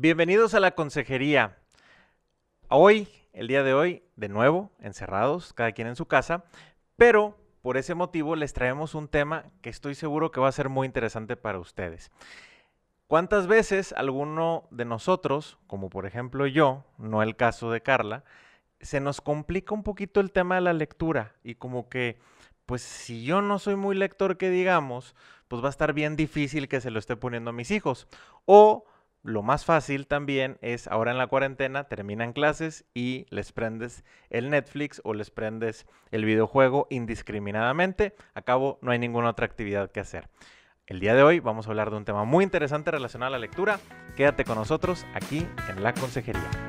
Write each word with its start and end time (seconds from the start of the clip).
Bienvenidos 0.00 0.54
a 0.54 0.60
la 0.60 0.76
consejería. 0.76 1.58
Hoy, 2.68 3.08
el 3.32 3.48
día 3.48 3.64
de 3.64 3.74
hoy, 3.74 4.04
de 4.14 4.28
nuevo, 4.28 4.70
encerrados, 4.78 5.52
cada 5.52 5.72
quien 5.72 5.88
en 5.88 5.96
su 5.96 6.06
casa, 6.06 6.44
pero 6.94 7.36
por 7.62 7.76
ese 7.76 7.96
motivo 7.96 8.36
les 8.36 8.52
traemos 8.52 8.94
un 8.94 9.08
tema 9.08 9.46
que 9.60 9.70
estoy 9.70 9.96
seguro 9.96 10.30
que 10.30 10.38
va 10.38 10.46
a 10.46 10.52
ser 10.52 10.68
muy 10.68 10.86
interesante 10.86 11.36
para 11.36 11.58
ustedes. 11.58 12.12
¿Cuántas 13.08 13.48
veces 13.48 13.92
alguno 13.92 14.68
de 14.70 14.84
nosotros, 14.84 15.58
como 15.66 15.90
por 15.90 16.06
ejemplo 16.06 16.46
yo, 16.46 16.84
no 16.96 17.20
el 17.24 17.34
caso 17.34 17.72
de 17.72 17.80
Carla, 17.80 18.22
se 18.80 19.00
nos 19.00 19.20
complica 19.20 19.74
un 19.74 19.82
poquito 19.82 20.20
el 20.20 20.30
tema 20.30 20.54
de 20.54 20.60
la 20.60 20.74
lectura 20.74 21.34
y 21.42 21.56
como 21.56 21.88
que, 21.88 22.20
pues 22.66 22.82
si 22.82 23.24
yo 23.24 23.42
no 23.42 23.58
soy 23.58 23.74
muy 23.74 23.96
lector 23.96 24.36
que 24.36 24.48
digamos, 24.48 25.16
pues 25.48 25.60
va 25.60 25.66
a 25.66 25.70
estar 25.70 25.92
bien 25.92 26.14
difícil 26.14 26.68
que 26.68 26.80
se 26.80 26.92
lo 26.92 27.00
esté 27.00 27.16
poniendo 27.16 27.50
a 27.50 27.52
mis 27.52 27.72
hijos. 27.72 28.06
O 28.44 28.84
lo 29.28 29.42
más 29.42 29.66
fácil 29.66 30.06
también 30.06 30.56
es 30.62 30.88
ahora 30.88 31.10
en 31.10 31.18
la 31.18 31.26
cuarentena, 31.26 31.84
terminan 31.84 32.32
clases 32.32 32.86
y 32.94 33.26
les 33.28 33.52
prendes 33.52 34.02
el 34.30 34.48
Netflix 34.48 35.02
o 35.04 35.12
les 35.12 35.30
prendes 35.30 35.86
el 36.10 36.24
videojuego 36.24 36.86
indiscriminadamente. 36.88 38.14
A 38.32 38.40
cabo 38.40 38.78
no 38.80 38.90
hay 38.90 38.98
ninguna 38.98 39.28
otra 39.30 39.44
actividad 39.44 39.90
que 39.90 40.00
hacer. 40.00 40.30
El 40.86 41.00
día 41.00 41.14
de 41.14 41.22
hoy 41.22 41.40
vamos 41.40 41.66
a 41.66 41.70
hablar 41.70 41.90
de 41.90 41.98
un 41.98 42.06
tema 42.06 42.24
muy 42.24 42.42
interesante 42.42 42.90
relacionado 42.90 43.28
a 43.28 43.38
la 43.38 43.38
lectura. 43.38 43.78
Quédate 44.16 44.44
con 44.44 44.56
nosotros 44.56 45.04
aquí 45.12 45.46
en 45.68 45.82
la 45.82 45.92
consejería. 45.92 46.67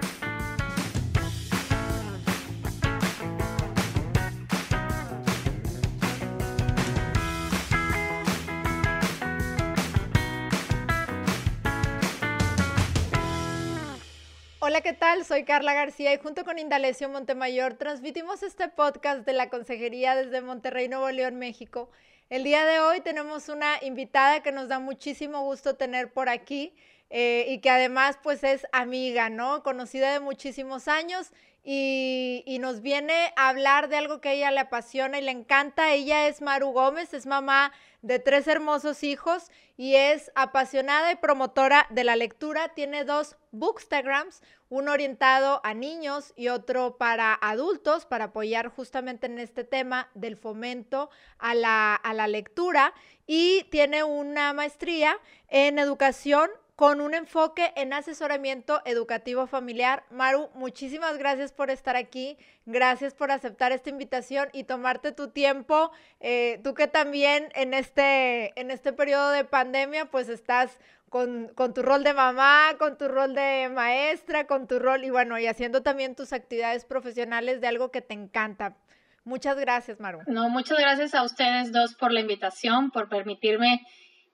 Tal? 14.99 15.23
Soy 15.23 15.45
Carla 15.45 15.73
García 15.73 16.13
y 16.13 16.17
junto 16.17 16.43
con 16.43 16.59
Indalecio 16.59 17.07
Montemayor 17.07 17.75
transmitimos 17.75 18.43
este 18.43 18.67
podcast 18.67 19.25
de 19.25 19.31
la 19.31 19.49
Consejería 19.49 20.13
desde 20.13 20.41
Monterrey, 20.41 20.89
Nuevo 20.89 21.09
León, 21.09 21.37
México. 21.37 21.89
El 22.29 22.43
día 22.43 22.65
de 22.65 22.81
hoy 22.81 22.99
tenemos 22.99 23.47
una 23.47 23.81
invitada 23.81 24.43
que 24.43 24.51
nos 24.51 24.67
da 24.67 24.79
muchísimo 24.79 25.41
gusto 25.43 25.77
tener 25.77 26.11
por 26.11 26.27
aquí 26.27 26.73
eh, 27.09 27.45
y 27.47 27.59
que 27.59 27.69
además 27.69 28.19
pues 28.21 28.43
es 28.43 28.67
amiga, 28.73 29.29
¿no? 29.29 29.63
Conocida 29.63 30.11
de 30.11 30.19
muchísimos 30.19 30.89
años 30.89 31.31
y, 31.63 32.57
nos 32.59 32.81
viene 32.81 33.33
a 33.35 33.49
hablar 33.49 33.89
de 33.89 33.97
algo 33.97 34.21
que 34.21 34.33
ella 34.33 34.51
le 34.51 34.59
apasiona 34.59 35.19
y 35.19 35.21
le 35.21 35.31
encanta. 35.31 35.93
Ella 35.93 36.27
es 36.27 36.41
Maru 36.41 36.71
Gómez, 36.71 37.13
es 37.13 37.25
mamá 37.25 37.71
de 38.01 38.19
tres 38.19 38.47
hermosos 38.47 39.03
hijos 39.03 39.51
y 39.75 39.95
es 39.95 40.31
apasionada 40.35 41.11
y 41.11 41.15
promotora 41.15 41.87
de 41.89 42.03
la 42.03 42.15
lectura. 42.15 42.69
Tiene 42.69 43.03
dos 43.03 43.35
bookstagrams, 43.51 44.41
uno 44.69 44.91
orientado 44.91 45.61
a 45.63 45.73
niños 45.73 46.33
y 46.35 46.47
otro 46.47 46.97
para 46.97 47.33
adultos, 47.33 48.05
para 48.05 48.25
apoyar 48.25 48.69
justamente 48.69 49.27
en 49.27 49.39
este 49.39 49.63
tema 49.63 50.09
del 50.13 50.37
fomento 50.37 51.09
a 51.37 51.55
la, 51.55 51.95
a 51.95 52.13
la 52.13 52.27
lectura. 52.27 52.93
Y 53.27 53.65
tiene 53.65 54.03
una 54.03 54.53
maestría 54.53 55.17
en 55.49 55.77
educación 55.77 56.49
con 56.79 57.01
un 57.01 57.13
enfoque 57.13 57.73
en 57.75 57.91
asesoramiento 57.91 58.81
educativo 58.85 59.47
familiar. 59.47 60.05
Maru, 60.11 60.49
muchísimas 60.53 61.17
gracias 61.17 61.51
por 61.51 61.69
estar 61.69 61.97
aquí, 61.97 62.37
gracias 62.65 63.13
por 63.13 63.31
aceptar 63.31 63.73
esta 63.73 63.89
invitación 63.89 64.47
y 64.53 64.63
tomarte 64.63 65.11
tu 65.11 65.27
tiempo. 65.27 65.91
Eh, 66.21 66.61
tú 66.63 66.73
que 66.73 66.87
también 66.87 67.49
en 67.55 67.73
este, 67.73 68.57
en 68.57 68.71
este 68.71 68.93
periodo 68.93 69.31
de 69.31 69.43
pandemia, 69.43 70.05
pues 70.05 70.29
estás 70.29 70.79
con, 71.09 71.49
con, 71.49 71.73
tu 71.73 71.81
rol 71.81 72.05
de 72.05 72.13
mamá, 72.13 72.69
con 72.79 72.97
tu 72.97 73.09
rol 73.09 73.35
de 73.35 73.67
maestra, 73.67 74.47
con 74.47 74.65
tu 74.65 74.79
rol 74.79 75.03
y 75.03 75.09
bueno, 75.09 75.37
y 75.37 75.47
haciendo 75.47 75.83
también 75.83 76.15
tus 76.15 76.31
actividades 76.31 76.85
profesionales 76.85 77.59
de 77.59 77.67
algo 77.67 77.91
que 77.91 77.99
te 77.99 78.13
encanta. 78.13 78.77
Muchas 79.25 79.59
gracias, 79.59 79.99
Maru. 79.99 80.21
No, 80.27 80.47
muchas 80.47 80.79
gracias 80.79 81.13
a 81.13 81.23
ustedes 81.23 81.73
dos 81.73 81.95
por 81.95 82.13
la 82.13 82.21
invitación, 82.21 82.89
por 82.91 83.09
permitirme 83.09 83.85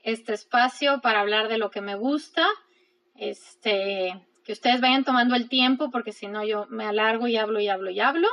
este 0.05 0.33
espacio 0.33 1.01
para 1.01 1.19
hablar 1.19 1.49
de 1.49 1.57
lo 1.57 1.71
que 1.71 1.81
me 1.81 1.95
gusta. 1.95 2.47
Este, 3.15 4.13
que 4.43 4.53
ustedes 4.53 4.79
vayan 4.79 5.03
tomando 5.03 5.35
el 5.35 5.49
tiempo 5.49 5.89
porque 5.89 6.11
si 6.11 6.27
no 6.27 6.45
yo 6.45 6.67
me 6.69 6.85
alargo 6.85 7.27
y 7.27 7.37
hablo 7.37 7.59
y 7.59 7.67
hablo 7.67 7.89
y 7.89 7.99
hablo 7.99 8.27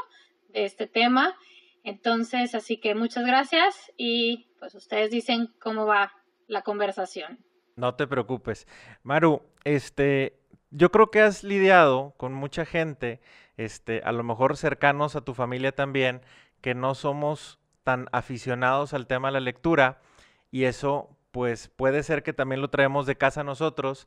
de 0.51 0.67
este 0.67 0.87
tema. 0.87 1.35
Entonces, 1.83 2.55
así 2.55 2.77
que 2.77 2.95
muchas 2.95 3.25
gracias 3.25 3.91
y 3.97 4.51
pues 4.61 4.75
ustedes 4.75 5.11
dicen 5.11 5.49
cómo 5.61 5.87
va 5.87 6.13
la 6.47 6.63
conversación. 6.63 7.39
No 7.75 7.95
te 7.95 8.07
preocupes. 8.07 8.69
Maru, 9.03 9.43
este, 9.65 10.39
yo 10.71 10.93
creo 10.93 11.11
que 11.11 11.23
has 11.23 11.43
lidiado 11.43 12.15
con 12.19 12.35
mucha 12.35 12.67
gente, 12.67 13.23
este, 13.57 14.03
a 14.05 14.13
lo 14.13 14.23
mejor 14.25 14.59
cercanos 14.59 15.17
a 15.17 15.23
tu 15.23 15.33
familia 15.33 15.73
también, 15.73 16.21
que 16.61 16.75
no 16.75 16.95
somos 16.95 17.59
tan 17.83 18.09
aficionados 18.13 18.93
al 18.93 19.07
tema 19.07 19.29
de 19.29 19.33
la 19.33 19.41
lectura 19.41 20.03
y 20.51 20.65
eso 20.65 21.17
pues 21.33 21.69
puede 21.69 22.03
ser 22.03 22.23
que 22.23 22.33
también 22.33 22.61
lo 22.61 22.71
traemos 22.71 23.07
de 23.07 23.17
casa 23.17 23.43
nosotros 23.43 24.07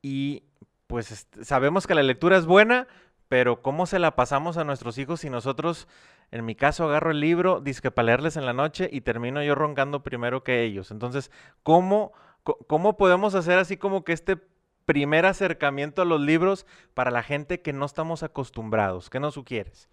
y 0.00 0.42
pues 0.88 1.28
sabemos 1.42 1.86
que 1.86 1.94
la 1.94 2.02
lectura 2.02 2.36
es 2.36 2.46
buena, 2.46 2.88
pero 3.28 3.62
¿cómo 3.62 3.86
se 3.86 3.98
la 3.98 4.16
pasamos 4.16 4.56
a 4.56 4.64
nuestros 4.64 4.98
hijos 4.98 5.20
si 5.20 5.30
nosotros, 5.30 5.86
en 6.30 6.44
mi 6.44 6.54
caso, 6.54 6.84
agarro 6.84 7.12
el 7.12 7.20
libro, 7.20 7.60
disque 7.60 7.90
para 7.90 8.06
leerles 8.06 8.36
en 8.36 8.44
la 8.44 8.52
noche 8.52 8.90
y 8.92 9.02
termino 9.02 9.42
yo 9.42 9.54
roncando 9.54 10.02
primero 10.02 10.42
que 10.42 10.64
ellos? 10.64 10.90
Entonces, 10.90 11.30
¿cómo, 11.62 12.12
¿cómo 12.42 12.96
podemos 12.96 13.34
hacer 13.34 13.58
así 13.58 13.76
como 13.76 14.04
que 14.04 14.12
este 14.12 14.36
primer 14.84 15.24
acercamiento 15.24 16.02
a 16.02 16.04
los 16.04 16.20
libros 16.20 16.66
para 16.94 17.10
la 17.10 17.22
gente 17.22 17.62
que 17.62 17.72
no 17.72 17.86
estamos 17.86 18.22
acostumbrados? 18.22 19.08
¿Qué 19.08 19.20
nos 19.20 19.34
sugieres? 19.34 19.88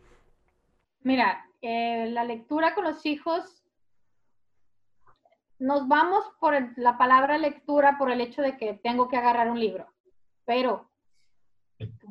Mira, 1.03 1.45
eh, 1.61 2.09
la 2.09 2.23
lectura 2.23 2.73
con 2.73 2.83
los 2.83 3.05
hijos 3.05 3.63
nos 5.59 5.87
vamos 5.87 6.23
por 6.39 6.55
la 6.77 6.97
palabra 6.97 7.37
lectura 7.37 7.97
por 7.97 8.09
el 8.09 8.21
hecho 8.21 8.41
de 8.41 8.57
que 8.57 8.73
tengo 8.75 9.09
que 9.09 9.17
agarrar 9.17 9.51
un 9.51 9.59
libro, 9.59 9.87
pero 10.45 10.89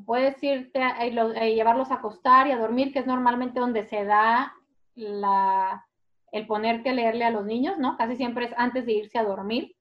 puedes 0.05 0.43
irte 0.43 0.83
a, 0.83 1.05
llevarlos 1.07 1.91
a 1.91 1.97
acostar 1.97 2.47
y 2.47 2.53
a 2.53 2.59
dormir, 2.59 2.93
que 2.93 3.01
es 3.01 3.07
normalmente 3.07 3.61
donde 3.61 3.85
se 3.85 4.05
da 4.05 4.55
el 4.95 6.47
ponerte 6.47 6.91
a 6.91 6.95
leerle 6.95 7.25
a 7.25 7.31
los 7.31 7.45
niños, 7.45 7.79
¿no? 7.79 7.97
Casi 7.97 8.17
siempre 8.17 8.47
es 8.47 8.55
antes 8.57 8.87
de 8.87 8.93
irse 8.93 9.19
a 9.19 9.25
dormir. 9.25 9.75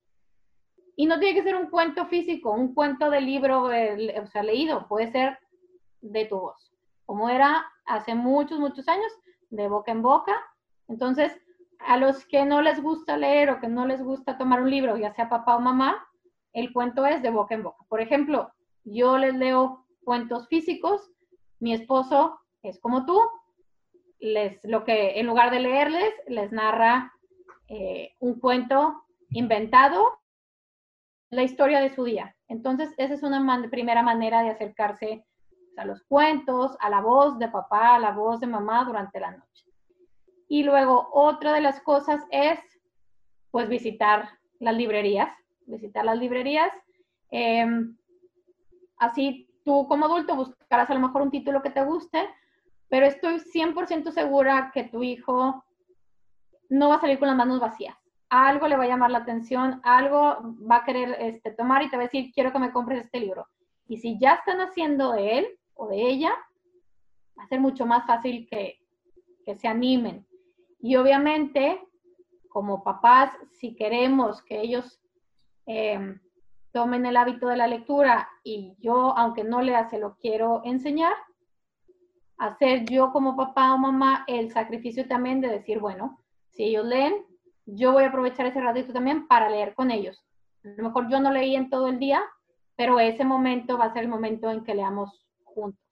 Y 0.96 1.06
no 1.06 1.20
tiene 1.20 1.36
que 1.36 1.44
ser 1.44 1.56
un 1.56 1.70
cuento 1.70 2.06
físico, 2.08 2.52
un 2.52 2.74
cuento 2.74 3.10
de 3.10 3.22
libro, 3.22 3.72
eh, 3.72 4.20
o 4.20 4.28
sea, 4.28 4.44
leído, 4.44 4.88
puede 4.88 5.12
ser 5.12 5.38
de 6.02 6.26
tu 6.26 6.40
voz, 6.40 6.74
como 7.06 7.30
era 7.30 7.66
hace 7.86 8.16
muchos, 8.16 8.60
muchos 8.60 8.88
años, 8.88 9.12
de 9.50 9.68
boca 9.68 9.92
en 9.92 10.02
boca. 10.02 10.36
Entonces, 10.88 11.40
a 11.80 11.98
los 11.98 12.26
que 12.26 12.46
no 12.46 12.62
les 12.62 12.82
gusta 12.82 13.18
leer 13.18 13.50
o 13.50 13.60
que 13.60 13.68
no 13.68 13.86
les 13.86 14.02
gusta 14.02 14.38
tomar 14.38 14.62
un 14.62 14.70
libro, 14.70 14.98
ya 14.98 15.14
sea 15.14 15.30
papá 15.30 15.56
o 15.56 15.60
mamá, 15.60 16.08
el 16.54 16.74
cuento 16.74 17.06
es 17.06 17.22
de 17.22 17.30
boca 17.30 17.56
en 17.56 17.64
boca. 17.64 17.86
Por 17.88 18.02
ejemplo, 18.02 18.52
yo 18.84 19.18
les 19.18 19.36
leo 19.36 19.86
cuentos 20.04 20.48
físicos, 20.48 21.12
mi 21.60 21.74
esposo 21.74 22.40
es 22.64 22.80
como 22.80 23.06
tú, 23.06 23.20
les, 24.20 24.64
lo 24.64 24.84
que 24.84 25.20
en 25.20 25.28
lugar 25.28 25.52
de 25.52 25.60
leerles, 25.60 26.14
les 26.28 26.52
narra 26.52 27.14
eh, 27.68 28.16
un 28.20 28.40
cuento 28.40 29.04
inventado, 29.30 30.20
la 31.30 31.44
historia 31.44 31.82
de 31.82 31.94
su 31.94 32.06
día. 32.06 32.36
Entonces, 32.48 32.94
esa 32.98 33.14
es 33.14 33.24
una 33.24 33.70
primera 33.70 34.02
manera 34.02 34.42
de 34.42 34.50
acercarse 34.50 35.26
a 35.76 35.86
los 35.86 36.04
cuentos, 36.04 36.76
a 36.80 36.90
la 36.90 37.02
voz 37.02 37.38
de 37.38 37.50
papá, 37.50 37.96
a 37.96 38.00
la 38.00 38.12
voz 38.12 38.40
de 38.40 38.48
mamá 38.48 38.84
durante 38.86 39.20
la 39.20 39.32
noche. 39.32 39.67
Y 40.48 40.64
luego 40.64 41.10
otra 41.12 41.54
de 41.54 41.62
las 41.62 41.82
cosas 41.82 42.22
es, 42.32 42.60
pues, 43.52 43.68
visitar 43.68 44.30
las 44.60 44.76
librerías, 44.76 45.30
visitar 45.66 46.06
las 46.06 46.18
librerías. 46.18 46.72
Em, 47.30 47.98
así 48.98 49.50
tú 49.64 49.86
como 49.88 50.06
adulto 50.06 50.36
buscarás 50.36 50.90
a 50.90 50.94
lo 50.94 51.02
mejor 51.02 51.22
un 51.22 51.32
título 51.32 51.62
que 51.62 51.70
te 51.70 51.84
guste, 51.84 52.30
pero 52.90 53.06
estoy 53.06 53.40
100% 53.40 54.12
segura 54.12 54.72
que 54.74 54.86
tu 54.86 55.04
hijo 55.04 55.64
no 56.70 56.90
va 56.90 56.96
a 56.96 57.02
salir 57.02 57.20
con 57.20 57.28
las 57.28 57.38
manos 57.38 57.60
vacías. 57.60 57.96
Algo 58.30 58.68
le 58.68 58.78
va 58.78 58.84
a 58.84 58.88
llamar 58.88 59.12
la 59.12 59.20
atención, 59.20 59.80
algo 59.84 60.56
va 60.70 60.78
a 60.78 60.84
querer 60.84 61.16
este, 61.20 61.52
tomar 61.52 61.84
y 61.84 61.90
te 61.90 61.98
va 61.98 62.04
a 62.04 62.06
decir, 62.06 62.32
quiero 62.34 62.52
que 62.52 62.60
me 62.60 62.72
compres 62.72 63.06
este 63.06 63.20
libro. 63.20 63.48
Y 63.88 63.98
si 63.98 64.20
ya 64.20 64.34
están 64.36 64.60
haciendo 64.60 65.14
de 65.14 65.40
él 65.40 65.48
o 65.76 65.88
de 65.88 66.02
ella, 66.02 66.32
va 67.38 67.44
a 67.44 67.48
ser 67.48 67.62
mucho 67.62 67.86
más 67.86 68.06
fácil 68.06 68.48
que, 68.50 68.80
que 69.46 69.56
se 69.56 69.68
animen. 69.68 70.27
Y 70.80 70.96
obviamente, 70.96 71.82
como 72.50 72.84
papás, 72.84 73.32
si 73.52 73.76
queremos 73.76 74.42
que 74.44 74.62
ellos 74.62 75.00
em, 75.66 76.20
tomen 76.72 77.06
el 77.06 77.18
hábito 77.18 77.48
de 77.48 77.58
la 77.58 77.68
lectura 77.68 78.30
y 78.44 78.76
yo, 78.80 79.18
aunque 79.18 79.44
no 79.44 79.62
lea, 79.62 79.90
se 79.90 80.00
lo 80.00 80.16
quiero 80.18 80.62
enseñar, 80.64 81.14
hacer 82.38 82.86
yo 82.86 83.12
como 83.12 83.36
papá 83.36 83.74
o 83.74 83.78
mamá 83.78 84.24
el 84.28 84.52
sacrificio 84.52 85.08
también 85.08 85.42
de 85.42 85.50
decir, 85.50 85.80
bueno, 85.80 86.20
si 86.50 86.66
ellos 86.66 86.86
leen, 86.86 87.26
yo 87.66 87.92
voy 87.92 88.04
a 88.04 88.08
aprovechar 88.08 88.46
ese 88.46 88.62
ratito 88.62 88.94
también 88.94 89.28
para 89.28 89.50
leer 89.50 89.74
con 89.74 89.92
ellos. 89.92 90.24
A 90.64 90.70
lo 90.70 90.84
mejor 90.84 91.10
yo 91.10 91.20
no 91.20 91.32
leí 91.32 91.56
en 91.56 91.70
todo 91.70 91.88
el 91.88 92.00
día, 92.00 92.22
pero 92.76 93.00
ese 93.00 93.26
momento 93.26 93.78
va 93.78 93.86
a 93.86 93.94
ser 93.94 94.04
el 94.04 94.10
momento 94.10 94.50
en 94.50 94.64
que 94.64 94.76
leamos 94.76 95.28
juntos. 95.44 95.84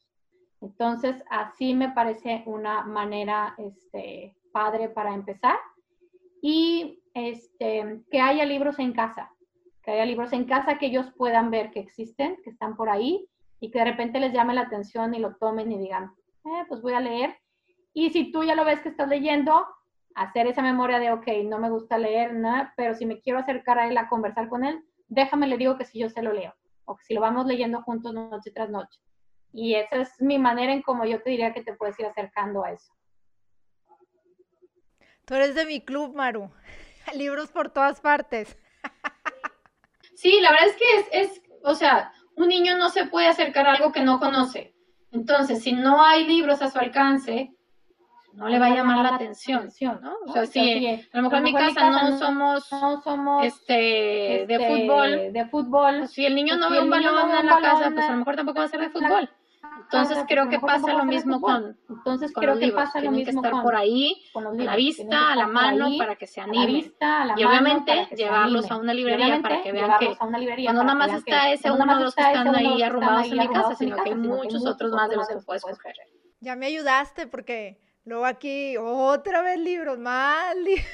Entonces, 0.61 1.23
así 1.29 1.73
me 1.73 1.89
parece 1.89 2.43
una 2.45 2.83
manera 2.85 3.55
este, 3.57 4.35
padre 4.55 4.87
para 4.87 5.13
empezar. 5.13 5.57
Y 6.41 7.03
este, 7.13 8.01
que 8.09 8.21
haya 8.21 8.45
libros 8.45 8.79
en 8.79 8.93
casa, 8.93 9.29
que 9.83 9.91
haya 9.91 10.05
libros 10.05 10.31
en 10.31 10.45
casa 10.45 10.77
que 10.77 10.85
ellos 10.85 11.07
puedan 11.17 11.51
ver 11.51 11.71
que 11.71 11.81
existen, 11.81 12.37
que 12.41 12.51
están 12.51 12.77
por 12.77 12.89
ahí 12.89 13.27
y 13.59 13.69
que 13.69 13.79
de 13.79 13.85
repente 13.85 14.21
les 14.21 14.31
llame 14.31 14.53
la 14.53 14.61
atención 14.61 15.13
y 15.13 15.19
lo 15.19 15.35
tomen 15.35 15.73
y 15.73 15.77
digan, 15.77 16.13
eh, 16.45 16.63
pues 16.69 16.81
voy 16.81 16.93
a 16.93 17.01
leer. 17.01 17.35
Y 17.93 18.11
si 18.11 18.31
tú 18.31 18.45
ya 18.45 18.55
lo 18.55 18.63
ves 18.63 18.79
que 18.79 18.89
estás 18.89 19.09
leyendo, 19.09 19.65
hacer 20.15 20.47
esa 20.47 20.61
memoria 20.61 20.99
de, 20.99 21.11
ok, 21.11 21.27
no 21.43 21.59
me 21.59 21.69
gusta 21.69 21.97
leer, 21.97 22.33
nada, 22.33 22.73
pero 22.77 22.93
si 22.95 23.05
me 23.05 23.19
quiero 23.19 23.39
acercar 23.39 23.77
a 23.77 23.89
él 23.89 23.97
a 23.97 24.07
conversar 24.07 24.47
con 24.47 24.63
él, 24.63 24.81
déjame, 25.09 25.47
le 25.47 25.57
digo 25.57 25.77
que 25.77 25.83
si 25.83 25.99
yo 25.99 26.09
se 26.09 26.21
lo 26.21 26.31
leo, 26.31 26.53
o 26.85 26.95
que 26.95 27.03
si 27.03 27.13
lo 27.13 27.19
vamos 27.19 27.45
leyendo 27.45 27.81
juntos 27.81 28.13
noche 28.13 28.51
tras 28.51 28.69
noche. 28.69 29.01
Y 29.51 29.75
esa 29.75 29.97
es 29.97 30.21
mi 30.21 30.39
manera 30.39 30.71
en 30.71 30.81
cómo 30.81 31.03
yo 31.03 31.21
te 31.21 31.31
diría 31.31 31.53
que 31.53 31.63
te 31.63 31.73
puedes 31.73 31.99
ir 31.99 32.05
acercando 32.05 32.63
a 32.63 32.71
eso. 32.71 32.93
Tú 35.25 35.33
eres 35.33 35.55
de 35.55 35.65
mi 35.65 35.81
club, 35.81 36.15
Maru. 36.15 36.51
Libros 37.15 37.49
por 37.49 37.69
todas 37.69 38.01
partes. 38.01 38.57
Sí, 40.17 40.39
la 40.39 40.49
verdad 40.49 40.67
es 40.69 40.75
que 40.77 41.19
es, 41.19 41.29
es, 41.29 41.41
o 41.61 41.75
sea, 41.75 42.13
un 42.37 42.47
niño 42.47 42.77
no 42.77 42.89
se 42.89 43.05
puede 43.05 43.27
acercar 43.27 43.67
a 43.67 43.73
algo 43.73 43.91
que 43.91 44.01
no 44.01 44.17
conoce. 44.17 44.73
Entonces, 45.11 45.61
si 45.61 45.73
no 45.73 46.03
hay 46.03 46.25
libros 46.25 46.61
a 46.61 46.71
su 46.71 46.79
alcance, 46.79 47.51
no 48.35 48.49
le 48.49 48.59
va 48.59 48.67
a 48.67 48.75
llamar 48.75 48.97
la 48.99 49.15
atención, 49.15 49.69
¿no? 50.01 50.13
O 50.25 50.33
sea, 50.33 50.45
si 50.45 50.87
a 50.87 51.17
lo 51.17 51.23
mejor 51.23 51.37
en 51.37 51.43
mi 51.43 51.53
casa 51.53 51.89
no 51.89 52.17
somos, 52.17 52.71
no 52.71 53.01
somos 53.01 53.45
este, 53.45 53.73
de 54.47 54.47
este, 54.49 54.67
fútbol, 54.67 55.33
de 55.33 55.45
fútbol, 55.45 55.97
pues 55.99 56.11
si 56.11 56.25
el 56.25 56.35
niño 56.35 56.57
no 56.57 56.67
si 56.67 56.73
ve 56.73 56.79
un 56.81 56.89
no 56.89 56.95
balón 56.95 57.31
en 57.31 57.45
la 57.45 57.59
casa, 57.61 57.91
pues 57.91 58.05
a 58.05 58.11
lo 58.11 58.17
mejor 58.17 58.35
tampoco 58.35 58.59
va 58.59 58.65
a 58.65 58.69
ser 58.69 58.81
de 58.81 58.89
fútbol. 58.89 59.29
Entonces 59.91 60.23
creo 60.27 60.45
pues, 60.45 60.55
que 60.55 60.59
pasa 60.65 60.93
lo 60.93 60.99
de 60.99 61.05
mismo 61.05 61.41
con, 61.41 61.77
Entonces 61.89 62.31
con 62.33 62.41
creo 62.41 62.55
los 62.55 62.59
que 62.63 62.71
pasa 62.71 62.99
lo 62.99 63.11
que 63.11 63.17
mismo 63.17 63.39
estar 63.39 63.51
con, 63.51 63.63
por 63.63 63.75
ahí, 63.75 64.23
con 64.33 64.43
los 64.43 64.53
a 64.53 64.55
libros. 64.57 64.65
la 64.65 64.75
Tienen 64.75 64.75
vista, 64.75 65.17
que 65.19 65.33
a 65.33 65.35
la 65.35 65.45
estar 65.45 65.45
por 65.45 65.53
mano, 65.53 65.85
ahí, 65.85 65.97
para 65.97 66.15
que 66.15 66.27
se 66.27 66.41
a 66.41 66.47
la 66.47 66.49
animen. 66.51 66.75
vista, 66.75 67.21
a 67.21 67.25
la 67.25 67.33
Y 67.37 67.43
mano, 67.43 67.49
obviamente 67.49 67.91
para 67.91 68.07
que 68.09 68.17
se 68.17 68.23
llevarlos 68.23 68.71
animen. 68.71 68.71
a 68.71 68.77
una 68.77 68.93
Y 68.93 68.97
librería 68.97 69.25
obviamente 69.25 69.43
para 69.43 69.61
que 69.61 69.71
vean 69.71 69.85
llevarlos 69.85 70.17
que 70.17 70.23
a 70.23 70.25
una 70.27 70.37
librería 70.37 70.71
para 70.71 70.83
nada 70.83 70.93
que 70.93 70.95
más 70.97 71.07
vean 71.07 71.17
está 71.17 71.47
que 71.47 71.53
ese 71.53 71.71
uno 71.71 71.85
nada 71.85 71.99
más 71.99 72.15
que 72.15 72.21
está 72.21 72.27
ese 72.31 72.37
están 72.39 72.47
uno 72.47 72.57
ahí 72.57 72.65
dos 72.65 72.65
que 72.65 72.65
están 72.65 72.65
ahí 72.65 72.65
en 72.65 72.73
mi 72.73 72.81
casa, 72.81 72.87
arrumbados 72.87 73.25
en 73.25 73.31
mi 73.37 73.39
sino 73.39 73.49
que 73.51 73.57
hay 73.57 73.63
casa, 73.63 73.75
sino 73.75 73.95
que 73.97 74.09
hay 74.09 74.15
muchos 74.15 74.65
otros 74.65 74.91
más 74.91 75.09
de 75.09 75.15
los 75.17 75.27
que 75.27 75.35
puedes 75.37 75.63
escoger. 75.65 75.95
Ya 76.39 76.55
me 76.55 76.65
ayudaste 76.67 77.27
porque 77.27 77.79
luego 78.03 78.25
aquí 78.25 78.77
otra 78.77 79.41
vez 79.41 79.59
libros, 79.59 79.97
más 79.97 80.55
libros. 80.55 80.85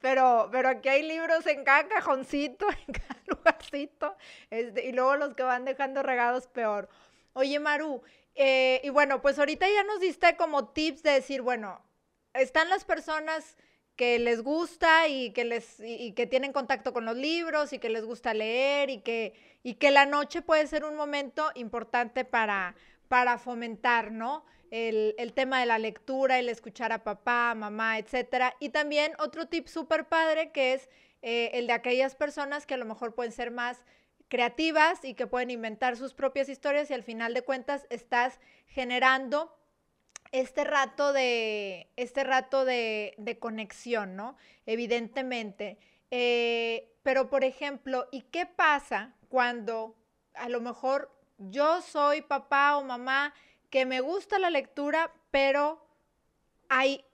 Pero, 0.00 0.48
pero 0.52 0.68
aquí 0.68 0.88
hay 0.88 1.02
libros 1.02 1.46
en 1.46 1.64
cada 1.64 1.88
cajoncito, 1.88 2.66
en 2.86 2.92
cada 2.94 3.20
lugarcito, 3.26 4.16
este, 4.50 4.86
y 4.86 4.92
luego 4.92 5.16
los 5.16 5.34
que 5.34 5.42
van 5.42 5.64
dejando 5.64 6.02
regados 6.02 6.46
peor. 6.48 6.88
Oye, 7.36 7.60
Maru, 7.60 8.00
eh, 8.34 8.80
y 8.82 8.88
bueno, 8.88 9.20
pues 9.20 9.38
ahorita 9.38 9.68
ya 9.68 9.84
nos 9.84 10.00
diste 10.00 10.38
como 10.38 10.68
tips 10.70 11.02
de 11.02 11.10
decir, 11.10 11.42
bueno, 11.42 11.84
están 12.32 12.70
las 12.70 12.86
personas 12.86 13.58
que 13.94 14.18
les 14.18 14.40
gusta 14.40 15.06
y 15.08 15.32
que 15.32 15.44
les 15.44 15.78
y, 15.80 16.12
que 16.12 16.26
tienen 16.26 16.54
contacto 16.54 16.94
con 16.94 17.04
los 17.04 17.14
libros 17.14 17.74
y 17.74 17.78
que 17.78 17.90
les 17.90 18.06
gusta 18.06 18.32
leer 18.32 18.88
y 18.88 19.02
que 19.02 19.34
y 19.62 19.74
que 19.74 19.90
la 19.90 20.06
noche 20.06 20.40
puede 20.40 20.66
ser 20.66 20.82
un 20.86 20.96
momento 20.96 21.50
importante 21.56 22.24
para 22.24 22.74
para 23.08 23.36
fomentar, 23.36 24.12
¿no? 24.12 24.46
El, 24.70 25.14
el 25.18 25.34
tema 25.34 25.60
de 25.60 25.66
la 25.66 25.78
lectura, 25.78 26.38
el 26.38 26.48
escuchar 26.48 26.90
a 26.90 27.04
papá, 27.04 27.54
mamá, 27.54 27.98
etcétera. 27.98 28.56
Y 28.60 28.70
también 28.70 29.12
otro 29.18 29.46
tip 29.46 29.66
súper 29.66 30.08
padre 30.08 30.52
que 30.52 30.72
es 30.72 30.88
eh, 31.20 31.50
el 31.52 31.66
de 31.66 31.74
aquellas 31.74 32.14
personas 32.14 32.64
que 32.64 32.72
a 32.72 32.78
lo 32.78 32.86
mejor 32.86 33.14
pueden 33.14 33.32
ser 33.32 33.50
más 33.50 33.84
creativas 34.28 35.04
y 35.04 35.14
que 35.14 35.26
pueden 35.26 35.50
inventar 35.50 35.96
sus 35.96 36.14
propias 36.14 36.48
historias 36.48 36.90
y 36.90 36.94
al 36.94 37.02
final 37.02 37.34
de 37.34 37.42
cuentas 37.42 37.86
estás 37.90 38.40
generando 38.66 39.56
este 40.32 40.64
rato 40.64 41.12
de, 41.12 41.88
este 41.96 42.24
rato 42.24 42.64
de, 42.64 43.14
de 43.18 43.38
conexión, 43.38 44.16
¿no? 44.16 44.36
Evidentemente. 44.66 45.78
Eh, 46.10 46.92
pero, 47.02 47.30
por 47.30 47.44
ejemplo, 47.44 48.08
¿y 48.10 48.22
qué 48.22 48.46
pasa 48.46 49.14
cuando 49.28 49.96
a 50.34 50.48
lo 50.48 50.60
mejor 50.60 51.10
yo 51.38 51.82
soy 51.82 52.22
papá 52.22 52.76
o 52.76 52.84
mamá 52.84 53.34
que 53.70 53.86
me 53.86 54.00
gusta 54.00 54.38
la 54.38 54.50
lectura, 54.50 55.12
pero 55.30 55.86
hay 56.68 57.04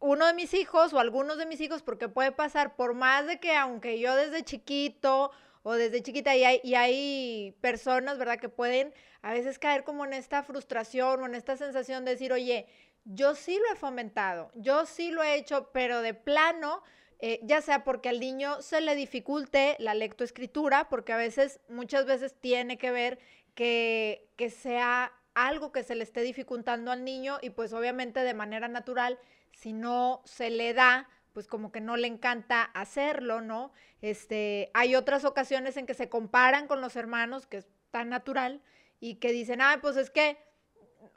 uno 0.00 0.26
de 0.26 0.34
mis 0.34 0.54
hijos 0.54 0.92
o 0.92 0.98
algunos 0.98 1.36
de 1.38 1.46
mis 1.46 1.60
hijos, 1.60 1.82
porque 1.82 2.08
puede 2.08 2.32
pasar 2.32 2.76
por 2.76 2.94
más 2.94 3.26
de 3.26 3.38
que 3.38 3.56
aunque 3.56 3.98
yo 3.98 4.16
desde 4.16 4.44
chiquito 4.44 5.30
o 5.62 5.74
desde 5.74 6.02
chiquita 6.02 6.36
y 6.36 6.74
hay, 6.74 7.56
personas, 7.60 8.18
¿verdad?, 8.18 8.38
que 8.38 8.48
pueden 8.48 8.94
a 9.22 9.32
veces 9.32 9.58
caer 9.58 9.84
como 9.84 10.04
en 10.04 10.12
esta 10.12 10.42
frustración 10.42 11.22
o 11.22 11.26
en 11.26 11.34
esta 11.34 11.56
sensación 11.56 12.04
de 12.04 12.12
decir, 12.12 12.32
oye, 12.32 12.66
yo 13.04 13.34
sí 13.34 13.58
lo 13.58 13.72
he 13.72 13.76
fomentado, 13.76 14.50
yo 14.54 14.86
sí 14.86 15.10
lo 15.10 15.22
he 15.22 15.34
hecho, 15.34 15.70
pero 15.72 16.02
de 16.02 16.14
plano, 16.14 16.82
eh, 17.18 17.40
ya 17.42 17.60
sea 17.60 17.84
porque 17.84 18.08
al 18.08 18.20
niño 18.20 18.62
se 18.62 18.80
le 18.80 18.94
dificulte 18.94 19.76
la 19.78 19.94
lectoescritura, 19.94 20.88
porque 20.88 21.12
a 21.12 21.16
veces, 21.16 21.60
muchas 21.68 22.06
veces 22.06 22.34
tiene 22.40 22.78
que 22.78 22.90
ver 22.90 23.18
que 23.54 24.54
sea 24.56 25.12
algo 25.34 25.72
que 25.72 25.82
se 25.82 25.94
le 25.94 26.04
esté 26.04 26.22
dificultando 26.22 26.90
al 26.90 27.04
niño 27.04 27.38
y 27.42 27.50
pues 27.50 27.72
obviamente 27.72 28.20
de 28.20 28.34
manera 28.34 28.68
natural, 28.68 29.18
si 29.52 29.72
no 29.72 30.22
se 30.24 30.50
le 30.50 30.72
da, 30.74 31.08
pues 31.32 31.46
como 31.46 31.72
que 31.72 31.80
no 31.80 31.96
le 31.96 32.06
encanta 32.06 32.62
hacerlo, 32.62 33.40
¿no? 33.40 33.72
Este, 34.02 34.70
hay 34.74 34.94
otras 34.94 35.24
ocasiones 35.24 35.76
en 35.76 35.86
que 35.86 35.94
se 35.94 36.08
comparan 36.08 36.66
con 36.66 36.80
los 36.80 36.96
hermanos, 36.96 37.46
que 37.46 37.58
es 37.58 37.68
tan 37.90 38.08
natural, 38.08 38.62
y 39.00 39.16
que 39.16 39.32
dicen, 39.32 39.60
ah, 39.60 39.78
pues 39.80 39.96
es 39.96 40.10
que 40.10 40.38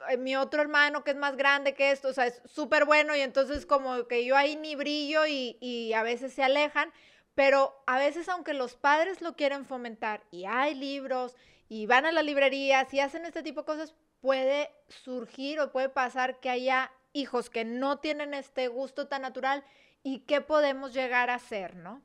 eh, 0.08 0.16
mi 0.16 0.36
otro 0.36 0.62
hermano 0.62 1.04
que 1.04 1.12
es 1.12 1.16
más 1.16 1.36
grande 1.36 1.74
que 1.74 1.90
esto, 1.90 2.08
o 2.08 2.12
sea, 2.12 2.26
es 2.26 2.40
súper 2.46 2.84
bueno 2.84 3.14
y 3.14 3.20
entonces 3.20 3.66
como 3.66 4.06
que 4.08 4.24
yo 4.24 4.36
ahí 4.36 4.56
ni 4.56 4.74
brillo 4.74 5.26
y, 5.26 5.58
y 5.60 5.92
a 5.92 6.02
veces 6.02 6.32
se 6.32 6.42
alejan, 6.42 6.92
pero 7.34 7.82
a 7.86 7.98
veces 7.98 8.28
aunque 8.28 8.54
los 8.54 8.74
padres 8.74 9.20
lo 9.20 9.36
quieren 9.36 9.66
fomentar 9.66 10.22
y 10.30 10.44
hay 10.46 10.74
libros 10.74 11.36
y 11.68 11.86
van 11.86 12.06
a 12.06 12.12
las 12.12 12.24
librerías 12.24 12.92
y 12.94 13.00
hacen 13.00 13.24
este 13.26 13.42
tipo 13.42 13.60
de 13.60 13.66
cosas, 13.66 13.94
puede 14.20 14.70
surgir 14.88 15.60
o 15.60 15.70
puede 15.70 15.90
pasar 15.90 16.40
que 16.40 16.48
haya 16.48 16.90
hijos 17.12 17.50
que 17.50 17.64
no 17.64 17.98
tienen 17.98 18.34
este 18.34 18.68
gusto 18.68 19.06
tan 19.06 19.22
natural 19.22 19.64
y 20.04 20.20
qué 20.20 20.40
podemos 20.40 20.94
llegar 20.94 21.30
a 21.30 21.34
hacer, 21.34 21.74
¿no? 21.74 22.00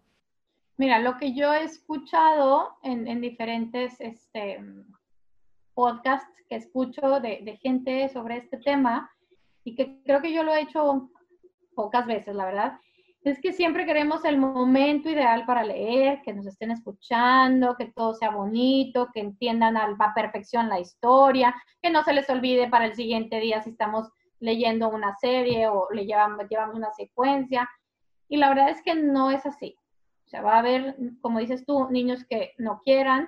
Mira, 0.78 0.98
lo 1.00 1.18
que 1.18 1.34
yo 1.34 1.54
he 1.54 1.63
escuchado 1.63 2.78
en, 2.81 3.07
en 3.07 3.22
diferentes 3.22 4.00
este, 4.00 4.63
podcasts 5.75 6.34
que 6.50 6.56
escucho 6.56 7.20
de, 7.20 7.60
gente 7.62 8.10
sobre 8.10 8.38
este 8.38 8.58
tema 8.58 9.10
y 9.63 9.75
que 9.75 10.01
creo 10.03 10.22
que 10.22 10.34
yo 10.34 10.44
lo 10.44 10.56
he 10.56 10.62
hecho 10.62 11.10
pocas 11.75 12.06
veces, 12.08 12.36
la 12.36 12.46
verdad, 12.46 12.79
es 13.24 13.39
que 13.39 13.53
siempre 13.53 13.86
queremos 13.86 14.25
el 14.25 14.38
momento 14.38 15.10
ideal 15.10 15.46
para 15.46 15.63
leer, 15.63 16.22
que 16.24 16.34
nos 16.34 16.48
estén 16.48 16.72
escuchando, 16.72 17.75
que 17.75 17.91
todo 17.94 18.13
sea 18.13 18.32
bonito, 18.32 19.10
que 19.13 19.20
entiendan 19.20 19.77
a 19.77 19.88
la 19.89 20.13
perfección 20.15 20.70
la 20.70 20.79
historia, 20.79 21.53
que 21.82 21.89
no 21.89 22.03
se 22.03 22.13
les 22.13 22.29
olvide 22.29 22.70
para 22.70 22.86
el 22.86 22.96
siguiente 22.96 23.39
día 23.39 23.62
si 23.62 23.72
estamos 23.72 24.10
leyendo 24.39 24.89
una 24.89 25.15
serie 25.18 25.68
o 25.68 25.88
le 25.91 26.06
llevamos 26.06 26.46
una 26.74 26.91
secuencia. 26.94 27.70
Y 28.29 28.38
la 28.38 28.50
verdad 28.50 28.69
es 28.69 28.81
que 28.81 28.95
no 28.95 29.31
es 29.31 29.45
así. 29.45 29.75
O 30.25 30.29
sea, 30.29 30.41
va 30.41 30.55
a 30.55 30.59
haber, 30.59 30.95
como 31.21 31.39
dices 31.39 31.65
tú, 31.65 31.89
niños 31.89 32.24
que 32.25 32.53
no 32.57 32.81
quieran 32.83 33.27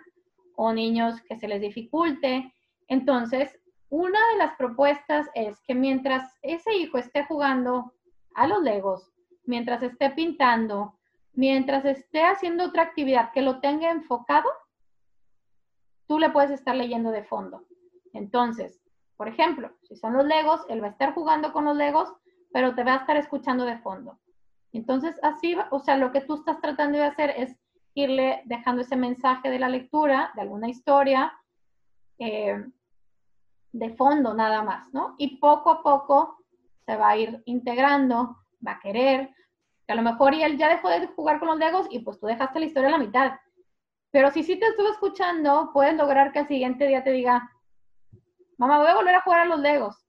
o 0.55 0.71
niños 0.71 1.21
que 1.23 1.35
se 1.35 1.47
les 1.47 1.59
dificulte. 1.59 2.53
Entonces, 2.87 3.59
una 3.89 4.19
de 4.31 4.37
las 4.37 4.55
propuestas 4.55 5.27
es 5.33 5.59
que 5.61 5.75
mientras 5.75 6.37
ese 6.43 6.75
hijo 6.75 6.97
esté 6.97 7.25
jugando 7.25 7.93
a 8.35 8.47
los 8.47 8.61
legos, 8.61 9.11
mientras 9.45 9.81
esté 9.81 10.11
pintando, 10.11 10.97
mientras 11.33 11.83
esté 11.85 12.23
haciendo 12.23 12.65
otra 12.65 12.83
actividad 12.83 13.31
que 13.31 13.41
lo 13.41 13.59
tenga 13.59 13.89
enfocado, 13.89 14.49
tú 16.07 16.19
le 16.19 16.29
puedes 16.29 16.51
estar 16.51 16.75
leyendo 16.75 17.09
de 17.09 17.23
fondo. 17.23 17.65
Entonces, 18.13 18.81
por 19.17 19.27
ejemplo, 19.27 19.71
si 19.83 19.95
son 19.95 20.13
los 20.13 20.25
legos, 20.25 20.61
él 20.69 20.83
va 20.83 20.87
a 20.87 20.91
estar 20.91 21.13
jugando 21.13 21.51
con 21.51 21.65
los 21.65 21.75
legos, 21.75 22.13
pero 22.53 22.75
te 22.75 22.83
va 22.83 22.93
a 22.93 22.97
estar 22.97 23.17
escuchando 23.17 23.65
de 23.65 23.77
fondo. 23.79 24.19
Entonces, 24.73 25.19
así, 25.21 25.55
o 25.69 25.79
sea, 25.79 25.97
lo 25.97 26.11
que 26.11 26.21
tú 26.21 26.35
estás 26.35 26.59
tratando 26.61 26.97
de 26.97 27.05
hacer 27.05 27.33
es 27.37 27.57
irle 27.93 28.41
dejando 28.45 28.81
ese 28.81 28.95
mensaje 28.95 29.49
de 29.49 29.59
la 29.59 29.69
lectura, 29.69 30.31
de 30.35 30.41
alguna 30.41 30.69
historia, 30.69 31.33
eh, 32.19 32.63
de 33.73 33.89
fondo 33.95 34.33
nada 34.33 34.63
más, 34.63 34.93
¿no? 34.93 35.15
Y 35.17 35.37
poco 35.37 35.71
a 35.71 35.83
poco 35.83 36.37
se 36.85 36.95
va 36.95 37.09
a 37.09 37.17
ir 37.17 37.41
integrando, 37.45 38.37
va 38.65 38.73
a 38.73 38.79
querer, 38.79 39.33
que 39.85 39.93
a 39.93 39.95
lo 39.95 40.01
mejor 40.01 40.33
y 40.33 40.43
él 40.43 40.57
ya 40.57 40.69
dejó 40.69 40.89
de 40.89 41.07
jugar 41.07 41.39
con 41.39 41.49
los 41.49 41.57
legos 41.57 41.87
y 41.89 41.99
pues 41.99 42.19
tú 42.19 42.27
dejaste 42.27 42.59
la 42.59 42.65
historia 42.65 42.89
a 42.89 42.93
la 42.93 42.97
mitad. 42.97 43.33
Pero 44.11 44.29
si 44.31 44.43
sí 44.43 44.57
te 44.57 44.67
estuvo 44.67 44.89
escuchando, 44.89 45.71
puedes 45.73 45.95
lograr 45.95 46.31
que 46.31 46.39
al 46.39 46.47
siguiente 46.47 46.87
día 46.87 47.03
te 47.03 47.11
diga, 47.11 47.49
mamá, 48.57 48.77
voy 48.77 48.87
a 48.87 48.95
volver 48.95 49.15
a 49.15 49.21
jugar 49.21 49.41
a 49.41 49.45
los 49.45 49.59
legos, 49.59 50.05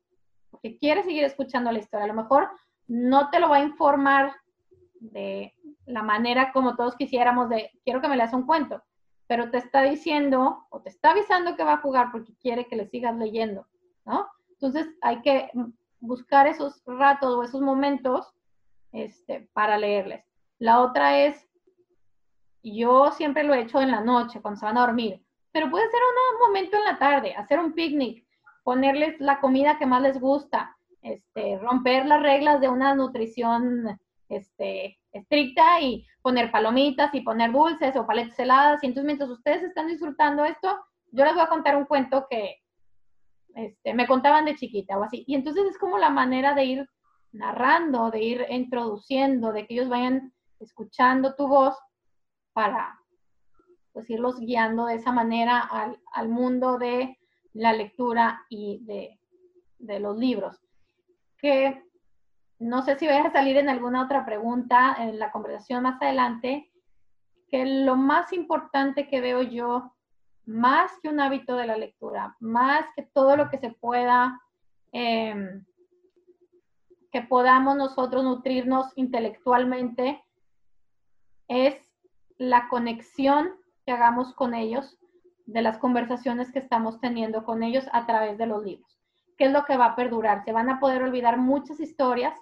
porque 0.51 0.77
quiere 0.77 1.03
seguir 1.03 1.25
escuchando 1.25 1.71
la 1.71 1.79
historia. 1.79 2.05
A 2.05 2.09
lo 2.09 2.15
mejor 2.15 2.51
no 2.89 3.31
te 3.31 3.39
lo 3.39 3.49
va 3.49 3.57
a 3.57 3.65
informar 3.65 4.35
de 5.03 5.55
la 5.87 6.03
manera 6.03 6.53
como 6.53 6.77
todos 6.77 6.97
quisiéramos 6.97 7.49
de, 7.49 7.71
quiero 7.85 8.01
que 8.01 8.09
me 8.09 8.17
leas 8.17 8.33
un 8.33 8.47
cuento, 8.47 8.83
pero 9.27 9.51
te 9.51 9.59
está 9.59 9.83
diciendo 9.83 10.67
o 10.71 10.81
te 10.81 10.91
está 10.91 11.11
avisando 11.11 11.57
que 11.57 11.65
va 11.65 11.75
a 11.75 11.81
jugar 11.81 12.11
porque 12.13 12.35
quiere 12.41 12.67
que 12.67 12.77
le 12.77 12.87
sigas 12.87 13.17
leyendo, 13.17 13.67
¿no? 14.05 14.29
Entonces 14.51 14.89
hay 15.01 15.21
que 15.23 15.51
buscar 16.01 16.47
esos 16.47 16.83
ratos 16.87 17.35
o 17.35 17.43
esos 17.43 17.61
momentos 17.61 18.33
este, 18.93 19.49
para 19.53 19.77
leerles. 19.79 20.25
La 20.59 20.81
otra 20.81 21.19
es, 21.19 21.49
yo 22.63 23.11
siempre 23.11 23.43
lo 23.43 23.55
he 23.55 23.63
hecho 23.63 23.81
en 23.81 23.91
la 23.91 24.01
noche, 24.01 24.41
cuando 24.41 24.61
se 24.61 24.67
van 24.67 24.79
a 24.79 24.87
dormir, 24.87 25.25
pero 25.51 25.71
puede 25.71 25.91
ser 25.91 26.01
un 26.01 26.49
momento 26.49 26.77
en 26.77 26.85
la 26.85 26.99
tarde, 26.99 27.35
hacer 27.35 27.59
un 27.59 27.73
picnic, 27.73 28.25
ponerles 28.63 29.21
la 29.21 29.41
comida 29.41 29.79
que 29.79 29.87
más 29.87 30.03
les 30.03 30.21
gusta, 30.21 30.77
este, 31.03 31.59
romper 31.59 32.07
las 32.07 32.23
reglas 32.23 32.61
de 32.61 32.69
una 32.69 32.95
nutrición 32.95 33.99
este, 34.37 34.99
estricta 35.13 35.81
y 35.81 36.07
poner 36.23 36.51
palomitas 36.51 37.15
y 37.15 37.21
poner 37.21 37.53
dulces 37.53 37.95
o 37.97 38.07
paletas 38.07 38.39
heladas. 38.39 38.83
Y 38.83 38.87
entonces 38.87 39.07
mientras 39.07 39.31
ustedes 39.31 39.63
están 39.63 39.89
disfrutando 39.89 40.45
esto, 40.45 40.79
yo 41.11 41.25
les 41.25 41.35
voy 41.35 41.43
a 41.43 41.49
contar 41.49 41.77
un 41.77 41.85
cuento 41.85 42.27
que 42.31 42.57
este, 43.55 43.93
me 43.93 44.07
contaban 44.07 44.47
de 44.47 44.57
chiquita 44.57 44.99
o 44.99 45.05
así. 45.05 45.25
Y 45.27 45.35
entonces 45.35 45.65
es 45.67 45.79
como 45.79 45.99
la 45.99 46.11
manera 46.11 46.55
de 46.55 46.65
ir 46.65 46.89
narrando, 47.33 48.11
de 48.11 48.23
ir 48.23 48.47
introduciendo, 48.49 49.53
de 49.53 49.67
que 49.67 49.75
ellos 49.75 49.89
vayan 49.89 50.33
escuchando 50.61 51.35
tu 51.35 51.49
voz 51.49 51.77
para 52.53 52.99
pues 53.93 54.09
irlos 54.09 54.41
guiando 54.41 54.87
de 54.87 54.95
esa 54.95 55.13
manera 55.13 55.59
al, 55.61 56.29
mundo 56.31 56.79
de 56.79 57.19
la 57.53 57.75
lectura 57.75 58.47
y 58.49 58.83
de, 58.85 59.21
de 59.79 60.01
los 60.01 60.17
libros. 60.17 60.59
Que 61.37 61.83
no 62.63 62.83
sé 62.83 62.97
si 62.97 63.07
voy 63.07 63.17
a 63.17 63.33
salir 63.33 63.57
en 63.57 63.69
alguna 63.69 64.05
otra 64.05 64.25
pregunta 64.25 64.95
en 64.99 65.19
la 65.19 65.33
conversación 65.33 65.83
más 65.83 66.01
adelante, 66.01 66.71
que 67.49 67.67
lo 67.67 67.97
más 67.97 68.33
importante 68.33 69.09
que 69.09 69.21
veo 69.21 69.43
yo, 69.43 69.93
más 70.47 70.93
que 71.03 71.09
un 71.09 71.21
hábito 71.21 71.57
de 71.57 71.67
la 71.67 71.77
lectura, 71.77 72.37
más 72.39 72.87
que 72.95 73.03
todo 73.03 73.37
lo 73.37 73.51
que 73.51 73.59
se 73.59 73.71
pueda, 73.71 74.41
em, 74.93 75.65
que 77.11 77.23
podamos 77.23 77.77
nosotros 77.77 78.23
nutrirnos 78.23 78.87
intelectualmente, 78.97 80.23
es 81.49 81.77
la 82.39 82.69
conexión 82.69 83.51
que 83.85 83.93
hagamos 83.93 84.35
con 84.35 84.55
ellos, 84.55 84.99
de 85.47 85.63
las 85.63 85.79
conversaciones 85.79 86.53
que 86.53 86.61
estamos 86.61 87.01
teniendo 87.01 87.45
con 87.45 87.65
ellos 87.65 87.85
a 87.93 88.07
través 88.07 88.39
de 88.39 88.47
los 88.47 88.65
libros. 88.65 89.01
¿Qué 89.37 89.47
es 89.47 89.53
lo 89.53 89.65
que 89.65 89.77
va 89.77 89.87
a 89.87 89.97
perdurar? 89.97 90.45
Se 90.45 90.53
van 90.53 90.71
a 90.71 90.79
poder 90.79 91.03
olvidar 91.03 91.37
muchas 91.37 91.81
historias, 91.81 92.39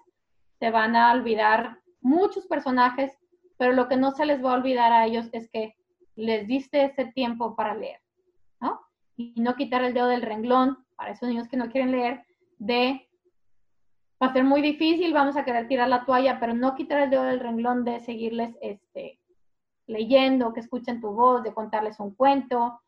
se 0.60 0.70
van 0.70 0.94
a 0.94 1.12
olvidar 1.12 1.78
muchos 2.02 2.46
personajes, 2.46 3.18
pero 3.56 3.72
lo 3.72 3.88
que 3.88 3.96
no 3.96 4.12
se 4.12 4.26
les 4.26 4.44
va 4.44 4.52
a 4.52 4.56
olvidar 4.58 4.92
a 4.92 5.06
ellos 5.06 5.28
es 5.32 5.48
que 5.50 5.74
les 6.16 6.46
diste 6.46 6.84
ese 6.84 7.06
tiempo 7.06 7.56
para 7.56 7.74
leer, 7.74 8.00
¿no? 8.60 8.80
Y 9.16 9.40
no 9.40 9.56
quitar 9.56 9.82
el 9.82 9.94
dedo 9.94 10.08
del 10.08 10.22
renglón 10.22 10.84
para 10.96 11.12
esos 11.12 11.28
niños 11.28 11.48
que 11.48 11.56
no 11.56 11.70
quieren 11.70 11.92
leer, 11.92 12.24
de 12.58 13.08
va 14.22 14.26
a 14.26 14.32
ser 14.34 14.44
muy 14.44 14.60
difícil, 14.60 15.14
vamos 15.14 15.36
a 15.36 15.44
querer 15.46 15.66
tirar 15.66 15.88
la 15.88 16.04
toalla, 16.04 16.38
pero 16.38 16.52
no 16.52 16.74
quitar 16.74 17.00
el 17.00 17.10
dedo 17.10 17.22
del 17.22 17.40
renglón 17.40 17.84
de 17.84 18.00
seguirles 18.00 18.54
este, 18.60 19.18
leyendo, 19.86 20.52
que 20.52 20.60
escuchen 20.60 21.00
tu 21.00 21.12
voz, 21.12 21.42
de 21.42 21.54
contarles 21.54 21.98
un 22.00 22.14
cuento, 22.14 22.82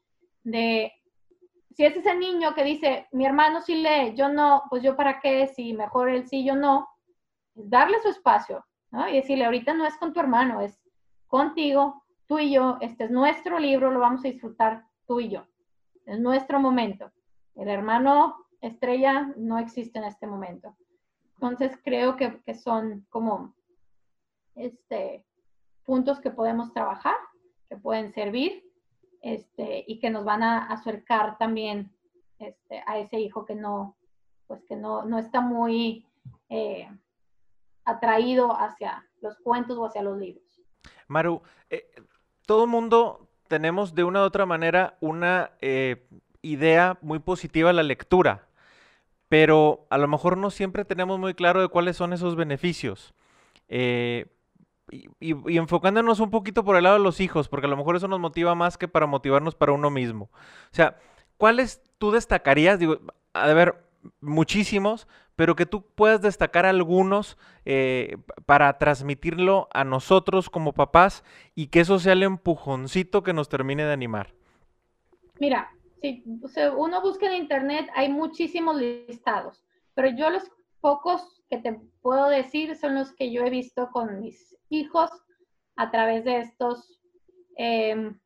de 0.45 0.93
si 1.71 1.87
es 1.87 1.97
ese 1.97 2.15
niño 2.15 2.55
que 2.55 2.65
dice, 2.65 3.07
mi 3.13 3.25
hermano 3.25 3.63
sí 3.63 3.77
lee, 3.77 4.15
yo 4.15 4.29
no, 4.29 4.65
pues 4.69 4.83
yo 4.83 4.95
para 4.95 5.21
qué, 5.21 5.47
si 5.47 5.73
mejor 5.73 6.11
él 6.11 6.29
sí, 6.29 6.45
yo 6.45 6.55
no, 6.55 6.87
darle 7.55 8.01
su 8.01 8.09
espacio, 8.09 8.65
¿no? 8.91 9.09
Y 9.09 9.17
decirle, 9.17 9.45
ahorita 9.45 9.75
no 9.75 9.87
es 9.87 9.97
con 9.97 10.13
tu 10.13 10.21
hermano, 10.21 10.61
es 10.61 10.81
contigo, 11.27 12.03
tú 12.27 12.39
y 12.39 12.53
yo, 12.53 12.79
este 12.81 13.05
es 13.05 13.11
nuestro 13.11 13.59
libro, 13.59 13.91
lo 13.91 14.01
vamos 14.01 14.25
a 14.25 14.29
disfrutar 14.29 14.87
tú 15.07 15.21
y 15.21 15.29
yo. 15.29 15.47
Es 16.07 16.19
nuestro 16.19 16.61
momento. 16.61 17.11
El 17.55 17.69
hermano 17.69 18.47
estrella 18.61 19.33
no 19.37 19.59
existe 19.59 19.99
en 19.99 20.05
este 20.05 20.27
momento. 20.27 20.77
Entonces 21.35 21.79
creo 21.83 22.17
que, 22.17 22.41
que 22.43 22.55
son 22.55 23.07
como 23.11 23.55
este, 24.55 25.27
puntos 25.85 26.21
que 26.21 26.31
podemos 26.31 26.73
trabajar, 26.73 27.17
que 27.69 27.77
pueden 27.77 28.13
servir 28.13 28.65
este, 29.21 29.85
y 29.87 29.99
que 29.99 30.11
nos 30.11 30.25
van 30.25 30.43
a 30.43 30.67
acercar 30.67 31.39
también 31.39 31.93
este, 32.39 32.83
a 32.87 32.99
ese 32.99 33.21
hijo 33.21 33.45
que 33.45 33.55
no, 33.55 33.97
pues 34.47 34.65
que 34.65 34.77
no, 34.77 35.05
no 35.05 35.19
está 35.19 35.41
muy 35.41 36.07
eh, 36.49 36.89
atraído 37.85 38.57
hacia 38.59 39.05
los 39.21 39.39
cuentos 39.41 39.77
o 39.79 39.87
hacia 39.87 40.03
los 40.03 40.19
libros. 40.19 40.61
Maru, 41.09 41.43
eh, 41.71 41.87
todo 42.47 42.67
mundo 42.67 43.29
tenemos 43.49 43.95
de 43.95 44.05
una 44.05 44.21
u 44.21 44.25
otra 44.25 44.47
manera 44.47 44.97
una 45.01 45.51
eh, 45.61 46.09
idea 46.43 46.99
muy 47.03 47.19
positiva 47.19 47.69
de 47.69 47.75
la 47.75 47.83
lectura, 47.83 48.49
pero 49.29 49.87
a 49.91 49.99
lo 49.99 50.09
mejor 50.09 50.37
no 50.37 50.51
siempre 50.51 50.85
tenemos 50.85 51.19
muy 51.19 51.35
claro 51.35 51.61
de 51.61 51.69
cuáles 51.69 51.97
son 51.97 52.13
esos 52.13 52.37
beneficios. 52.37 53.15
Eh, 53.69 54.27
y, 55.21 55.57
enfocándonos 55.57 56.21
un 56.21 56.31
poquito 56.31 56.65
por 56.65 56.77
el 56.77 56.85
lado 56.85 56.97
de 56.97 57.03
los 57.03 57.21
hijos, 57.21 57.49
porque 57.49 57.67
a 57.67 57.71
lo 57.71 57.77
mejor 57.77 57.97
eso 57.97 58.09
nos 58.09 58.21
motiva 58.21 58.55
más 58.55 58.77
que 58.77 58.89
para 58.89 59.07
motivarnos 59.07 59.55
para 59.55 59.73
uno 59.73 59.91
mismo. 59.91 60.31
O 60.35 60.75
sea, 60.75 60.99
¿cuáles 61.39 61.83
tú 61.99 62.11
destacarías? 62.11 62.79
Digo, 62.79 62.99
a 63.33 63.47
ver, 63.55 63.83
muchísimos, 64.21 65.07
pero 65.37 65.57
que 65.57 65.67
tú 65.67 65.83
puedas 65.83 66.21
destacar 66.21 66.67
algunos 66.67 67.39
eh, 67.65 68.17
para 68.47 68.79
transmitirlo 68.79 69.69
a 69.73 69.85
nosotros 69.85 70.51
como 70.51 70.73
papás 70.73 71.25
y 71.55 71.69
que 71.69 71.81
eso 71.81 71.99
sea 71.99 72.13
el 72.13 72.23
empujoncito 72.23 73.23
que 73.23 73.33
nos 73.33 73.49
termine 73.49 73.85
de 73.85 73.93
animar. 73.93 74.35
Mira, 75.41 75.71
si 76.01 76.23
uno 76.77 77.01
busca 77.01 77.27
en 77.27 77.43
internet, 77.43 77.89
hay 77.95 78.09
muchísimos 78.09 78.77
listados, 78.77 79.65
pero 79.95 80.09
yo 80.09 80.31
los 80.31 80.45
pocos 80.81 81.43
que 81.49 81.59
te 81.59 81.81
puedo 82.01 82.29
decir 82.29 82.77
son 82.77 82.95
los 82.95 83.13
que 83.13 83.33
yo 83.33 83.43
he 83.45 83.51
visto 83.51 83.91
con 83.91 84.21
mis 84.21 84.57
hijos 84.69 85.11
a 85.77 85.91
través 85.91 86.25
de 86.25 86.39
estos 86.39 87.01
em, 87.57 88.19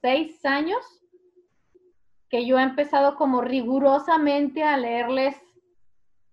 seis 0.00 0.44
años 0.44 1.01
que 2.32 2.46
yo 2.46 2.58
he 2.58 2.62
empezado 2.62 3.16
como 3.16 3.42
rigurosamente 3.42 4.64
a 4.64 4.78
leerles 4.78 5.36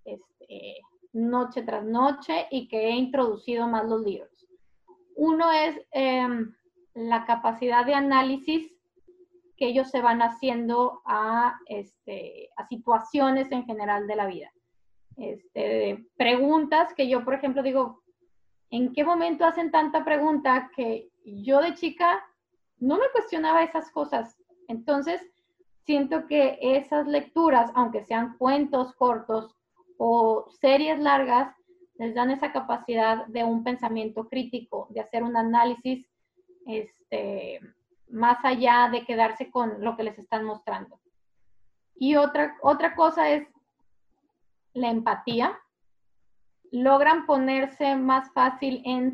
este, 0.05 0.79
noche 1.11 1.61
tras 1.61 1.83
noche 1.83 2.47
y 2.51 2.69
que 2.69 2.87
he 2.87 2.91
introducido 2.91 3.67
más 3.67 3.85
los 3.85 4.01
libros. 4.01 4.47
Uno 5.17 5.51
es 5.51 5.75
em, 5.91 6.53
la 6.93 7.25
capacidad 7.25 7.85
de 7.85 7.95
análisis 7.95 8.71
que 9.57 9.67
ellos 9.67 9.89
se 9.89 9.99
van 9.99 10.21
haciendo 10.21 11.01
a, 11.03 11.59
este, 11.65 12.49
situaciones 12.69 13.51
en 13.51 13.65
general 13.65 14.07
de 14.07 14.15
la 14.15 14.25
vida. 14.25 14.53
Este, 15.17 16.05
preguntas 16.15 16.93
que 16.93 17.09
yo, 17.09 17.25
por 17.25 17.33
ejemplo, 17.33 17.61
digo, 17.61 18.03
¿en 18.69 18.93
qué 18.93 19.03
momento 19.03 19.43
hacen 19.43 19.69
tanta 19.69 20.05
pregunta 20.05 20.71
que 20.73 21.09
yo 21.25 21.59
de 21.59 21.73
chica 21.73 22.25
no 22.77 22.97
me 22.97 23.11
cuestionaba 23.11 23.63
esas 23.63 23.91
cosas? 23.91 24.37
Entonces, 24.69 25.21
siento 25.85 26.27
que 26.27 26.57
esas 26.61 27.07
lecturas, 27.07 27.71
aunque 27.75 28.03
sean 28.05 28.37
cuentos 28.37 28.93
cortos 28.95 29.55
o 29.97 30.49
series 30.61 30.99
largas, 30.99 31.55
les 31.97 32.15
dan 32.15 32.31
esa 32.31 32.53
capacidad 32.53 33.25
de 33.27 33.43
un 33.43 33.63
pensamiento 33.63 34.29
crítico, 34.29 34.87
de 34.91 35.01
hacer 35.01 35.21
un 35.23 35.35
análisis 35.35 36.07
este, 36.65 37.59
más 38.09 38.43
allá 38.43 38.89
de 38.91 39.05
quedarse 39.05 39.51
con 39.51 39.83
lo 39.83 39.97
que 39.97 40.03
les 40.03 40.17
están 40.17 40.45
mostrando. 40.45 40.99
Y 41.95 42.15
otra, 42.15 42.55
otra 42.61 42.95
cosa 42.95 43.29
es 43.29 43.47
la 44.73 44.89
empatía. 44.89 45.59
Logran 46.71 47.25
ponerse 47.25 47.95
más 47.95 48.31
fácil 48.31 48.81
en, 48.85 49.13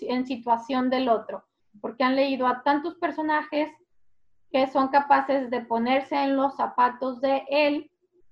en 0.00 0.26
situación 0.26 0.90
del 0.90 1.08
otro, 1.08 1.44
porque 1.80 2.02
han 2.02 2.16
leído 2.16 2.46
a 2.46 2.62
tantos 2.62 2.96
personajes 2.96 3.70
que 4.54 4.68
son 4.68 4.86
capaces 4.86 5.50
de 5.50 5.62
ponerse 5.62 6.14
en 6.14 6.36
los 6.36 6.54
zapatos 6.54 7.20
de 7.20 7.44
él 7.50 7.90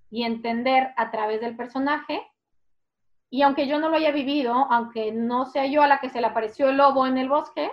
y 0.09 0.23
entender 0.23 0.95
a 0.97 1.11
través 1.11 1.41
del 1.41 1.57
personaje. 1.57 2.23
Y 3.29 3.43
aunque 3.43 3.67
yo 3.67 3.81
no 3.81 3.89
lo 3.89 3.97
haya 3.97 4.13
vivido, 4.13 4.53
aunque 4.71 5.11
no 5.11 5.47
sea 5.47 5.67
yo 5.67 5.83
a 5.83 5.89
la 5.89 5.99
que 5.99 6.11
se 6.11 6.21
le 6.21 6.29
apareció 6.29 6.69
el 6.69 6.77
lobo 6.77 7.09
en 7.09 7.19
el 7.19 7.29
bosque, 7.29 7.69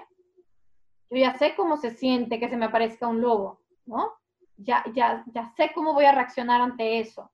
yo 1.11 1.17
ya 1.17 1.37
sé 1.37 1.53
cómo 1.55 1.77
se 1.77 1.91
siente 1.91 2.39
que 2.39 2.49
se 2.49 2.57
me 2.57 2.65
aparezca 2.65 3.05
un 3.05 3.21
lobo, 3.21 3.59
¿no? 3.85 4.13
Ya, 4.57 4.83
ya, 4.95 5.23
ya 5.27 5.53
sé 5.55 5.69
cómo 5.75 5.93
voy 5.93 6.05
a 6.05 6.11
reaccionar 6.11 6.59
ante 6.59 6.99
eso. 6.99 7.29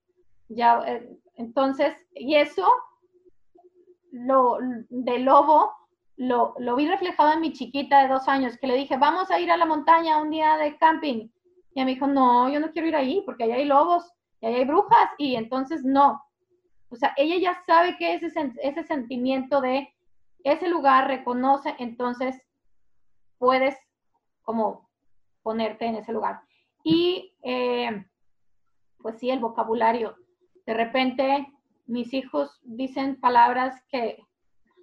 Ya, 0.49 0.81
eh, 0.85 1.17
entonces, 1.35 1.95
y 2.13 2.35
eso, 2.35 2.69
lo, 4.11 4.57
de 4.89 5.19
lobo, 5.19 5.71
lo, 6.17 6.55
vi 6.75 6.87
reflejado 6.87 7.33
en 7.33 7.41
mi 7.41 7.53
chiquita 7.53 8.01
de 8.01 8.07
dos 8.07 8.27
años, 8.27 8.57
que 8.57 8.67
le 8.67 8.75
dije, 8.75 8.97
vamos 8.97 9.29
a 9.31 9.39
ir 9.39 9.51
a 9.51 9.57
la 9.57 9.65
montaña 9.65 10.21
un 10.21 10.29
día 10.29 10.57
de 10.57 10.77
camping. 10.77 11.27
Y 11.73 11.79
ella 11.79 11.85
me 11.85 11.93
dijo, 11.93 12.07
no, 12.07 12.49
yo 12.49 12.59
no 12.59 12.71
quiero 12.71 12.87
ir 12.87 12.95
ahí 12.95 13.21
porque 13.25 13.43
allá 13.43 13.55
hay 13.55 13.65
lobos 13.65 14.09
y 14.41 14.47
allá 14.47 14.57
hay 14.57 14.65
brujas. 14.65 15.09
Y 15.17 15.35
entonces 15.35 15.83
no. 15.83 16.21
O 16.89 16.95
sea, 16.95 17.13
ella 17.17 17.37
ya 17.37 17.63
sabe 17.65 17.97
que 17.97 18.13
ese, 18.13 18.27
ese 18.61 18.83
sentimiento 18.83 19.59
de 19.59 19.93
ese 20.43 20.69
lugar 20.69 21.07
reconoce, 21.07 21.75
entonces 21.79 22.39
puedes 23.37 23.75
como 24.43 24.89
ponerte 25.41 25.85
en 25.85 25.95
ese 25.95 26.13
lugar. 26.13 26.41
Y 26.83 27.35
eh, 27.41 28.05
pues 28.99 29.19
sí, 29.19 29.29
el 29.29 29.39
vocabulario. 29.39 30.15
De 30.65 30.73
repente 30.73 31.51
mis 31.87 32.13
hijos 32.13 32.59
dicen 32.63 33.19
palabras 33.19 33.83
que 33.89 34.24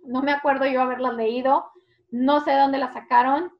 no 0.02 0.22
me 0.22 0.32
acuerdo 0.32 0.66
yo 0.66 0.82
haberlas 0.82 1.14
leído, 1.14 1.70
no 2.10 2.40
sé 2.40 2.52
dónde 2.54 2.78
las 2.78 2.92
sacaron, 2.92 3.52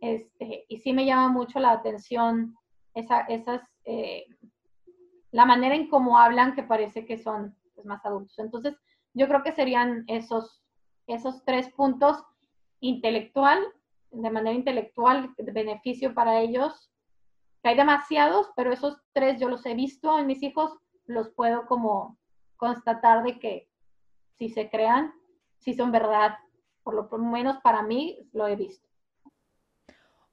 este, 0.00 0.64
y 0.68 0.78
sí 0.78 0.92
me 0.92 1.04
llama 1.04 1.28
mucho 1.28 1.58
la 1.58 1.72
atención 1.72 2.56
esa, 2.94 3.20
esas, 3.22 3.62
eh, 3.84 4.26
la 5.30 5.44
manera 5.44 5.74
en 5.74 5.88
cómo 5.88 6.18
hablan 6.18 6.54
que 6.54 6.62
parece 6.62 7.04
que 7.04 7.18
son 7.18 7.56
pues, 7.74 7.86
más 7.86 8.04
adultos. 8.04 8.38
Entonces, 8.38 8.76
yo 9.14 9.28
creo 9.28 9.42
que 9.42 9.52
serían 9.52 10.04
esos, 10.06 10.62
esos 11.06 11.44
tres 11.44 11.68
puntos 11.72 12.22
intelectual, 12.80 13.58
de 14.10 14.30
manera 14.30 14.56
intelectual, 14.56 15.34
beneficio 15.38 16.14
para 16.14 16.40
ellos, 16.40 16.90
hay 17.68 17.76
demasiados, 17.76 18.50
pero 18.56 18.72
esos 18.72 18.98
tres 19.12 19.38
yo 19.38 19.48
los 19.48 19.64
he 19.66 19.74
visto 19.74 20.18
en 20.18 20.26
mis 20.26 20.42
hijos, 20.42 20.72
los 21.06 21.28
puedo 21.30 21.66
como 21.66 22.18
constatar 22.56 23.22
de 23.22 23.38
que 23.38 23.68
si 24.38 24.48
se 24.48 24.70
crean, 24.70 25.12
si 25.58 25.74
son 25.74 25.92
verdad, 25.92 26.38
por 26.82 26.94
lo 26.94 27.18
menos 27.18 27.58
para 27.62 27.82
mí 27.82 28.28
lo 28.32 28.46
he 28.46 28.56
visto. 28.56 28.88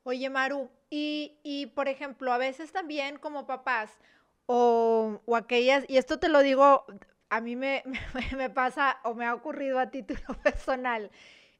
Oye, 0.03 0.29
Maru, 0.29 0.69
y, 0.89 1.39
y 1.43 1.67
por 1.67 1.87
ejemplo, 1.87 2.31
a 2.31 2.37
veces 2.37 2.71
también 2.71 3.17
como 3.17 3.47
papás 3.47 3.97
o, 4.45 5.19
o 5.25 5.35
aquellas, 5.35 5.83
y 5.87 5.97
esto 5.97 6.19
te 6.19 6.29
lo 6.29 6.41
digo, 6.41 6.85
a 7.29 7.41
mí 7.41 7.55
me, 7.55 7.83
me, 8.37 8.49
pasa 8.49 8.99
o 9.03 9.13
me 9.15 9.25
ha 9.25 9.33
ocurrido 9.33 9.79
a 9.79 9.89
título 9.89 10.21
personal, 10.43 11.09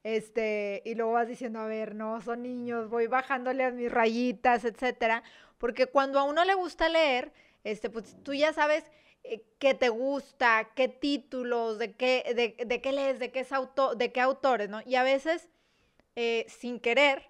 este, 0.04 0.84
y 0.86 0.94
luego 0.94 1.14
vas 1.14 1.28
diciendo, 1.28 1.60
a 1.60 1.66
ver, 1.66 1.96
no, 1.96 2.22
son 2.22 2.44
niños, 2.44 2.90
voy 2.90 3.08
bajándole 3.08 3.64
a 3.64 3.72
mis 3.72 3.92
rayitas, 3.92 4.64
etcétera, 4.64 5.24
porque 5.58 5.88
cuando 5.88 6.20
a 6.20 6.24
uno 6.24 6.46
le 6.46 6.54
gusta 6.54 6.90
leer, 6.90 7.34
este, 7.64 7.90
pues 7.90 8.16
tú 8.24 8.34
ya 8.34 8.54
sabes 8.54 8.84
qué 9.60 9.74
te 9.74 9.90
gusta, 9.90 10.70
qué 10.76 10.88
títulos, 10.88 11.80
de 11.80 11.94
qué, 11.94 12.24
de, 12.36 12.66
de 12.66 12.82
qué 12.82 12.92
lees, 12.92 13.20
de 13.20 13.32
qué, 13.32 13.42
es 13.42 13.52
auto, 13.52 13.96
de 13.96 14.12
qué 14.12 14.22
autores, 14.22 14.70
¿no? 14.70 14.82
Y 14.86 14.96
a 14.96 15.04
veces, 15.04 15.50
eh, 16.16 16.46
sin 16.48 16.80
querer, 16.80 17.30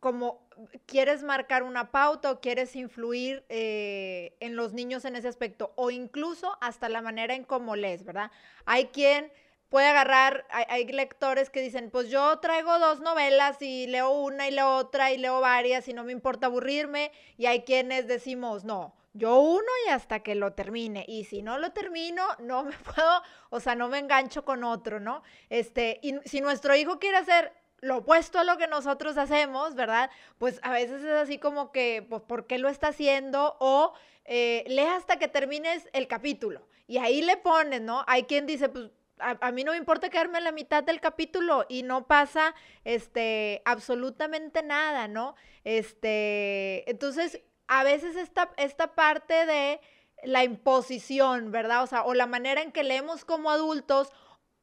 como 0.00 0.46
quieres 0.86 1.22
marcar 1.22 1.62
una 1.62 1.90
pauta 1.90 2.30
o 2.30 2.40
quieres 2.40 2.74
influir 2.76 3.44
eh, 3.48 4.36
en 4.40 4.56
los 4.56 4.72
niños 4.72 5.04
en 5.04 5.16
ese 5.16 5.28
aspecto, 5.28 5.72
o 5.76 5.90
incluso 5.90 6.56
hasta 6.60 6.88
la 6.88 7.02
manera 7.02 7.34
en 7.34 7.44
cómo 7.44 7.76
lees, 7.76 8.04
¿verdad? 8.04 8.30
Hay 8.64 8.86
quien 8.86 9.32
puede 9.68 9.86
agarrar, 9.86 10.46
hay, 10.50 10.64
hay, 10.68 10.86
lectores 10.86 11.50
que 11.50 11.60
dicen, 11.60 11.90
pues 11.90 12.08
yo 12.08 12.38
traigo 12.40 12.78
dos 12.78 13.00
novelas 13.00 13.60
y 13.60 13.86
leo 13.86 14.10
una 14.10 14.48
y 14.48 14.50
leo 14.50 14.76
otra 14.76 15.12
y 15.12 15.18
leo 15.18 15.40
varias 15.40 15.86
y 15.88 15.92
no 15.92 16.04
me 16.04 16.12
importa 16.12 16.46
aburrirme, 16.46 17.12
y 17.36 17.46
hay 17.46 17.62
quienes 17.62 18.08
decimos, 18.08 18.64
no, 18.64 18.94
yo 19.18 19.40
uno 19.40 19.68
y 19.86 19.90
hasta 19.90 20.20
que 20.20 20.34
lo 20.34 20.52
termine. 20.52 21.04
Y 21.06 21.24
si 21.24 21.42
no 21.42 21.58
lo 21.58 21.72
termino, 21.72 22.24
no 22.38 22.64
me 22.64 22.72
puedo, 22.72 23.22
o 23.50 23.60
sea, 23.60 23.74
no 23.74 23.88
me 23.88 23.98
engancho 23.98 24.44
con 24.44 24.64
otro, 24.64 25.00
¿no? 25.00 25.22
Este, 25.50 26.00
y 26.02 26.14
si 26.24 26.40
nuestro 26.40 26.74
hijo 26.74 26.98
quiere 26.98 27.18
hacer 27.18 27.52
lo 27.80 27.98
opuesto 27.98 28.38
a 28.38 28.44
lo 28.44 28.56
que 28.56 28.66
nosotros 28.66 29.18
hacemos, 29.18 29.74
¿verdad? 29.74 30.10
Pues 30.38 30.58
a 30.62 30.72
veces 30.72 31.02
es 31.02 31.12
así 31.12 31.38
como 31.38 31.70
que, 31.70 32.04
pues, 32.08 32.22
¿por 32.22 32.46
qué 32.46 32.58
lo 32.58 32.68
está 32.68 32.88
haciendo? 32.88 33.56
O 33.60 33.92
eh, 34.24 34.64
lee 34.66 34.80
hasta 34.80 35.18
que 35.18 35.28
termines 35.28 35.88
el 35.92 36.08
capítulo. 36.08 36.66
Y 36.86 36.98
ahí 36.98 37.22
le 37.22 37.36
pones, 37.36 37.80
¿no? 37.80 38.04
Hay 38.08 38.24
quien 38.24 38.46
dice, 38.46 38.68
pues, 38.68 38.90
a, 39.20 39.52
mí 39.52 39.64
no 39.64 39.72
me 39.72 39.78
importa 39.78 40.10
quedarme 40.10 40.38
en 40.38 40.44
la 40.44 40.52
mitad 40.52 40.84
del 40.84 41.00
capítulo 41.00 41.66
y 41.68 41.82
no 41.82 42.06
pasa, 42.06 42.54
este, 42.84 43.62
absolutamente 43.64 44.62
nada, 44.62 45.08
¿no? 45.08 45.34
Este, 45.64 46.88
entonces, 46.90 47.40
a 47.68 47.84
veces 47.84 48.16
esta, 48.16 48.50
esta 48.56 48.94
parte 48.94 49.46
de 49.46 49.80
la 50.24 50.42
imposición, 50.44 51.52
¿verdad? 51.52 51.82
O 51.82 51.86
sea, 51.86 52.02
o 52.02 52.14
la 52.14 52.26
manera 52.26 52.62
en 52.62 52.72
que 52.72 52.82
leemos 52.82 53.24
como 53.24 53.50
adultos 53.50 54.12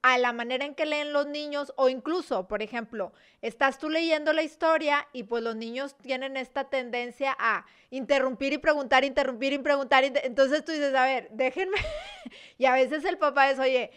a 0.01 0.19
la 0.19 0.33
manera 0.33 0.65
en 0.65 0.75
que 0.75 0.85
leen 0.85 1.13
los 1.13 1.25
niños 1.25 1.73
o 1.77 1.89
incluso, 1.89 2.47
por 2.47 2.61
ejemplo, 2.61 3.11
estás 3.41 3.79
tú 3.79 3.89
leyendo 3.89 4.33
la 4.33 4.43
historia 4.43 5.07
y 5.13 5.23
pues 5.23 5.41
los 5.41 5.55
niños 5.55 5.97
tienen 5.97 6.37
esta 6.37 6.69
tendencia 6.69 7.35
a 7.39 7.65
interrumpir 7.89 8.53
y 8.53 8.59
preguntar, 8.59 9.03
interrumpir 9.03 9.53
y 9.53 9.57
preguntar. 9.57 10.03
Entonces 10.03 10.63
tú 10.63 10.73
dices, 10.73 10.93
a 10.93 11.05
ver, 11.05 11.29
déjenme. 11.31 11.77
y 12.59 12.65
a 12.65 12.73
veces 12.73 13.03
el 13.03 13.17
papá 13.17 13.49
es, 13.49 13.57
oye, 13.57 13.89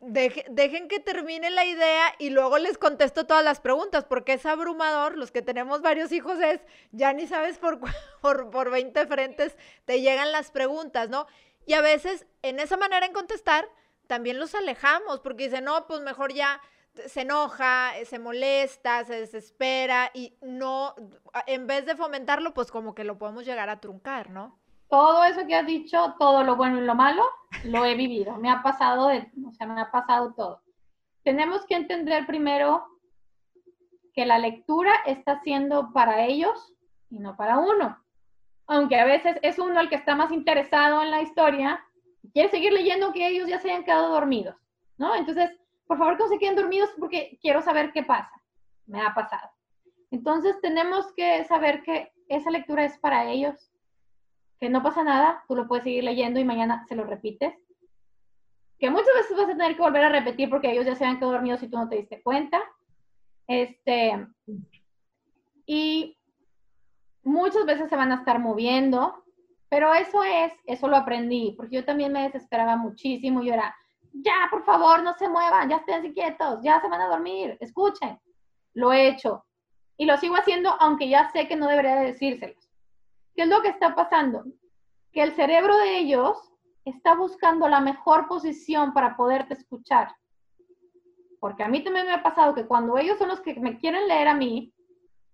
Deje, 0.00 0.44
dejen 0.50 0.88
que 0.88 1.00
termine 1.00 1.50
la 1.50 1.64
idea 1.64 2.14
y 2.18 2.30
luego 2.30 2.58
les 2.58 2.78
contesto 2.78 3.26
todas 3.26 3.44
las 3.44 3.60
preguntas, 3.60 4.04
porque 4.04 4.34
es 4.34 4.44
abrumador, 4.44 5.16
los 5.16 5.30
que 5.30 5.42
tenemos 5.42 5.80
varios 5.80 6.12
hijos 6.12 6.38
es, 6.40 6.60
ya 6.90 7.12
ni 7.12 7.26
sabes 7.26 7.58
por, 7.58 7.80
por, 8.20 8.50
por 8.50 8.70
20 8.70 9.06
frentes 9.06 9.56
te 9.84 10.00
llegan 10.00 10.32
las 10.32 10.50
preguntas, 10.50 11.08
¿no? 11.08 11.26
Y 11.66 11.74
a 11.74 11.80
veces 11.80 12.26
en 12.42 12.60
esa 12.60 12.76
manera 12.76 13.06
en 13.06 13.12
contestar, 13.12 13.68
también 14.06 14.38
los 14.38 14.54
alejamos, 14.54 15.20
porque 15.20 15.44
dicen, 15.44 15.64
no, 15.64 15.86
pues 15.86 16.00
mejor 16.00 16.32
ya 16.32 16.60
se 17.06 17.22
enoja, 17.22 17.92
se 18.04 18.18
molesta, 18.18 19.04
se 19.04 19.20
desespera 19.20 20.10
y 20.12 20.36
no, 20.42 20.94
en 21.46 21.66
vez 21.66 21.86
de 21.86 21.96
fomentarlo, 21.96 22.52
pues 22.52 22.70
como 22.70 22.94
que 22.94 23.04
lo 23.04 23.18
podemos 23.18 23.46
llegar 23.46 23.68
a 23.70 23.80
truncar, 23.80 24.30
¿no? 24.30 24.60
Todo 24.92 25.24
eso 25.24 25.46
que 25.46 25.54
has 25.54 25.66
dicho, 25.66 26.14
todo 26.18 26.44
lo 26.44 26.54
bueno 26.54 26.76
y 26.76 26.84
lo 26.84 26.94
malo, 26.94 27.24
lo 27.64 27.86
he 27.86 27.94
vivido. 27.94 28.36
Me 28.36 28.50
ha 28.50 28.62
pasado, 28.62 29.08
de, 29.08 29.26
me 29.34 29.80
ha 29.80 29.90
pasado 29.90 30.34
todo. 30.34 30.60
Tenemos 31.24 31.64
que 31.64 31.76
entender 31.76 32.26
primero 32.26 32.84
que 34.12 34.26
la 34.26 34.36
lectura 34.38 34.92
está 35.06 35.40
siendo 35.40 35.94
para 35.94 36.26
ellos 36.26 36.74
y 37.08 37.20
no 37.20 37.38
para 37.38 37.56
uno. 37.56 38.04
Aunque 38.66 39.00
a 39.00 39.06
veces 39.06 39.38
es 39.40 39.58
uno 39.58 39.80
el 39.80 39.88
que 39.88 39.94
está 39.94 40.14
más 40.14 40.30
interesado 40.30 41.00
en 41.00 41.10
la 41.10 41.22
historia 41.22 41.82
y 42.22 42.30
quiere 42.30 42.50
seguir 42.50 42.74
leyendo 42.74 43.14
que 43.14 43.26
ellos 43.26 43.48
ya 43.48 43.60
se 43.60 43.70
hayan 43.70 43.84
quedado 43.84 44.10
dormidos, 44.10 44.56
¿no? 44.98 45.14
Entonces, 45.14 45.58
por 45.86 45.96
favor, 45.96 46.18
que 46.18 46.24
no 46.24 46.28
se 46.28 46.38
queden 46.38 46.56
dormidos 46.56 46.90
porque 46.98 47.38
quiero 47.40 47.62
saber 47.62 47.94
qué 47.94 48.02
pasa. 48.02 48.42
Me 48.84 49.00
ha 49.00 49.14
pasado. 49.14 49.52
Entonces, 50.10 50.60
tenemos 50.60 51.14
que 51.14 51.46
saber 51.46 51.82
que 51.82 52.12
esa 52.28 52.50
lectura 52.50 52.84
es 52.84 52.98
para 52.98 53.24
ellos 53.30 53.71
que 54.62 54.70
no 54.70 54.80
pasa 54.80 55.02
nada, 55.02 55.42
tú 55.48 55.56
lo 55.56 55.66
puedes 55.66 55.82
seguir 55.82 56.04
leyendo 56.04 56.38
y 56.38 56.44
mañana 56.44 56.86
se 56.88 56.94
lo 56.94 57.02
repites. 57.02 57.52
Que 58.78 58.90
muchas 58.90 59.12
veces 59.12 59.36
vas 59.36 59.48
a 59.48 59.56
tener 59.56 59.74
que 59.74 59.82
volver 59.82 60.04
a 60.04 60.08
repetir 60.08 60.48
porque 60.48 60.70
ellos 60.70 60.86
ya 60.86 60.94
se 60.94 61.04
han 61.04 61.16
quedado 61.16 61.32
dormidos 61.32 61.64
y 61.64 61.68
tú 61.68 61.78
no 61.78 61.88
te 61.88 61.96
diste 61.96 62.22
cuenta. 62.22 62.62
Este, 63.48 64.24
y 65.66 66.16
muchas 67.24 67.66
veces 67.66 67.90
se 67.90 67.96
van 67.96 68.12
a 68.12 68.18
estar 68.18 68.38
moviendo, 68.38 69.24
pero 69.68 69.92
eso 69.94 70.22
es, 70.22 70.52
eso 70.66 70.86
lo 70.86 70.96
aprendí, 70.96 71.54
porque 71.56 71.74
yo 71.74 71.84
también 71.84 72.12
me 72.12 72.22
desesperaba 72.22 72.76
muchísimo. 72.76 73.42
Yo 73.42 73.54
era, 73.54 73.74
ya, 74.12 74.46
por 74.48 74.64
favor, 74.64 75.02
no 75.02 75.12
se 75.14 75.28
muevan, 75.28 75.70
ya 75.70 75.78
estén 75.78 76.12
quietos, 76.12 76.60
ya 76.62 76.80
se 76.80 76.88
van 76.88 77.00
a 77.00 77.08
dormir, 77.08 77.58
escuchen. 77.58 78.16
Lo 78.74 78.92
he 78.92 79.08
hecho 79.08 79.44
y 79.96 80.06
lo 80.06 80.16
sigo 80.18 80.36
haciendo, 80.36 80.70
aunque 80.78 81.08
ya 81.08 81.32
sé 81.32 81.48
que 81.48 81.56
no 81.56 81.66
debería 81.66 81.96
decírselos. 81.96 82.71
¿Qué 83.34 83.42
es 83.42 83.48
lo 83.48 83.62
que 83.62 83.68
está 83.68 83.94
pasando? 83.94 84.44
Que 85.12 85.22
el 85.22 85.32
cerebro 85.32 85.76
de 85.78 85.98
ellos 85.98 86.36
está 86.84 87.14
buscando 87.14 87.68
la 87.68 87.80
mejor 87.80 88.28
posición 88.28 88.92
para 88.92 89.16
poderte 89.16 89.54
escuchar. 89.54 90.14
Porque 91.40 91.62
a 91.62 91.68
mí 91.68 91.82
también 91.82 92.06
me 92.06 92.12
ha 92.12 92.22
pasado 92.22 92.54
que 92.54 92.66
cuando 92.66 92.96
ellos 92.98 93.18
son 93.18 93.28
los 93.28 93.40
que 93.40 93.58
me 93.58 93.78
quieren 93.78 94.06
leer 94.06 94.28
a 94.28 94.34
mí, 94.34 94.72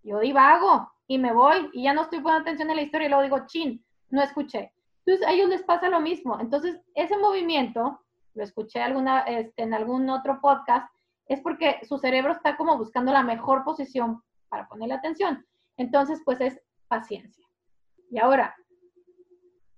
yo 0.02 0.20
divago 0.20 0.90
y 1.06 1.18
me 1.18 1.32
voy 1.32 1.70
y 1.72 1.82
ya 1.84 1.92
no 1.92 2.02
estoy 2.02 2.20
poniendo 2.20 2.42
atención 2.42 2.70
en 2.70 2.76
la 2.76 2.82
historia 2.82 3.06
y 3.06 3.08
luego 3.10 3.24
digo, 3.24 3.46
chin, 3.46 3.84
no 4.10 4.22
escuché. 4.22 4.72
Entonces 5.04 5.26
a 5.26 5.32
ellos 5.32 5.48
les 5.48 5.62
pasa 5.62 5.88
lo 5.88 6.00
mismo. 6.00 6.38
Entonces 6.40 6.80
ese 6.94 7.16
movimiento, 7.18 8.00
lo 8.34 8.44
escuché 8.44 8.80
alguna, 8.80 9.20
este, 9.20 9.62
en 9.62 9.74
algún 9.74 10.08
otro 10.10 10.40
podcast, 10.40 10.90
es 11.26 11.40
porque 11.40 11.80
su 11.86 11.98
cerebro 11.98 12.32
está 12.32 12.56
como 12.56 12.78
buscando 12.78 13.12
la 13.12 13.22
mejor 13.22 13.64
posición 13.64 14.22
para 14.48 14.66
ponerle 14.66 14.94
atención. 14.94 15.46
Entonces, 15.76 16.22
pues 16.24 16.40
es 16.40 16.60
paciencia. 16.88 17.47
Y 18.10 18.18
ahora, 18.18 18.54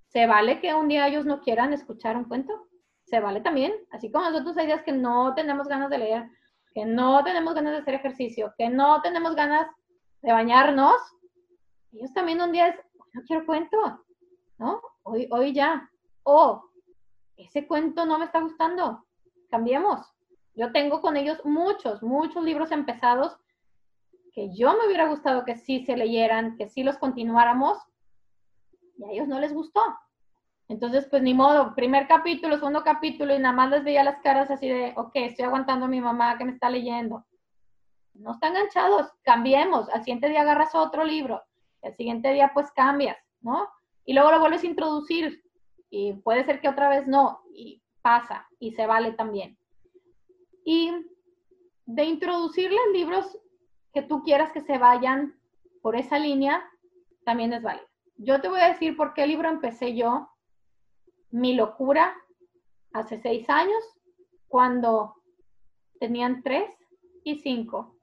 ¿se 0.08 0.26
vale 0.26 0.60
que 0.60 0.74
un 0.74 0.88
día 0.88 1.08
ellos 1.08 1.26
no 1.26 1.40
quieran 1.40 1.72
escuchar 1.72 2.16
un 2.16 2.24
cuento? 2.24 2.68
Se 3.04 3.20
vale 3.20 3.40
también, 3.40 3.72
así 3.90 4.10
como 4.10 4.30
nosotros 4.30 4.56
hay 4.56 4.66
días 4.66 4.82
que 4.82 4.92
no 4.92 5.34
tenemos 5.34 5.66
ganas 5.66 5.90
de 5.90 5.98
leer, 5.98 6.30
que 6.72 6.84
no 6.84 7.24
tenemos 7.24 7.54
ganas 7.54 7.72
de 7.72 7.78
hacer 7.78 7.94
ejercicio, 7.94 8.54
que 8.56 8.68
no 8.68 9.02
tenemos 9.02 9.34
ganas 9.34 9.68
de 10.22 10.32
bañarnos. 10.32 10.96
Ellos 11.92 12.12
también 12.12 12.40
un 12.40 12.52
día 12.52 12.68
es, 12.68 12.76
no 13.12 13.22
quiero 13.26 13.44
cuento, 13.44 14.04
¿no? 14.58 14.80
Hoy, 15.02 15.26
hoy 15.30 15.52
ya. 15.52 15.90
O 16.22 16.62
ese 17.36 17.66
cuento 17.66 18.04
no 18.06 18.18
me 18.18 18.26
está 18.26 18.40
gustando, 18.40 19.04
cambiemos. 19.50 20.06
Yo 20.54 20.72
tengo 20.72 21.00
con 21.00 21.16
ellos 21.16 21.40
muchos, 21.44 22.02
muchos 22.02 22.44
libros 22.44 22.70
empezados 22.70 23.36
que 24.32 24.54
yo 24.54 24.76
me 24.76 24.86
hubiera 24.86 25.08
gustado 25.08 25.44
que 25.44 25.56
sí 25.56 25.84
se 25.84 25.96
leyeran, 25.96 26.56
que 26.56 26.68
sí 26.68 26.82
los 26.82 26.98
continuáramos, 26.98 27.78
y 29.00 29.04
a 29.04 29.10
ellos 29.10 29.28
no 29.28 29.40
les 29.40 29.52
gustó. 29.52 29.80
Entonces, 30.68 31.06
pues 31.10 31.22
ni 31.22 31.34
modo, 31.34 31.74
primer 31.74 32.06
capítulo, 32.06 32.56
segundo 32.56 32.84
capítulo, 32.84 33.34
y 33.34 33.38
nada 33.38 33.54
más 33.54 33.70
les 33.70 33.82
veía 33.82 34.04
las 34.04 34.20
caras 34.20 34.50
así 34.50 34.68
de, 34.68 34.92
ok, 34.96 35.10
estoy 35.14 35.46
aguantando 35.46 35.86
a 35.86 35.88
mi 35.88 36.00
mamá 36.00 36.38
que 36.38 36.44
me 36.44 36.52
está 36.52 36.70
leyendo. 36.70 37.24
No 38.14 38.32
están 38.32 38.54
enganchados, 38.54 39.10
cambiemos, 39.22 39.88
al 39.88 40.00
siguiente 40.04 40.28
día 40.28 40.42
agarras 40.42 40.74
otro 40.74 41.04
libro. 41.04 41.42
El 41.82 41.96
siguiente 41.96 42.32
día 42.32 42.52
pues 42.52 42.70
cambias, 42.72 43.16
¿no? 43.40 43.68
Y 44.04 44.12
luego 44.12 44.30
lo 44.30 44.38
vuelves 44.38 44.62
a 44.62 44.66
introducir 44.66 45.42
y 45.88 46.12
puede 46.12 46.44
ser 46.44 46.60
que 46.60 46.68
otra 46.68 46.88
vez 46.88 47.06
no, 47.06 47.40
y 47.52 47.82
pasa 48.02 48.46
y 48.58 48.72
se 48.72 48.86
vale 48.86 49.12
también. 49.12 49.58
Y 50.64 50.92
de 51.86 52.04
introducirles 52.04 52.80
libros 52.92 53.38
que 53.92 54.02
tú 54.02 54.22
quieras 54.22 54.52
que 54.52 54.60
se 54.60 54.78
vayan 54.78 55.34
por 55.82 55.96
esa 55.96 56.18
línea, 56.18 56.62
también 57.24 57.52
es 57.52 57.62
válido. 57.62 57.89
Yo 58.22 58.42
te 58.42 58.50
voy 58.50 58.60
a 58.60 58.68
decir 58.68 58.98
por 58.98 59.14
qué 59.14 59.26
libro 59.26 59.48
empecé 59.48 59.96
yo, 59.96 60.28
Mi 61.30 61.54
locura, 61.54 62.14
hace 62.92 63.18
seis 63.18 63.48
años, 63.48 63.82
cuando 64.46 65.14
tenían 65.98 66.42
tres 66.42 66.68
y 67.24 67.38
cinco. 67.38 67.96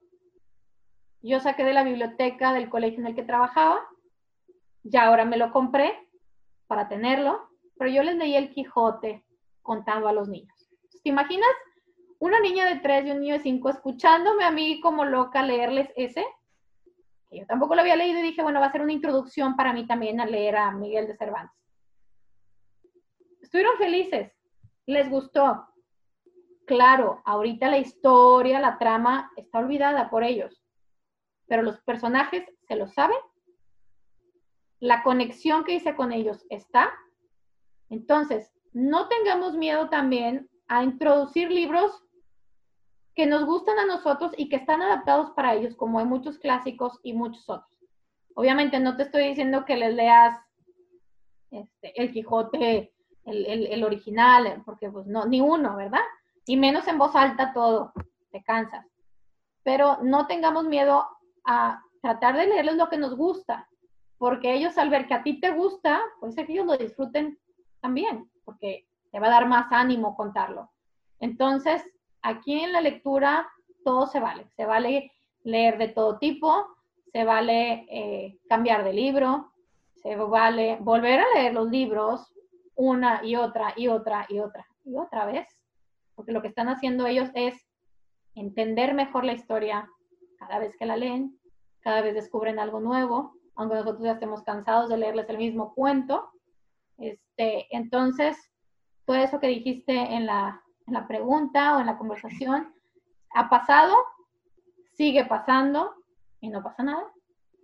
Yo 1.22 1.40
saqué 1.40 1.64
de 1.64 1.74
la 1.74 1.84
biblioteca 1.84 2.52
del 2.52 2.68
colegio 2.68 3.00
en 3.02 3.08
el 3.08 3.16
que 3.16 3.22
trabajaba, 3.22 3.80
ya 4.82 5.06
ahora 5.06 5.24
me 5.24 5.38
lo 5.38 5.52
compré 5.52 5.94
para 6.66 6.90
tenerlo, 6.90 7.50
pero 7.78 7.92
yo 7.92 8.02
les 8.02 8.16
leí 8.16 8.36
el 8.36 8.50
Quijote 8.50 9.24
contando 9.62 10.08
a 10.08 10.14
los 10.14 10.28
niños. 10.30 10.68
¿Te 11.04 11.10
imaginas 11.10 11.52
una 12.18 12.40
niña 12.40 12.66
de 12.66 12.80
tres 12.80 13.06
y 13.06 13.12
un 13.12 13.20
niño 13.20 13.36
de 13.36 13.42
cinco 13.42 13.70
escuchándome 13.70 14.46
a 14.46 14.52
mí 14.52 14.82
como 14.82 15.06
loca 15.06 15.44
leerles 15.44 15.90
ese? 15.96 16.26
Yo 17.32 17.46
tampoco 17.46 17.76
lo 17.76 17.82
había 17.82 17.96
leído 17.96 18.20
y 18.20 18.24
dije, 18.24 18.42
bueno, 18.42 18.60
va 18.60 18.68
a 18.68 18.72
ser 18.72 18.82
una 18.82 18.94
introducción 18.94 19.56
para 19.56 19.74
mí 19.74 19.86
también 19.86 20.22
a 20.22 20.26
leer 20.26 20.56
a 20.56 20.72
Miguel 20.72 21.08
de 21.08 21.18
Cervantes. 21.18 21.58
Estuvieron 23.42 23.78
felices, 23.78 24.32
les 24.86 25.10
gustó. 25.10 25.68
Claro, 26.66 27.22
ahorita 27.26 27.70
la 27.70 27.78
historia, 27.78 28.60
la 28.60 28.78
trama 28.78 29.32
está 29.38 29.60
olvidada 29.60 30.10
por 30.10 30.24
ellos, 30.24 30.64
pero 31.48 31.64
los 31.64 31.80
personajes 31.82 32.44
se 32.68 32.76
lo 32.76 32.88
saben. 32.88 33.18
La 34.80 35.02
conexión 35.04 35.64
que 35.64 35.76
hice 35.76 35.96
con 35.96 36.12
ellos 36.12 36.46
está. 36.50 36.94
Entonces, 37.90 38.54
no 38.74 39.08
tengamos 39.08 39.56
miedo 39.56 39.90
también 39.90 40.50
a 40.68 40.84
introducir 40.84 41.50
libros 41.52 42.04
que 43.18 43.26
nos 43.26 43.46
gustan 43.46 43.80
a 43.80 43.86
nosotros 43.86 44.32
y 44.38 44.48
que 44.48 44.58
están 44.58 44.84
adaptados 44.84 45.32
para 45.32 45.56
ellos, 45.56 45.76
como 45.76 45.98
hay 45.98 46.06
muchos 46.06 46.38
clásicos 46.38 47.00
y 47.02 47.14
muchos 47.14 47.50
otros. 47.50 47.76
Obviamente 48.36 48.80
no 48.80 48.96
te 48.96 49.04
estoy 49.04 49.30
diciendo 49.30 49.66
que 49.66 49.76
les 49.76 49.96
leas 49.96 50.40
este, 51.50 52.00
el 52.00 52.12
Quijote, 52.12 52.94
el, 53.26 53.84
original, 53.84 54.62
porque 54.64 54.92
pues 54.92 55.08
no, 55.08 55.26
ni 55.26 55.42
uno, 55.42 55.76
¿verdad? 55.76 56.04
Y 56.46 56.58
menos 56.58 56.88
en 56.88 57.00
voz 57.00 57.16
alta 57.16 57.54
todo, 57.54 57.92
te 58.32 58.44
cansas. 58.44 58.86
Pero 59.64 59.98
no 60.04 60.28
tengamos 60.28 60.66
miedo 60.66 61.08
a 61.44 61.82
tratar 62.04 62.38
de 62.38 62.46
leerles 62.46 62.76
lo 62.76 62.88
que 62.88 63.00
nos 63.00 63.16
gusta, 63.18 63.68
porque 64.20 64.54
ellos 64.54 64.78
al 64.78 64.92
ver 64.92 65.08
que 65.08 65.16
a 65.16 65.24
ti 65.24 65.40
te 65.40 65.50
gusta, 65.50 66.04
pues 66.20 66.36
que 66.36 66.46
ellos 66.48 66.68
lo 66.68 66.78
disfruten 66.78 67.40
también, 67.82 68.30
porque 68.46 68.88
te 69.12 69.20
va 69.20 69.26
a 69.26 69.32
dar 69.32 69.48
más 69.48 69.72
ánimo 69.72 70.16
contarlo. 70.16 70.70
Entonces, 71.20 71.84
aquí 72.28 72.60
en 72.60 72.74
la 72.74 72.82
lectura 72.82 73.48
todo 73.84 74.06
se 74.08 74.20
vale. 74.20 74.48
Se 74.56 74.66
vale 74.66 75.12
leer 75.44 75.78
de 75.78 75.88
todo 75.88 76.18
tipo, 76.18 76.68
se 77.12 77.24
vale 77.24 77.86
eh, 77.90 78.38
cambiar 78.50 78.84
de 78.84 78.94
libro, 78.94 79.54
se 79.96 80.16
vale 80.16 80.78
volver 80.82 81.22
a 81.22 81.34
leer 81.36 81.54
los 81.54 81.70
libros 81.70 82.34
una 82.76 83.22
y 83.24 83.36
otra 83.36 83.74
y 83.76 83.88
otra 83.88 84.26
y 84.30 84.40
otra 84.40 84.68
y 84.84 84.96
otra 84.96 85.26
vez, 85.26 85.48
porque 86.16 86.32
lo 86.32 86.42
que 86.42 86.50
están 86.50 86.70
haciendo 86.70 87.08
ellos 87.08 87.30
es 87.34 87.56
entender 88.36 88.94
mejor 88.94 89.24
la 89.26 89.34
historia 89.34 89.90
cada 90.38 90.60
vez 90.60 90.76
que 90.78 90.86
la 90.86 90.98
leen, 90.98 91.40
cada 91.80 92.02
vez 92.02 92.14
descubren 92.14 92.60
algo 92.60 92.80
nuevo, 92.80 93.34
aunque 93.56 93.76
nosotros 93.76 94.04
ya 94.04 94.12
estemos 94.12 94.44
cansados 94.44 94.90
de 94.90 94.98
leerles 94.98 95.30
el 95.30 95.38
mismo 95.38 95.74
cuento. 95.74 96.30
Este, 96.98 97.68
entonces, 97.76 98.38
todo 99.06 99.16
eso 99.18 99.40
que 99.40 99.48
dijiste 99.48 99.94
en 99.94 100.28
la, 100.28 100.62
en 100.88 100.94
la 100.94 101.08
pregunta 101.08 101.76
o 101.76 101.80
en 101.80 101.86
la 101.86 101.98
conversación, 101.98 102.74
ha 103.34 103.50
pasado, 103.50 103.96
sigue 104.94 105.26
pasando 105.26 105.94
y 106.40 106.50
no 106.50 106.64
pasa 106.64 106.84
nada, 106.84 107.04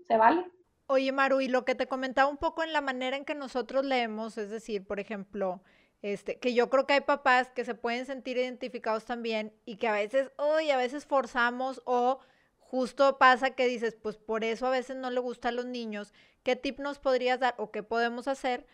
se 0.07 0.17
vale. 0.17 0.45
Oye, 0.87 1.11
Maru, 1.11 1.41
y 1.41 1.47
lo 1.47 1.65
que 1.65 1.75
te 1.75 1.87
comentaba 1.87 2.29
un 2.29 2.37
poco 2.37 2.63
en 2.63 2.73
la 2.73 2.81
manera 2.81 3.15
en 3.15 3.25
que 3.25 3.35
nosotros 3.35 3.85
leemos, 3.85 4.37
es 4.37 4.49
decir, 4.49 4.85
por 4.85 4.99
ejemplo, 4.99 5.61
este, 6.01 6.37
que 6.37 6.53
yo 6.53 6.69
creo 6.69 6.85
que 6.85 6.93
hay 6.93 7.01
papás 7.01 7.49
que 7.49 7.63
se 7.63 7.75
pueden 7.75 8.05
sentir 8.05 8.37
identificados 8.37 9.05
también 9.05 9.53
y 9.65 9.77
que 9.77 9.87
a 9.87 9.93
veces, 9.93 10.31
hoy 10.37 10.69
a 10.69 10.77
veces 10.77 11.05
forzamos 11.05 11.81
o 11.85 12.19
justo 12.59 13.17
pasa 13.17 13.51
que 13.51 13.67
dices, 13.67 13.95
pues 13.95 14.17
por 14.17 14.43
eso 14.43 14.67
a 14.67 14.71
veces 14.71 14.97
no 14.97 15.09
le 15.09 15.21
gusta 15.21 15.49
a 15.49 15.53
los 15.53 15.65
niños. 15.65 16.13
¿Qué 16.43 16.57
tip 16.57 16.79
nos 16.79 16.99
podrías 16.99 17.39
dar 17.39 17.55
o 17.57 17.71
qué 17.71 17.83
podemos 17.83 18.27
hacer? 18.27 18.67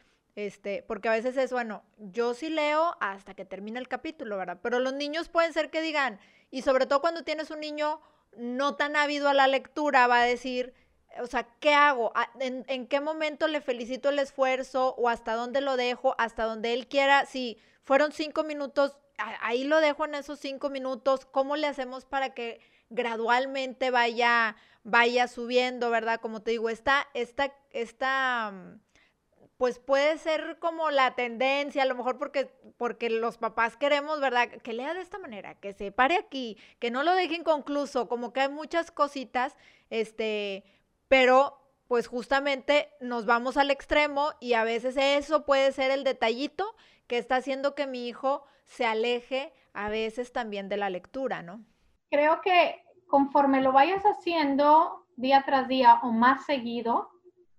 Este, 0.45 0.83
porque 0.83 1.09
a 1.09 1.11
veces 1.11 1.35
es, 1.35 1.51
bueno, 1.51 1.83
yo 1.97 2.33
sí 2.33 2.49
leo 2.49 2.95
hasta 3.01 3.33
que 3.33 3.43
termine 3.43 3.77
el 3.77 3.89
capítulo, 3.89 4.37
¿verdad? 4.37 4.59
Pero 4.63 4.79
los 4.79 4.93
niños 4.93 5.27
pueden 5.27 5.51
ser 5.51 5.69
que 5.69 5.81
digan, 5.81 6.17
y 6.49 6.61
sobre 6.61 6.85
todo 6.85 7.01
cuando 7.01 7.25
tienes 7.25 7.51
un 7.51 7.59
niño 7.59 7.99
no 8.37 8.77
tan 8.77 8.95
ávido 8.95 9.27
a 9.27 9.33
la 9.33 9.47
lectura, 9.47 10.07
va 10.07 10.21
a 10.21 10.25
decir, 10.25 10.73
o 11.21 11.27
sea, 11.27 11.45
¿qué 11.59 11.73
hago? 11.73 12.13
¿En, 12.39 12.63
¿En, 12.69 12.87
qué 12.87 13.01
momento 13.01 13.49
le 13.49 13.59
felicito 13.59 14.07
el 14.07 14.19
esfuerzo 14.19 14.95
o 14.97 15.09
hasta 15.09 15.33
dónde 15.33 15.59
lo 15.59 15.75
dejo? 15.75 16.15
Hasta 16.17 16.45
donde 16.45 16.71
él 16.71 16.87
quiera. 16.87 17.25
Si 17.25 17.57
fueron 17.83 18.13
cinco 18.13 18.45
minutos, 18.45 18.95
ahí 19.41 19.65
lo 19.65 19.81
dejo 19.81 20.05
en 20.05 20.15
esos 20.15 20.39
cinco 20.39 20.69
minutos. 20.69 21.25
¿Cómo 21.25 21.57
le 21.57 21.67
hacemos 21.67 22.05
para 22.05 22.33
que 22.33 22.61
gradualmente 22.89 23.91
vaya, 23.91 24.55
vaya 24.83 25.27
subiendo, 25.27 25.89
verdad? 25.89 26.21
Como 26.21 26.41
te 26.41 26.51
digo, 26.51 26.69
esta, 26.69 27.09
esta, 27.13 27.53
esta 27.71 28.51
mm, 28.53 28.88
pues 29.59 29.77
puede 29.77 30.17
ser 30.17 30.57
como 30.59 30.89
la 30.89 31.15
tendencia, 31.15 31.83
a 31.83 31.85
lo 31.85 31.93
mejor 31.93 32.17
porque, 32.17 32.49
porque 32.77 33.09
los 33.09 33.37
papás 33.37 33.75
queremos, 33.75 34.21
¿verdad? 34.21 34.47
Que 34.47 34.71
lea 34.71 34.93
de 34.93 35.01
esta 35.01 35.19
manera, 35.19 35.55
que 35.55 35.73
se 35.73 35.91
pare 35.91 36.15
aquí, 36.15 36.57
que 36.79 36.91
no 36.91 37.03
lo 37.03 37.13
deje 37.13 37.35
inconcluso, 37.35 38.07
como 38.07 38.31
que 38.31 38.39
hay 38.39 38.47
muchas 38.47 38.89
cositas, 38.89 39.57
este, 39.89 40.63
pero 41.09 41.59
pues 41.89 42.07
justamente 42.07 42.89
nos 43.01 43.25
vamos 43.25 43.57
al 43.57 43.69
extremo 43.69 44.29
y 44.39 44.53
a 44.53 44.63
veces 44.63 44.95
eso 44.95 45.45
puede 45.45 45.73
ser 45.73 45.91
el 45.91 46.05
detallito 46.05 46.73
que 47.07 47.17
está 47.17 47.35
haciendo 47.35 47.75
que 47.75 47.85
mi 47.85 48.07
hijo 48.07 48.45
se 48.63 48.85
aleje 48.85 49.51
a 49.73 49.89
veces 49.89 50.31
también 50.31 50.69
de 50.69 50.77
la 50.77 50.89
lectura, 50.89 51.41
¿no? 51.41 51.65
Creo 52.09 52.39
que 52.39 52.81
conforme 53.07 53.61
lo 53.61 53.73
vayas 53.73 54.03
haciendo 54.03 55.05
día 55.17 55.43
tras 55.45 55.67
día 55.67 55.99
o 56.01 56.13
más 56.13 56.45
seguido, 56.45 57.09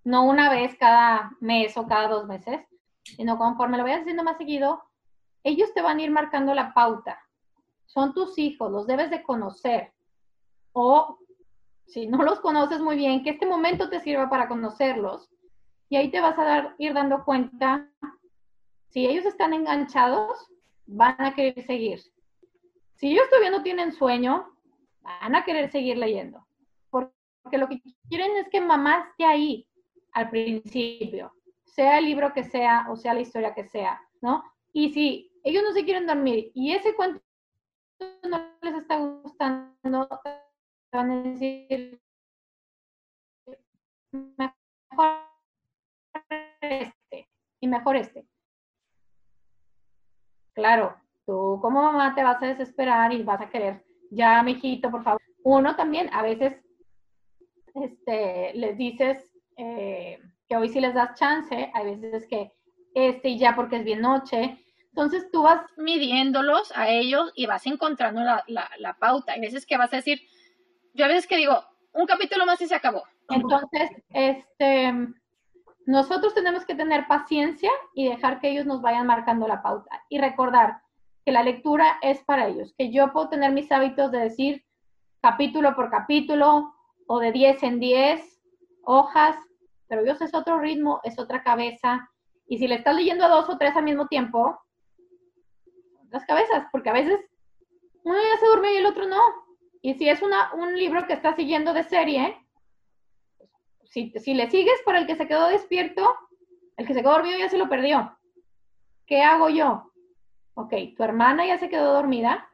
no 0.05 0.25
una 0.25 0.51
vez 0.51 0.77
cada 0.77 1.33
mes 1.41 1.77
o 1.77 1.87
cada 1.87 2.09
dos 2.09 2.27
meses, 2.27 2.61
sino 3.03 3.39
conforme 3.39 3.77
lo 3.77 3.85
vayas 3.85 4.01
haciendo 4.01 4.23
más 4.23 4.39
seguido, 4.39 4.83
ellos 5.43 5.73
te 5.75 5.83
van 5.83 5.99
a 5.99 6.03
ir 6.03 6.11
marcando 6.11 6.55
la 6.55 6.75
pauta. 6.75 7.19
Son 7.87 8.15
tus 8.15 8.39
hijos, 8.39 8.71
los 8.71 8.87
debes 8.87 9.11
de 9.11 9.23
conocer. 9.23 9.93
O 10.73 11.19
si 11.87 12.07
no 12.07 12.23
los 12.23 12.41
conoces 12.41 12.81
muy 12.81 12.97
bien, 12.97 13.23
que 13.23 13.31
este 13.31 13.47
momento 13.47 13.89
te 13.89 14.01
sirva 14.01 14.31
para 14.31 14.49
conocerlos. 14.49 15.31
Y 15.89 15.97
ahí 15.97 16.11
te 16.11 16.21
vas 16.21 16.39
a 16.39 16.45
dar, 16.45 16.75
ir 16.79 16.95
dando 16.95 17.25
cuenta, 17.25 17.89
si 18.91 19.07
ellos 19.07 19.25
están 19.25 19.53
enganchados, 19.55 20.49
van 20.87 21.21
a 21.21 21.35
querer 21.35 21.65
seguir. 21.67 22.01
Si 22.95 23.11
ellos 23.11 23.29
todavía 23.29 23.51
no 23.51 23.63
tienen 23.63 23.93
sueño, 23.93 24.47
van 25.01 25.35
a 25.35 25.45
querer 25.45 25.71
seguir 25.71 25.97
leyendo. 25.97 26.47
Porque 26.91 27.59
lo 27.59 27.69
que 27.69 27.81
quieren 28.09 28.37
es 28.37 28.49
que 28.51 28.61
mamá 28.61 29.09
esté 29.11 29.25
ahí, 29.25 29.67
al 30.13 30.31
principio, 30.31 31.33
sea 31.65 31.99
el 31.99 32.07
libro 32.07 32.33
que 32.33 32.45
sea 32.45 32.87
o 32.91 32.97
sea 32.97 33.15
la 33.15 33.21
historia 33.21 33.55
que 33.55 33.65
sea, 33.65 34.01
¿no? 34.21 34.43
Y 34.73 34.93
si 34.93 35.31
ellos 35.45 35.63
no 35.63 35.73
se 35.73 35.85
quieren 35.85 36.07
dormir 36.07 36.51
y 36.55 36.73
ese 36.73 36.95
cuento 36.95 37.23
no 38.29 38.57
les 38.63 38.75
está 38.75 38.99
gustando, 38.99 40.09
van 40.93 41.11
a 41.11 41.23
decir, 41.23 42.01
mejor 44.13 45.21
este 46.61 47.29
y 47.61 47.69
mejor 47.69 47.97
este. 47.97 48.27
Claro, 50.55 50.97
tú 51.27 51.59
como 51.63 51.83
mamá 51.83 52.15
te 52.15 52.23
vas 52.23 52.43
a 52.43 52.47
desesperar 52.47 53.13
y 53.13 53.23
vas 53.23 53.41
a 53.41 53.51
querer, 53.51 53.85
ya, 54.11 54.43
mijito, 54.43 54.91
por 54.91 55.03
favor. 55.03 55.21
Uno 55.43 55.77
también, 55.77 56.13
a 56.13 56.23
veces, 56.23 56.63
este, 57.75 58.53
les 58.55 58.77
dices, 58.77 59.30
eh, 59.61 60.19
que 60.49 60.57
hoy 60.57 60.69
sí 60.69 60.81
les 60.81 60.95
das 60.95 61.19
chance, 61.19 61.71
hay 61.73 61.97
veces 61.97 62.27
que 62.27 62.53
este 62.95 63.29
y 63.29 63.39
ya 63.39 63.55
porque 63.55 63.77
es 63.77 63.85
bien 63.85 64.01
noche. 64.01 64.65
Entonces 64.89 65.31
tú 65.31 65.43
vas 65.43 65.61
midiéndolos 65.77 66.73
a 66.75 66.89
ellos 66.89 67.33
y 67.37 67.47
vas 67.47 67.67
encontrando 67.67 68.23
la, 68.23 68.45
la, 68.47 68.97
pauta. 68.99 69.33
Hay 69.33 69.41
veces 69.41 69.65
que 69.65 69.77
vas 69.77 69.93
a 69.93 69.97
decir, 69.97 70.21
yo 70.95 71.05
a 71.05 71.09
veces 71.09 71.29
que 71.29 71.37
digo, 71.37 71.63
un 71.93 72.07
capítulo 72.07 72.45
más 72.47 72.61
y 72.61 72.67
se 72.67 72.75
acabó. 72.75 73.05
Entonces, 73.29 73.91
este, 74.09 74.93
nosotros 75.87 76.35
tenemos 76.35 76.65
que 76.65 76.75
tener 76.75 77.07
paciencia 77.07 77.71
y 77.95 78.09
dejar 78.09 78.41
que 78.41 78.51
ellos 78.51 78.67
nos 78.67 78.83
vayan 78.83 79.07
marcando 79.07 79.47
la 79.47 79.63
pauta 79.63 80.05
y 80.09 80.19
recordar 80.19 80.83
que 81.25 81.33
la 81.33 81.45
lectura 81.45 81.99
es 82.03 82.25
para 82.25 82.49
ellos, 82.49 82.75
que 82.77 82.91
yo 82.91 83.13
puedo 83.13 83.29
tener 83.29 83.53
mis 83.53 83.71
hábitos 83.71 84.11
de 84.11 84.19
decir 84.19 84.65
capítulo 85.21 85.77
por 85.77 85.91
capítulo 85.91 86.75
o 87.07 87.21
de 87.21 87.31
10 87.31 87.63
en 87.63 87.81
10 87.81 88.41
hojas 88.85 89.37
pero 89.91 90.05
Dios 90.05 90.23
es 90.23 90.33
otro 90.35 90.61
ritmo, 90.61 91.01
es 91.03 91.19
otra 91.19 91.43
cabeza. 91.43 92.09
Y 92.47 92.59
si 92.59 92.69
le 92.69 92.77
estás 92.77 92.95
leyendo 92.95 93.25
a 93.25 93.29
dos 93.29 93.49
o 93.51 93.59
tres 93.59 93.75
al 93.75 93.83
mismo 93.83 94.07
tiempo, 94.07 94.57
las 96.11 96.25
cabezas, 96.25 96.69
porque 96.71 96.91
a 96.91 96.95
veces 96.95 97.19
uno 98.05 98.17
ya 98.17 98.39
se 98.39 98.47
duerme 98.47 98.73
y 98.73 98.77
el 98.77 98.87
otro 98.87 99.09
no. 99.09 99.21
Y 99.83 99.95
si 99.95 100.09
es 100.09 100.23
una, 100.23 100.55
un 100.55 100.77
libro 100.77 101.09
que 101.09 101.13
está 101.13 101.35
siguiendo 101.35 101.73
de 101.73 101.83
serie, 101.83 102.39
si, 103.83 104.13
si 104.13 104.33
le 104.35 104.49
sigues 104.49 104.81
para 104.85 105.01
el 105.01 105.09
que 105.09 105.17
se 105.17 105.27
quedó 105.27 105.49
despierto, 105.49 106.09
el 106.77 106.87
que 106.87 106.95
se 106.95 107.01
quedó 107.01 107.11
dormido 107.11 107.39
ya 107.41 107.49
se 107.49 107.59
lo 107.59 107.69
perdió. 107.69 108.17
¿Qué 109.07 109.23
hago 109.23 109.49
yo? 109.49 109.91
Ok, 110.55 110.73
tu 110.97 111.03
hermana 111.03 111.47
ya 111.47 111.59
se 111.59 111.69
quedó 111.69 111.95
dormida, 111.95 112.49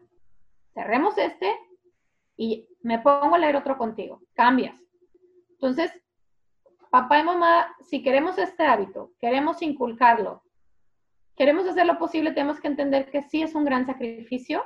cerremos 0.72 1.18
este 1.18 1.54
y 2.38 2.66
me 2.80 2.98
pongo 2.98 3.34
a 3.34 3.38
leer 3.38 3.56
otro 3.56 3.76
contigo. 3.76 4.22
Cambias. 4.32 4.82
Entonces, 5.50 5.92
papá 6.96 7.18
y 7.18 7.24
mamá, 7.24 7.76
si 7.82 8.02
queremos 8.02 8.38
este 8.38 8.62
hábito, 8.62 9.12
queremos 9.20 9.60
inculcarlo, 9.60 10.42
queremos 11.36 11.66
hacer 11.66 11.84
lo 11.84 11.98
posible, 11.98 12.32
tenemos 12.32 12.58
que 12.58 12.68
entender 12.68 13.10
que 13.10 13.20
sí 13.20 13.42
es 13.42 13.54
un 13.54 13.66
gran 13.66 13.84
sacrificio, 13.84 14.64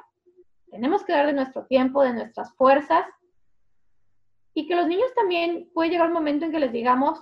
tenemos 0.70 1.02
que 1.02 1.12
dar 1.12 1.26
de 1.26 1.32
nuestro 1.32 1.66
tiempo, 1.66 2.04
de 2.04 2.12
nuestras 2.12 2.54
fuerzas, 2.54 3.04
y 4.54 4.68
que 4.68 4.76
los 4.76 4.86
niños 4.86 5.12
también 5.16 5.72
puede 5.74 5.90
llegar 5.90 6.06
un 6.06 6.12
momento 6.12 6.44
en 6.44 6.52
que 6.52 6.60
les 6.60 6.70
digamos, 6.70 7.18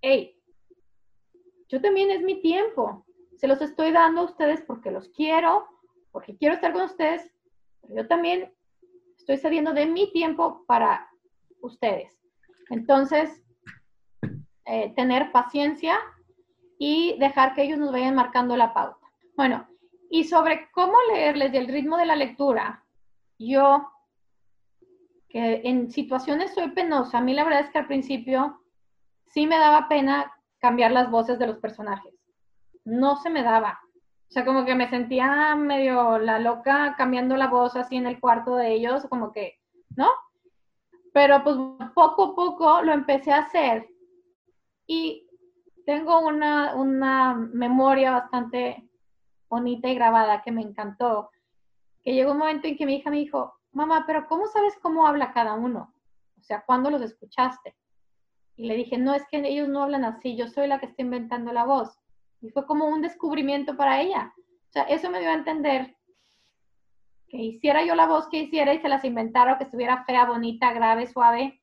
hey, 0.00 0.40
yo 1.68 1.82
también 1.82 2.10
es 2.10 2.22
mi 2.22 2.40
tiempo, 2.40 3.04
se 3.36 3.46
los 3.46 3.60
estoy 3.60 3.92
dando 3.92 4.22
a 4.22 4.24
ustedes 4.24 4.62
porque 4.62 4.90
los 4.90 5.10
quiero, 5.10 5.68
porque 6.12 6.34
quiero 6.34 6.54
estar 6.54 6.72
con 6.72 6.84
ustedes, 6.84 7.30
pero 7.82 7.94
yo 7.96 8.08
también 8.08 8.54
estoy 9.18 9.36
cediendo 9.36 9.74
de 9.74 9.84
mi 9.84 10.10
tiempo 10.12 10.64
para 10.66 11.10
ustedes. 11.60 12.18
Entonces, 12.70 13.43
eh, 14.66 14.92
tener 14.94 15.30
paciencia 15.30 15.98
y 16.78 17.16
dejar 17.18 17.54
que 17.54 17.62
ellos 17.62 17.78
nos 17.78 17.92
vayan 17.92 18.14
marcando 18.14 18.56
la 18.56 18.72
pauta. 18.72 19.06
Bueno, 19.36 19.66
y 20.10 20.24
sobre 20.24 20.70
cómo 20.72 20.96
leerles 21.12 21.52
el 21.54 21.68
ritmo 21.68 21.96
de 21.96 22.06
la 22.06 22.16
lectura, 22.16 22.84
yo, 23.38 23.90
que 25.28 25.62
en 25.64 25.90
situaciones 25.90 26.54
soy 26.54 26.70
penosa, 26.70 27.18
a 27.18 27.20
mí 27.20 27.34
la 27.34 27.44
verdad 27.44 27.60
es 27.60 27.70
que 27.70 27.78
al 27.78 27.86
principio 27.86 28.60
sí 29.26 29.46
me 29.46 29.58
daba 29.58 29.88
pena 29.88 30.32
cambiar 30.60 30.92
las 30.92 31.10
voces 31.10 31.38
de 31.38 31.46
los 31.46 31.58
personajes. 31.58 32.14
No 32.84 33.16
se 33.16 33.30
me 33.30 33.42
daba. 33.42 33.80
O 34.28 34.32
sea, 34.32 34.44
como 34.44 34.64
que 34.64 34.74
me 34.74 34.88
sentía 34.88 35.54
medio 35.56 36.18
la 36.18 36.38
loca 36.38 36.94
cambiando 36.96 37.36
la 37.36 37.48
voz 37.48 37.76
así 37.76 37.96
en 37.96 38.06
el 38.06 38.20
cuarto 38.20 38.56
de 38.56 38.72
ellos, 38.72 39.06
como 39.10 39.32
que, 39.32 39.60
¿no? 39.96 40.08
Pero 41.12 41.42
pues 41.44 41.56
poco 41.94 42.24
a 42.24 42.34
poco 42.34 42.82
lo 42.82 42.92
empecé 42.92 43.32
a 43.32 43.38
hacer 43.38 43.88
y 44.86 45.26
tengo 45.86 46.20
una, 46.20 46.74
una 46.74 47.34
memoria 47.34 48.12
bastante 48.12 48.88
bonita 49.48 49.88
y 49.88 49.94
grabada 49.94 50.42
que 50.42 50.52
me 50.52 50.62
encantó, 50.62 51.30
que 52.02 52.14
llegó 52.14 52.32
un 52.32 52.38
momento 52.38 52.66
en 52.66 52.76
que 52.76 52.86
mi 52.86 52.96
hija 52.96 53.10
me 53.10 53.18
dijo, 53.18 53.54
mamá, 53.72 54.04
pero 54.06 54.26
¿cómo 54.26 54.46
sabes 54.46 54.74
cómo 54.80 55.06
habla 55.06 55.32
cada 55.32 55.54
uno? 55.54 55.94
O 56.38 56.42
sea, 56.42 56.62
¿cuándo 56.64 56.90
los 56.90 57.02
escuchaste? 57.02 57.74
Y 58.56 58.66
le 58.66 58.76
dije, 58.76 58.98
no, 58.98 59.14
es 59.14 59.26
que 59.30 59.38
ellos 59.38 59.68
no 59.68 59.82
hablan 59.82 60.04
así, 60.04 60.36
yo 60.36 60.48
soy 60.48 60.68
la 60.68 60.78
que 60.78 60.86
está 60.86 61.02
inventando 61.02 61.52
la 61.52 61.64
voz. 61.64 61.98
Y 62.40 62.50
fue 62.50 62.66
como 62.66 62.86
un 62.86 63.00
descubrimiento 63.00 63.76
para 63.76 64.00
ella. 64.00 64.32
O 64.68 64.72
sea, 64.72 64.82
eso 64.84 65.10
me 65.10 65.20
dio 65.20 65.30
a 65.30 65.34
entender 65.34 65.96
que 67.28 67.38
hiciera 67.38 67.84
yo 67.84 67.94
la 67.94 68.06
voz 68.06 68.28
que 68.28 68.38
hiciera 68.38 68.74
y 68.74 68.80
se 68.80 68.88
las 68.88 69.04
inventara 69.04 69.54
o 69.54 69.58
que 69.58 69.64
estuviera 69.64 70.04
fea, 70.04 70.26
bonita, 70.26 70.72
grave, 70.72 71.06
suave. 71.06 71.60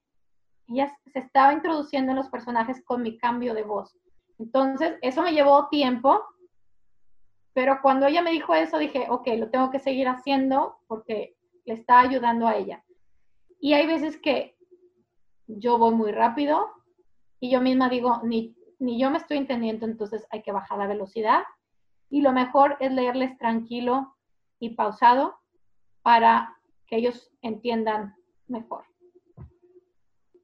Ella 0.72 0.98
se 1.12 1.20
estaba 1.20 1.54
introduciendo 1.54 2.12
en 2.12 2.18
los 2.18 2.30
personajes 2.30 2.84
con 2.84 3.02
mi 3.02 3.18
cambio 3.18 3.54
de 3.54 3.64
voz. 3.64 3.98
Entonces, 4.40 4.98
eso 5.02 5.22
me 5.22 5.34
llevó 5.34 5.68
tiempo, 5.70 6.24
pero 7.54 7.80
cuando 7.82 8.08
ella 8.08 8.22
me 8.22 8.32
dijo 8.32 8.54
eso, 8.56 8.78
dije, 8.78 9.08
ok, 9.10 9.28
lo 9.38 9.50
tengo 9.50 9.70
que 9.70 9.80
seguir 9.80 10.08
haciendo 10.08 10.78
porque 10.88 11.36
le 11.66 11.74
está 11.74 12.00
ayudando 12.00 12.48
a 12.48 12.56
ella. 12.56 12.84
Y 13.60 13.74
hay 13.74 13.86
veces 13.86 14.18
que 14.18 14.56
yo 15.48 15.78
voy 15.78 15.94
muy 15.94 16.12
rápido 16.12 16.72
y 17.40 17.52
yo 17.52 17.62
misma 17.62 17.90
digo, 17.90 18.22
ni 18.24 18.56
ni 18.82 19.00
yo 19.00 19.12
me 19.12 19.20
estoy 19.20 19.38
entendiendo, 19.38 19.86
entonces 19.86 20.26
hay 20.32 20.42
que 20.42 20.52
bajar 20.52 20.80
la 20.80 20.88
velocidad. 20.88 21.44
Y 22.10 22.22
lo 22.22 22.34
mejor 22.34 22.78
es 22.80 22.92
leerles 22.92 23.38
tranquilo 23.38 24.18
y 24.60 24.72
pausado 24.72 25.36
para 26.02 26.58
que 26.88 26.98
ellos 26.98 27.32
entiendan 27.44 28.16
mejor. 28.48 28.86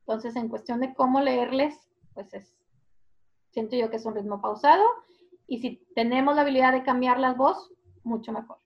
Entonces, 0.08 0.38
en 0.38 0.48
cuestión 0.48 0.80
de 0.80 0.94
cómo 0.94 1.20
leerles, 1.20 1.76
pues 2.14 2.34
es, 2.34 2.56
siento 3.50 3.76
yo 3.76 3.90
que 3.90 3.98
es 3.98 4.06
un 4.06 4.16
ritmo 4.16 4.42
pausado. 4.42 4.86
Y 5.48 5.60
si 5.60 5.86
tenemos 5.96 6.36
la 6.38 6.44
habilidad 6.44 6.72
de 6.72 6.84
cambiar 6.84 7.20
las 7.20 7.36
voz, 7.36 7.74
mucho 8.04 8.32
mejor. 8.32 8.58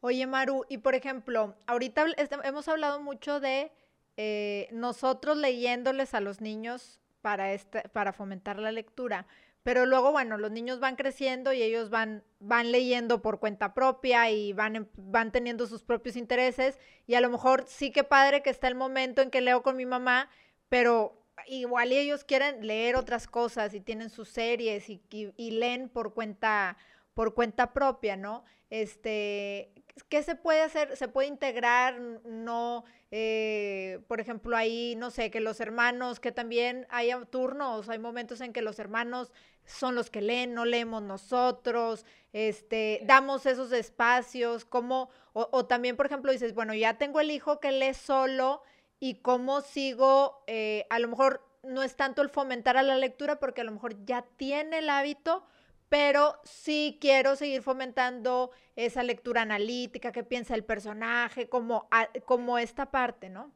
Oye, 0.00 0.28
Maru, 0.28 0.64
y 0.68 0.78
por 0.78 0.94
ejemplo, 0.94 1.56
ahorita 1.66 2.06
hemos 2.44 2.68
hablado 2.68 3.02
mucho 3.02 3.40
de 3.40 3.72
eh, 4.16 4.68
nosotros 4.70 5.36
leyéndoles 5.36 6.14
a 6.14 6.20
los 6.20 6.40
niños 6.40 7.00
para, 7.20 7.52
este, 7.52 7.88
para 7.88 8.12
fomentar 8.12 8.60
la 8.60 8.70
lectura. 8.70 9.26
Pero 9.64 9.86
luego, 9.86 10.12
bueno, 10.12 10.38
los 10.38 10.52
niños 10.52 10.78
van 10.78 10.94
creciendo 10.94 11.52
y 11.52 11.62
ellos 11.62 11.90
van, 11.90 12.22
van 12.38 12.70
leyendo 12.70 13.22
por 13.22 13.40
cuenta 13.40 13.74
propia 13.74 14.30
y 14.30 14.52
van, 14.52 14.76
em, 14.76 14.86
van 14.96 15.32
teniendo 15.32 15.66
sus 15.66 15.82
propios 15.82 16.14
intereses. 16.14 16.78
Y 17.08 17.14
a 17.14 17.20
lo 17.20 17.28
mejor 17.28 17.64
sí 17.66 17.90
que 17.90 18.04
padre 18.04 18.42
que 18.42 18.50
está 18.50 18.68
el 18.68 18.76
momento 18.76 19.20
en 19.20 19.30
que 19.30 19.40
leo 19.40 19.62
con 19.62 19.76
mi 19.76 19.84
mamá, 19.84 20.30
pero 20.70 21.22
igual 21.46 21.92
ellos 21.92 22.24
quieren 22.24 22.66
leer 22.66 22.96
otras 22.96 23.26
cosas 23.26 23.74
y 23.74 23.80
tienen 23.80 24.08
sus 24.08 24.30
series 24.30 24.88
y, 24.88 25.02
y 25.10 25.50
leen 25.50 25.90
por 25.90 26.14
cuenta, 26.14 26.78
por 27.12 27.34
cuenta 27.34 27.74
propia, 27.74 28.16
¿no? 28.16 28.44
Este, 28.70 29.72
¿qué 30.08 30.22
se 30.22 30.36
puede 30.36 30.62
hacer? 30.62 30.96
¿Se 30.96 31.08
puede 31.08 31.28
integrar? 31.28 32.00
No, 32.24 32.84
eh, 33.10 34.00
por 34.06 34.20
ejemplo, 34.20 34.56
ahí, 34.56 34.94
no 34.96 35.10
sé, 35.10 35.30
que 35.30 35.40
los 35.40 35.60
hermanos, 35.60 36.20
que 36.20 36.32
también 36.32 36.86
hay 36.88 37.10
turnos, 37.30 37.88
hay 37.88 37.98
momentos 37.98 38.40
en 38.40 38.52
que 38.52 38.62
los 38.62 38.78
hermanos 38.78 39.32
son 39.64 39.94
los 39.96 40.10
que 40.10 40.22
leen, 40.22 40.54
no 40.54 40.64
leemos 40.64 41.02
nosotros, 41.02 42.06
este, 42.32 43.00
damos 43.04 43.46
esos 43.46 43.72
espacios, 43.72 44.64
como, 44.64 45.10
o, 45.32 45.66
también, 45.66 45.96
por 45.96 46.06
ejemplo, 46.06 46.32
dices, 46.32 46.54
bueno, 46.54 46.74
ya 46.74 46.94
tengo 46.98 47.20
el 47.20 47.30
hijo 47.30 47.60
que 47.60 47.72
lee 47.72 47.94
solo 47.94 48.62
y 49.00 49.16
cómo 49.16 49.62
sigo, 49.62 50.44
eh, 50.46 50.86
a 50.90 50.98
lo 50.98 51.08
mejor 51.08 51.42
no 51.62 51.82
es 51.82 51.96
tanto 51.96 52.22
el 52.22 52.28
fomentar 52.28 52.76
a 52.76 52.82
la 52.82 52.96
lectura 52.96 53.40
porque 53.40 53.62
a 53.62 53.64
lo 53.64 53.72
mejor 53.72 54.04
ya 54.04 54.22
tiene 54.36 54.78
el 54.78 54.90
hábito, 54.90 55.42
pero 55.88 56.36
sí 56.44 56.98
quiero 57.00 57.34
seguir 57.34 57.62
fomentando 57.62 58.50
esa 58.76 59.02
lectura 59.02 59.42
analítica, 59.42 60.12
qué 60.12 60.22
piensa 60.22 60.54
el 60.54 60.64
personaje, 60.64 61.48
como, 61.48 61.88
como 62.26 62.58
esta 62.58 62.90
parte, 62.90 63.30
¿no? 63.30 63.50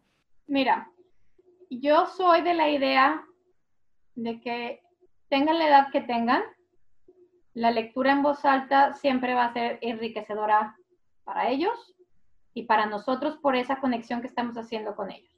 Mira, 0.46 0.90
yo 1.70 2.06
soy 2.06 2.42
de 2.42 2.54
la 2.54 2.70
idea 2.70 3.24
de 4.14 4.40
que 4.40 4.82
tengan 5.28 5.58
la 5.58 5.68
edad 5.68 5.90
que 5.92 6.00
tengan, 6.00 6.42
la 7.52 7.70
lectura 7.70 8.12
en 8.12 8.22
voz 8.22 8.44
alta 8.44 8.94
siempre 8.94 9.34
va 9.34 9.46
a 9.46 9.52
ser 9.52 9.78
enriquecedora 9.80 10.76
para 11.22 11.50
ellos 11.50 11.94
y 12.52 12.64
para 12.64 12.86
nosotros 12.86 13.36
por 13.38 13.56
esa 13.56 13.80
conexión 13.80 14.20
que 14.20 14.26
estamos 14.26 14.56
haciendo 14.56 14.96
con 14.96 15.10
ellos. 15.10 15.33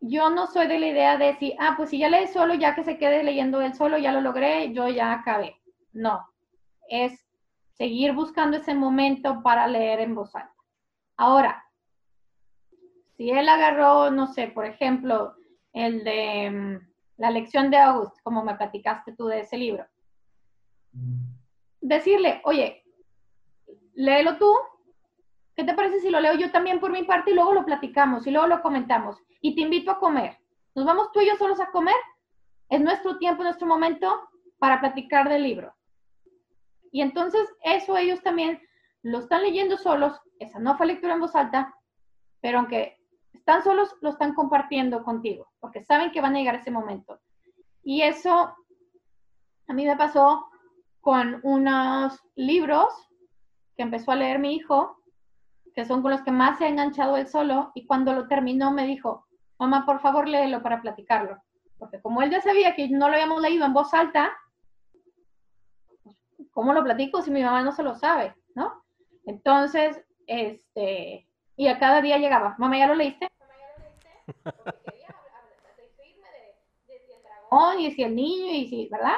Yo 0.00 0.30
no 0.30 0.46
soy 0.46 0.66
de 0.66 0.78
la 0.78 0.86
idea 0.88 1.16
de 1.18 1.26
decir, 1.26 1.54
ah, 1.58 1.74
pues 1.76 1.90
si 1.90 1.98
ya 1.98 2.08
lee 2.08 2.26
solo, 2.26 2.54
ya 2.54 2.74
que 2.74 2.84
se 2.84 2.96
quede 2.96 3.22
leyendo 3.22 3.60
él 3.60 3.74
solo, 3.74 3.98
ya 3.98 4.12
lo 4.12 4.20
logré, 4.20 4.72
yo 4.72 4.88
ya 4.88 5.12
acabé. 5.12 5.56
No, 5.92 6.26
es 6.88 7.26
seguir 7.72 8.12
buscando 8.14 8.56
ese 8.56 8.74
momento 8.74 9.42
para 9.42 9.66
leer 9.66 10.00
en 10.00 10.14
voz 10.14 10.34
alta. 10.34 10.54
Ahora, 11.16 11.64
si 13.16 13.30
él 13.30 13.48
agarró, 13.48 14.10
no 14.10 14.26
sé, 14.26 14.48
por 14.48 14.64
ejemplo, 14.64 15.34
el 15.72 16.04
de 16.04 16.50
mm, 16.50 16.90
la 17.18 17.30
lección 17.30 17.70
de 17.70 17.76
August, 17.76 18.16
como 18.22 18.42
me 18.42 18.54
platicaste 18.54 19.14
tú 19.14 19.26
de 19.26 19.40
ese 19.40 19.58
libro, 19.58 19.86
decirle, 21.80 22.40
oye, 22.44 22.82
léelo 23.94 24.38
tú, 24.38 24.50
¿qué 25.60 25.66
te 25.66 25.74
parece 25.74 26.00
si 26.00 26.08
lo 26.08 26.20
leo 26.20 26.32
yo 26.36 26.50
también 26.50 26.80
por 26.80 26.90
mi 26.90 27.02
parte 27.04 27.32
y 27.32 27.34
luego 27.34 27.52
lo 27.52 27.66
platicamos 27.66 28.26
y 28.26 28.30
luego 28.30 28.46
lo 28.46 28.62
comentamos? 28.62 29.18
Y 29.42 29.54
te 29.54 29.60
invito 29.60 29.90
a 29.90 29.98
comer. 29.98 30.38
Nos 30.74 30.86
vamos 30.86 31.12
tú 31.12 31.20
y 31.20 31.26
yo 31.26 31.36
solos 31.36 31.60
a 31.60 31.70
comer. 31.70 31.96
Es 32.70 32.80
nuestro 32.80 33.18
tiempo, 33.18 33.42
nuestro 33.42 33.66
momento 33.66 34.26
para 34.58 34.80
platicar 34.80 35.28
del 35.28 35.42
libro. 35.42 35.74
Y 36.90 37.02
entonces 37.02 37.46
eso 37.62 37.98
ellos 37.98 38.22
también 38.22 38.58
lo 39.02 39.18
están 39.18 39.42
leyendo 39.42 39.76
solos, 39.76 40.18
esa 40.38 40.58
no 40.58 40.78
fue 40.78 40.86
lectura 40.86 41.12
en 41.12 41.20
voz 41.20 41.36
alta, 41.36 41.74
pero 42.40 42.60
aunque 42.60 42.98
están 43.34 43.62
solos, 43.62 43.94
lo 44.00 44.10
están 44.10 44.34
compartiendo 44.34 45.04
contigo, 45.04 45.46
porque 45.60 45.84
saben 45.84 46.10
que 46.10 46.22
van 46.22 46.36
a 46.36 46.38
llegar 46.38 46.54
ese 46.54 46.70
momento. 46.70 47.20
Y 47.82 48.00
eso 48.00 48.54
a 49.68 49.72
mí 49.74 49.84
me 49.84 49.96
pasó 49.96 50.46
con 51.02 51.38
unos 51.42 52.18
libros 52.34 52.88
que 53.76 53.82
empezó 53.82 54.12
a 54.12 54.16
leer 54.16 54.38
mi 54.38 54.54
hijo, 54.54 54.99
que 55.74 55.84
son 55.84 56.02
con 56.02 56.10
los 56.10 56.22
que 56.22 56.30
más 56.30 56.58
se 56.58 56.64
ha 56.64 56.68
enganchado 56.68 57.16
él 57.16 57.28
solo, 57.28 57.72
y 57.74 57.86
cuando 57.86 58.12
lo 58.12 58.28
terminó 58.28 58.70
me 58.70 58.86
dijo, 58.86 59.26
mamá, 59.58 59.84
por 59.86 60.00
favor 60.00 60.28
léelo 60.28 60.62
para 60.62 60.80
platicarlo. 60.80 61.40
Porque 61.78 62.00
como 62.00 62.22
él 62.22 62.30
ya 62.30 62.40
sabía 62.40 62.74
que 62.74 62.88
no 62.88 63.08
lo 63.08 63.14
habíamos 63.14 63.40
leído 63.40 63.64
en 63.64 63.72
voz 63.72 63.92
alta, 63.94 64.32
¿cómo 66.50 66.72
lo 66.72 66.84
platico 66.84 67.22
si 67.22 67.30
mi 67.30 67.42
mamá 67.42 67.62
no 67.62 67.72
se 67.72 67.82
lo 67.82 67.94
sabe? 67.94 68.34
¿No? 68.54 68.82
Entonces, 69.26 70.02
este, 70.26 71.26
y 71.56 71.68
a 71.68 71.78
cada 71.78 72.00
día 72.00 72.18
llegaba, 72.18 72.54
mamá, 72.58 72.78
¿ya 72.78 72.86
lo 72.86 72.94
leíste? 72.94 73.28
y 77.78 77.90
si 77.92 78.02
el 78.02 78.14
niño, 78.14 78.52
y 78.52 78.68
si, 78.68 78.88
¿verdad? 78.90 79.16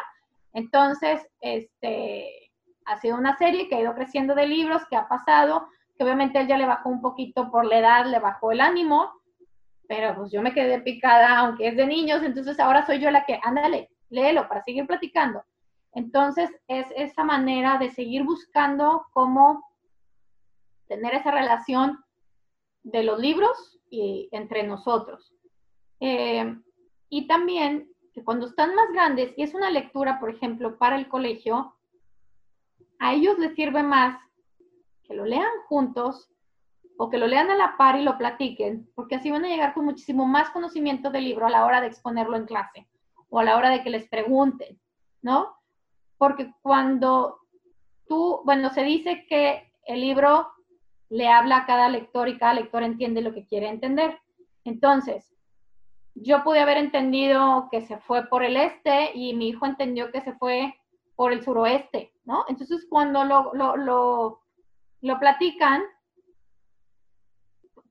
Entonces, 0.52 1.26
este, 1.40 2.52
ha 2.84 2.98
sido 2.98 3.16
una 3.16 3.36
serie 3.36 3.68
que 3.68 3.76
ha 3.76 3.80
ido 3.80 3.94
creciendo 3.94 4.34
de 4.34 4.46
libros, 4.46 4.82
que 4.88 4.96
ha 4.96 5.08
pasado, 5.08 5.68
que 5.96 6.04
obviamente 6.04 6.40
él 6.40 6.48
ya 6.48 6.56
le 6.56 6.66
bajó 6.66 6.88
un 6.88 7.00
poquito 7.00 7.50
por 7.50 7.64
la 7.64 7.78
edad, 7.78 8.06
le 8.06 8.18
bajó 8.18 8.52
el 8.52 8.60
ánimo, 8.60 9.12
pero 9.88 10.14
pues 10.16 10.32
yo 10.32 10.40
me 10.42 10.54
quedé 10.54 10.80
picada, 10.80 11.38
aunque 11.38 11.68
es 11.68 11.76
de 11.76 11.86
niños, 11.86 12.22
entonces 12.22 12.58
ahora 12.58 12.86
soy 12.86 12.98
yo 12.98 13.10
la 13.10 13.24
que, 13.24 13.38
ándale, 13.42 13.90
léelo 14.10 14.48
para 14.48 14.62
seguir 14.62 14.86
platicando. 14.86 15.42
Entonces, 15.94 16.50
es 16.68 16.86
esa 16.96 17.24
manera 17.24 17.78
de 17.78 17.90
seguir 17.90 18.24
buscando 18.24 19.06
cómo 19.12 19.62
tener 20.88 21.14
esa 21.14 21.30
relación 21.30 21.98
de 22.82 23.02
los 23.02 23.18
libros 23.18 23.78
y 23.90 24.28
entre 24.32 24.62
nosotros. 24.62 25.34
Eh, 26.00 26.56
y 27.08 27.26
también 27.26 27.90
que 28.14 28.24
cuando 28.24 28.46
están 28.46 28.74
más 28.74 28.90
grandes 28.92 29.32
y 29.36 29.42
es 29.42 29.54
una 29.54 29.70
lectura, 29.70 30.18
por 30.18 30.30
ejemplo, 30.30 30.78
para 30.78 30.96
el 30.96 31.08
colegio, 31.08 31.76
a 32.98 33.14
ellos 33.14 33.38
les 33.38 33.54
sirve 33.54 33.82
más 33.82 34.18
que 35.12 35.18
lo 35.18 35.26
lean 35.26 35.50
juntos 35.68 36.30
o 36.96 37.10
que 37.10 37.18
lo 37.18 37.26
lean 37.26 37.50
a 37.50 37.54
la 37.54 37.76
par 37.76 37.98
y 37.98 38.02
lo 38.02 38.16
platiquen, 38.16 38.90
porque 38.94 39.16
así 39.16 39.30
van 39.30 39.44
a 39.44 39.48
llegar 39.48 39.74
con 39.74 39.84
muchísimo 39.84 40.24
más 40.24 40.48
conocimiento 40.50 41.10
del 41.10 41.24
libro 41.24 41.46
a 41.46 41.50
la 41.50 41.66
hora 41.66 41.82
de 41.82 41.88
exponerlo 41.88 42.34
en 42.36 42.46
clase 42.46 42.88
o 43.28 43.38
a 43.38 43.44
la 43.44 43.58
hora 43.58 43.68
de 43.68 43.82
que 43.82 43.90
les 43.90 44.08
pregunten, 44.08 44.80
¿no? 45.20 45.54
Porque 46.16 46.50
cuando 46.62 47.40
tú, 48.08 48.40
bueno, 48.46 48.70
se 48.70 48.84
dice 48.84 49.26
que 49.28 49.70
el 49.84 50.00
libro 50.00 50.50
le 51.10 51.28
habla 51.28 51.58
a 51.58 51.66
cada 51.66 51.90
lector 51.90 52.28
y 52.28 52.38
cada 52.38 52.54
lector 52.54 52.82
entiende 52.82 53.20
lo 53.20 53.34
que 53.34 53.46
quiere 53.46 53.68
entender. 53.68 54.18
Entonces, 54.64 55.34
yo 56.14 56.42
pude 56.42 56.60
haber 56.60 56.78
entendido 56.78 57.68
que 57.70 57.82
se 57.82 57.98
fue 57.98 58.28
por 58.28 58.44
el 58.44 58.56
este 58.56 59.14
y 59.14 59.34
mi 59.34 59.48
hijo 59.48 59.66
entendió 59.66 60.10
que 60.10 60.22
se 60.22 60.32
fue 60.34 60.74
por 61.16 61.32
el 61.32 61.42
suroeste, 61.42 62.14
¿no? 62.24 62.44
Entonces, 62.48 62.86
cuando 62.88 63.24
lo, 63.24 64.41
lo 65.02 65.18
platican, 65.18 65.82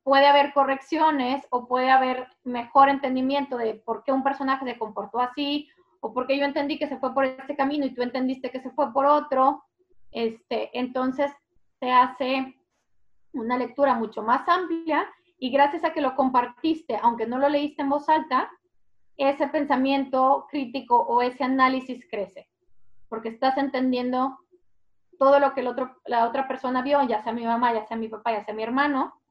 puede 0.03 0.25
haber 0.25 0.53
correcciones 0.53 1.45
o 1.51 1.67
puede 1.67 1.91
haber 1.91 2.27
mejor 2.43 2.89
entendimiento 2.89 3.57
de 3.57 3.75
por 3.75 4.03
qué 4.03 4.11
un 4.11 4.23
personaje 4.23 4.65
se 4.65 4.79
comportó 4.79 5.19
así 5.19 5.69
o 5.99 6.13
por 6.13 6.25
qué 6.25 6.37
yo 6.39 6.45
entendí 6.45 6.79
que 6.79 6.87
se 6.87 6.97
fue 6.97 7.13
por 7.13 7.25
este 7.25 7.55
camino 7.55 7.85
y 7.85 7.93
tú 7.93 8.01
entendiste 8.01 8.49
que 8.49 8.61
se 8.61 8.71
fue 8.71 8.91
por 8.91 9.05
otro. 9.05 9.63
Este, 10.11 10.71
entonces, 10.77 11.31
se 11.79 11.91
hace 11.91 12.55
una 13.33 13.57
lectura 13.57 13.93
mucho 13.93 14.23
más 14.23 14.47
amplia 14.47 15.07
y 15.37 15.51
gracias 15.51 15.83
a 15.83 15.93
que 15.93 16.01
lo 16.01 16.15
compartiste, 16.15 16.97
aunque 17.01 17.27
no 17.27 17.37
lo 17.37 17.49
leíste 17.49 17.81
en 17.81 17.89
voz 17.89 18.09
alta, 18.09 18.49
ese 19.17 19.47
pensamiento 19.47 20.47
crítico 20.49 20.95
o 20.97 21.21
ese 21.21 21.43
análisis 21.43 22.05
crece, 22.09 22.49
porque 23.07 23.29
estás 23.29 23.57
entendiendo 23.57 24.37
todo 25.21 25.39
lo 25.39 25.53
que 25.53 25.61
la 25.61 26.25
otra 26.25 26.47
persona 26.47 26.81
vio, 26.81 27.03
ya 27.03 27.21
sea 27.21 27.31
mi 27.31 27.45
mamá, 27.45 27.71
ya 27.75 27.85
sea 27.85 27.95
mi 27.95 28.07
papá, 28.07 28.31
ya 28.31 28.43
sea 28.43 28.55
mi 28.55 28.63
hermano, 28.63 29.21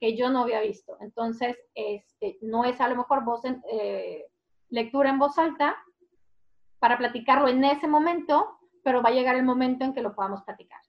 que 0.00 0.16
yo 0.16 0.30
no 0.30 0.40
había 0.40 0.62
visto. 0.62 0.96
Entonces, 0.98 1.58
este, 1.74 2.38
no 2.40 2.64
es 2.64 2.80
a 2.80 2.88
lo 2.88 2.96
mejor 2.96 3.22
voz 3.22 3.42
eh, 3.44 4.24
lectura 4.70 5.10
en 5.10 5.18
voz 5.18 5.36
alta 5.36 5.76
para 6.78 6.96
platicarlo 6.96 7.48
en 7.48 7.62
ese 7.64 7.86
momento, 7.86 8.58
pero 8.82 9.02
va 9.02 9.10
a 9.10 9.12
llegar 9.12 9.36
el 9.36 9.44
momento 9.44 9.84
en 9.84 9.92
que 9.92 10.00
lo 10.00 10.14
podamos 10.14 10.42
platicar. 10.42 10.80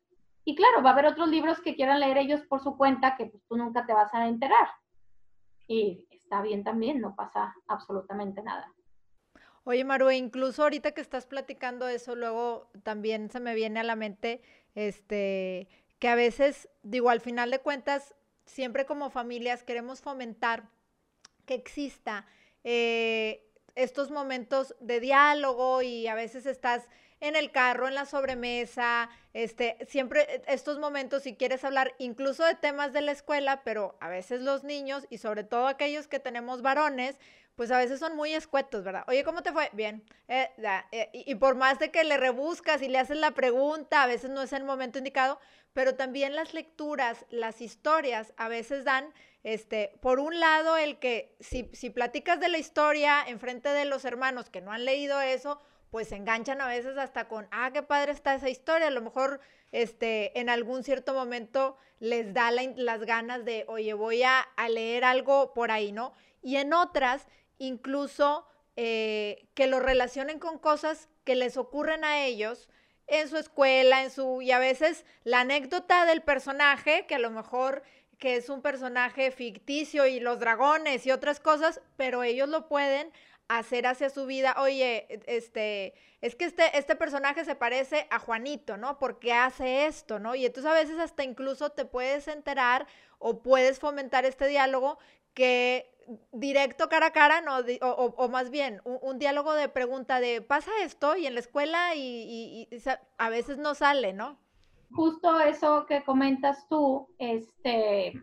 Y 0.46 0.56
claro, 0.56 0.82
va 0.82 0.92
a 0.92 0.94
haber 0.94 1.08
otros 1.08 1.28
libros 1.28 1.60
que 1.60 1.76
quieran 1.76 2.00
leer 2.00 2.18
ellos 2.18 2.42
por 2.44 2.62
su 2.62 2.78
cuenta 2.78 3.18
que 3.18 3.26
pues, 3.26 3.44
tú 3.50 3.58
nunca 3.58 3.86
te 3.86 3.92
vas 3.92 4.14
a 4.14 4.30
enterar. 4.30 4.70
Y 5.68 6.08
está 6.10 6.42
bien 6.42 6.64
también, 6.64 7.02
no 7.02 7.18
pasa 7.18 7.54
absolutamente 7.68 8.42
nada. 8.42 8.74
Oye, 9.70 9.84
Maru, 9.84 10.10
incluso 10.12 10.64
ahorita 10.64 10.94
que 10.94 11.02
estás 11.02 11.26
platicando 11.26 11.90
eso, 11.90 12.16
luego 12.16 12.70
también 12.84 13.30
se 13.30 13.42
me 13.42 13.54
viene 13.54 13.82
a 13.82 13.84
la 13.84 13.98
mente 13.98 14.40
este, 14.76 15.68
que 16.00 16.08
a 16.08 16.16
veces, 16.16 16.70
digo, 16.84 17.10
al 17.10 17.20
final 17.20 17.52
de 17.52 17.60
cuentas, 17.60 18.16
siempre 18.46 18.86
como 18.86 19.10
familias 19.10 19.66
queremos 19.66 20.00
fomentar 20.00 20.70
que 21.46 21.56
exista 21.56 22.26
eh, 22.64 23.46
estos 23.76 24.10
momentos 24.10 24.74
de 24.80 25.02
diálogo 25.02 25.82
y 25.82 26.08
a 26.08 26.16
veces 26.16 26.46
estás 26.46 26.88
en 27.20 27.36
el 27.36 27.52
carro, 27.52 27.88
en 27.88 27.96
la 27.96 28.06
sobremesa, 28.06 29.10
este, 29.34 29.78
siempre 29.88 30.22
eh, 30.36 30.42
estos 30.48 30.80
momentos, 30.80 31.24
si 31.24 31.36
quieres 31.36 31.64
hablar 31.64 31.94
incluso 31.98 32.46
de 32.46 32.56
temas 32.56 32.94
de 32.94 33.02
la 33.02 33.12
escuela, 33.12 33.62
pero 33.64 33.98
a 34.00 34.10
veces 34.10 34.42
los 34.42 34.64
niños 34.64 35.06
y 35.10 35.18
sobre 35.18 35.44
todo 35.44 35.68
aquellos 35.68 36.08
que 36.08 36.20
tenemos 36.20 36.62
varones, 36.62 37.20
pues 37.56 37.72
a 37.72 37.80
veces 37.80 38.00
son 38.00 38.16
muy 38.16 38.36
escuetos, 38.36 38.84
¿verdad? 38.84 39.04
Oye, 39.08 39.24
¿cómo 39.24 39.42
te 39.42 39.52
fue? 39.52 39.72
Bien. 39.74 40.04
Eh, 40.28 40.48
eh, 40.92 41.10
y, 41.12 41.32
y, 41.32 41.36
por 41.36 41.56
más 41.56 41.80
de 41.80 41.90
que 41.90 42.04
le 42.04 42.18
rebuscas 42.18 42.84
y 42.84 42.88
le 42.88 43.00
haces 43.00 43.18
la 43.18 43.32
pregunta, 43.32 44.04
a 44.04 44.08
veces 44.08 44.30
no 44.30 44.44
es 44.44 44.54
el 44.54 44.64
momento 44.64 45.00
indicado, 45.00 45.40
pero 45.74 45.96
también 45.96 46.36
las 46.36 46.54
lecturas, 46.54 47.26
las 47.30 47.62
historias, 47.62 48.34
a 48.38 48.48
veces 48.48 48.84
dan, 48.84 49.12
este, 49.44 49.92
por 50.02 50.20
un 50.20 50.40
lado, 50.40 50.78
el 50.78 51.00
que 51.00 51.36
si, 51.40 51.70
si 51.74 51.90
platicas 51.90 52.40
de 52.40 52.50
la 52.50 52.60
historia 52.60 53.24
en 53.26 53.40
frente 53.40 53.70
de 53.70 53.86
los 53.86 54.06
hermanos 54.06 54.50
que 54.52 54.62
no 54.62 54.72
han 54.72 54.86
leído 54.86 55.20
eso, 55.22 55.60
pues 55.92 56.10
se 56.10 56.16
enganchan 56.16 56.62
a 56.62 56.68
veces 56.68 56.98
hasta 56.98 57.28
con, 57.28 57.48
ah, 57.52 57.72
qué 57.72 57.84
padre 57.84 58.12
está 58.12 58.36
esa 58.36 58.50
historia, 58.50 58.88
a 58.88 58.92
lo 58.92 59.02
mejor 59.02 59.40
este, 59.72 60.38
en 60.40 60.50
algún 60.50 60.84
cierto 60.84 61.14
momento 61.14 61.78
les 62.00 62.34
da 62.34 62.52
las 62.52 63.02
ganas 63.02 63.46
de, 63.46 63.66
oye, 63.68 63.94
voy 63.94 64.24
a, 64.24 64.48
leer 64.70 65.04
algo 65.04 65.54
por 65.54 65.72
ahí, 65.72 65.92
¿no? 65.92 66.14
Y 66.42 66.58
en 66.58 66.74
otras, 66.74 67.28
incluso 67.58 68.46
eh, 68.76 69.48
que 69.56 69.68
lo 69.68 69.80
relacionen 69.80 70.40
con 70.40 70.60
cosas 70.60 71.10
que 71.24 71.36
les 71.36 71.58
ocurren 71.58 72.04
a 72.04 72.24
ellos 72.26 72.70
en 73.08 73.28
su 73.30 73.38
escuela, 73.38 74.04
en 74.04 74.12
su, 74.12 74.42
y 74.42 74.52
a 74.52 74.60
veces 74.60 75.06
la 75.24 75.42
anécdota 75.42 76.06
del 76.06 76.22
personaje, 76.22 77.06
que 77.08 77.16
a 77.16 77.20
lo 77.20 77.32
mejor 77.32 77.84
que 78.20 78.36
es 78.36 78.50
un 78.50 78.62
personaje 78.62 79.32
ficticio 79.32 80.08
y 80.08 80.20
los 80.20 80.40
dragones 80.40 81.06
y 81.06 81.12
otras 81.12 81.40
cosas, 81.40 81.82
pero 81.96 82.24
ellos 82.24 82.50
lo 82.50 82.68
pueden 82.68 83.12
hacer 83.48 83.88
hacia 83.88 84.10
su 84.10 84.26
vida, 84.26 84.56
oye, 84.60 85.06
e, 85.10 85.22
este, 85.28 85.94
es 86.22 86.36
que 86.36 86.46
este, 86.46 86.78
este 86.78 86.96
personaje 86.96 87.46
se 87.46 87.56
parece 87.56 88.08
a 88.10 88.20
Juanito, 88.20 88.78
¿no? 88.78 88.98
Porque 89.00 89.34
hace 89.34 89.86
esto, 89.86 90.20
¿no? 90.20 90.36
Y 90.36 90.46
entonces 90.46 90.72
a 90.72 90.76
veces 90.76 91.00
hasta 91.00 91.24
incluso 91.24 91.72
te 91.72 91.86
puedes 91.86 92.28
enterar 92.28 92.88
o 93.20 93.42
puedes 93.42 93.80
fomentar 93.80 94.26
este 94.26 94.48
diálogo 94.48 95.00
que 95.34 95.94
directo 96.32 96.88
cara 96.90 97.08
a 97.08 97.12
cara, 97.12 97.42
no, 97.42 97.58
o, 97.82 98.30
más 98.30 98.50
bien 98.50 98.82
un, 98.86 99.20
diálogo 99.20 99.54
de 99.54 99.68
pregunta 99.68 100.20
de, 100.22 100.42
pasa 100.42 100.72
esto 100.82 101.18
y 101.18 101.28
en 101.28 101.34
la 101.34 101.42
escuela 101.42 101.96
y, 101.96 102.68
y 102.72 102.84
a 103.18 103.30
veces 103.30 103.58
no 103.58 103.76
sale, 103.76 104.14
¿no? 104.14 104.38
Justo 104.92 105.40
eso 105.42 105.86
que 105.86 106.04
comentas 106.04 106.68
tú, 106.70 107.10
este, 107.20 108.14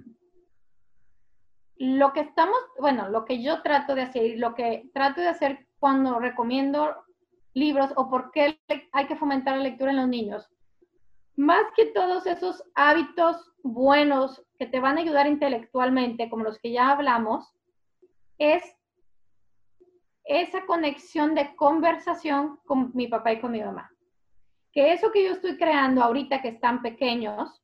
lo 1.77 2.13
que 2.13 2.21
estamos, 2.21 2.57
bueno, 2.79 3.09
lo 3.09 3.25
que 3.25 3.43
yo 3.43 3.63
trato 3.63 3.95
de 3.95 4.03
hacer, 4.03 4.39
lo 4.39 4.55
que 4.55 4.91
trato 4.95 5.21
de 5.21 5.29
hacer 5.29 5.67
cuando 5.79 6.19
recomiendo 6.19 6.95
libros 7.53 7.91
o 7.97 8.09
por 8.09 8.31
qué 8.31 8.59
hay 8.93 9.07
que 9.07 9.17
fomentar 9.17 9.57
la 9.57 9.63
lectura 9.63 9.91
en 9.91 9.99
los 9.99 10.09
niños, 10.09 10.49
más 11.37 11.65
que 11.77 11.87
todos 11.87 12.27
esos 12.27 12.63
hábitos 12.75 13.53
buenos 13.63 14.45
que 14.59 14.67
te 14.67 14.81
van 14.81 14.99
a 14.99 15.01
ayudar 15.01 15.27
intelectualmente, 15.27 16.31
como 16.31 16.45
los 16.45 16.59
que 16.59 16.73
ya 16.73 16.91
hablamos, 16.91 17.55
es 18.39 18.63
esa 20.25 20.65
conexión 20.67 21.35
de 21.35 21.55
conversación 21.57 22.59
con 22.65 22.93
mi 22.95 23.09
papá 23.09 23.33
y 23.33 23.41
con 23.41 23.53
mi 23.53 23.61
mamá. 23.61 23.91
Que 24.73 24.93
eso 24.93 25.11
que 25.13 25.25
yo 25.25 25.33
estoy 25.33 25.57
creando 25.57 26.03
ahorita 26.03 26.41
que 26.41 26.49
están 26.49 26.83
pequeños, 26.83 27.63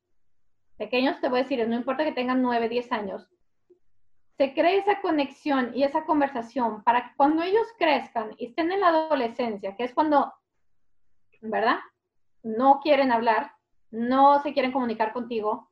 pequeños 0.77 1.19
te 1.21 1.29
voy 1.29 1.39
a 1.39 1.43
decir, 1.43 1.65
no 1.67 1.75
importa 1.75 2.03
que 2.03 2.13
tengan 2.13 2.41
9, 2.41 2.69
10 2.69 2.91
años, 2.91 3.29
se 4.41 4.55
cree 4.55 4.77
esa 4.77 4.99
conexión 5.01 5.71
y 5.75 5.83
esa 5.83 6.03
conversación 6.03 6.81
para 6.83 7.03
que 7.03 7.15
cuando 7.15 7.43
ellos 7.43 7.67
crezcan 7.77 8.33
y 8.39 8.47
estén 8.47 8.71
en 8.71 8.79
la 8.79 8.87
adolescencia, 8.87 9.75
que 9.75 9.83
es 9.83 9.93
cuando, 9.93 10.33
¿verdad? 11.41 11.77
No 12.41 12.79
quieren 12.81 13.11
hablar, 13.11 13.51
no 13.91 14.41
se 14.41 14.53
quieren 14.53 14.71
comunicar 14.71 15.13
contigo, 15.13 15.69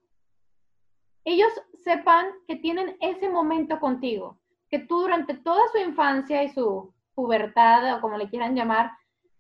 ellos 1.26 1.52
sepan 1.84 2.28
que 2.48 2.58
tienen 2.58 2.96
ese 3.02 3.28
momento 3.28 3.80
contigo, 3.80 4.40
que 4.70 4.78
tú 4.78 5.00
durante 5.00 5.34
toda 5.34 5.68
su 5.72 5.80
infancia 5.80 6.44
y 6.44 6.50
su 6.50 6.94
pubertad 7.16 7.98
o 7.98 8.02
como 8.02 8.20
le 8.20 8.30
quieran 8.30 8.56
llamar, 8.56 8.92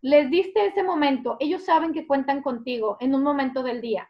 les 0.01 0.31
diste 0.31 0.65
ese 0.65 0.81
momento, 0.81 1.37
ellos 1.39 1.63
saben 1.63 1.93
que 1.93 2.07
cuentan 2.07 2.41
contigo 2.41 2.97
en 2.99 3.13
un 3.13 3.21
momento 3.21 3.61
del 3.61 3.79
día, 3.79 4.09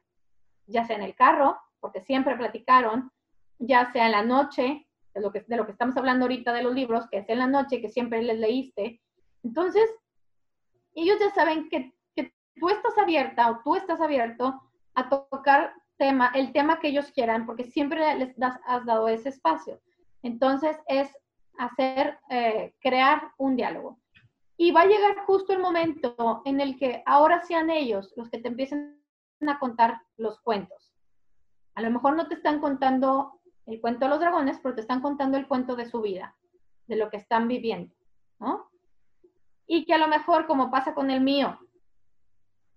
ya 0.66 0.86
sea 0.86 0.96
en 0.96 1.04
el 1.04 1.14
carro, 1.14 1.60
porque 1.82 2.00
siempre 2.00 2.38
platicaron, 2.38 3.12
ya 3.58 3.92
sea 3.92 4.06
en 4.06 4.14
la 4.14 4.24
noche, 4.24 4.86
de 5.14 5.22
lo 5.22 5.32
que, 5.32 5.40
estamos 5.72 5.98
hablando 5.98 6.26
ahorita 6.26 6.54
de 6.54 6.64
los 6.64 6.74
libros, 6.74 7.08
que 7.10 7.18
es 7.18 7.30
en 7.30 7.40
la 7.40 7.48
noche, 7.48 7.82
que 7.82 7.90
siempre 7.90 8.22
les 8.22 8.40
leíste. 8.40 9.02
Entonces, 9.44 9.90
ellos 10.94 11.18
ya 11.20 11.30
saben 11.32 11.70
que, 11.70 11.94
tú 12.56 12.68
estás 12.68 12.98
abierta 12.98 13.50
o 13.50 13.62
tú 13.64 13.76
estás 13.76 14.02
abierto 14.02 14.62
a 14.94 15.08
tocar 15.08 15.74
tema, 15.98 16.30
el 16.36 16.52
tema 16.52 16.82
que 16.82 16.90
ellos 16.90 17.10
quieran, 17.14 17.46
porque 17.46 17.64
siempre 17.64 18.16
les 18.16 18.36
has 18.42 18.86
dado 18.86 19.08
ese 19.08 19.30
espacio. 19.30 19.80
Entonces, 20.24 20.78
es 20.88 21.10
hacer, 21.58 22.20
eh, 22.30 22.74
crear 22.82 23.32
un 23.38 23.56
diálogo. 23.56 24.00
Y 24.58 24.72
va 24.72 24.82
a 24.82 24.88
llegar 24.88 25.26
justo 25.26 25.54
el 25.54 25.60
momento 25.60 26.42
en 26.44 26.60
el 26.60 26.78
que 26.78 27.02
ahora 27.06 27.42
sean 27.44 27.70
ellos 27.70 28.12
los 28.18 28.30
que 28.30 28.40
te 28.40 28.50
empiecen 28.50 29.02
a 29.48 29.58
contar 29.58 30.02
los 30.18 30.42
cuentos. 30.42 30.94
A 31.76 31.82
lo 31.82 31.92
mejor 31.92 32.18
no 32.18 32.28
te 32.28 32.36
están 32.36 32.60
contando 32.60 33.39
el 33.70 33.80
cuento 33.80 34.06
de 34.06 34.10
los 34.10 34.20
dragones, 34.20 34.60
pero 34.62 34.74
te 34.74 34.82
están 34.82 35.02
contando 35.02 35.38
el 35.38 35.48
cuento 35.48 35.76
de 35.76 35.86
su 35.86 36.02
vida, 36.02 36.36
de 36.88 36.96
lo 36.96 37.10
que 37.10 37.18
están 37.18 37.48
viviendo, 37.48 37.94
¿no? 38.40 38.72
Y 39.68 39.86
que 39.86 39.94
a 39.94 40.00
lo 40.00 40.08
mejor, 40.08 40.48
como 40.48 40.72
pasa 40.72 40.96
con 40.96 41.12
el 41.12 41.22
mío, 41.22 41.60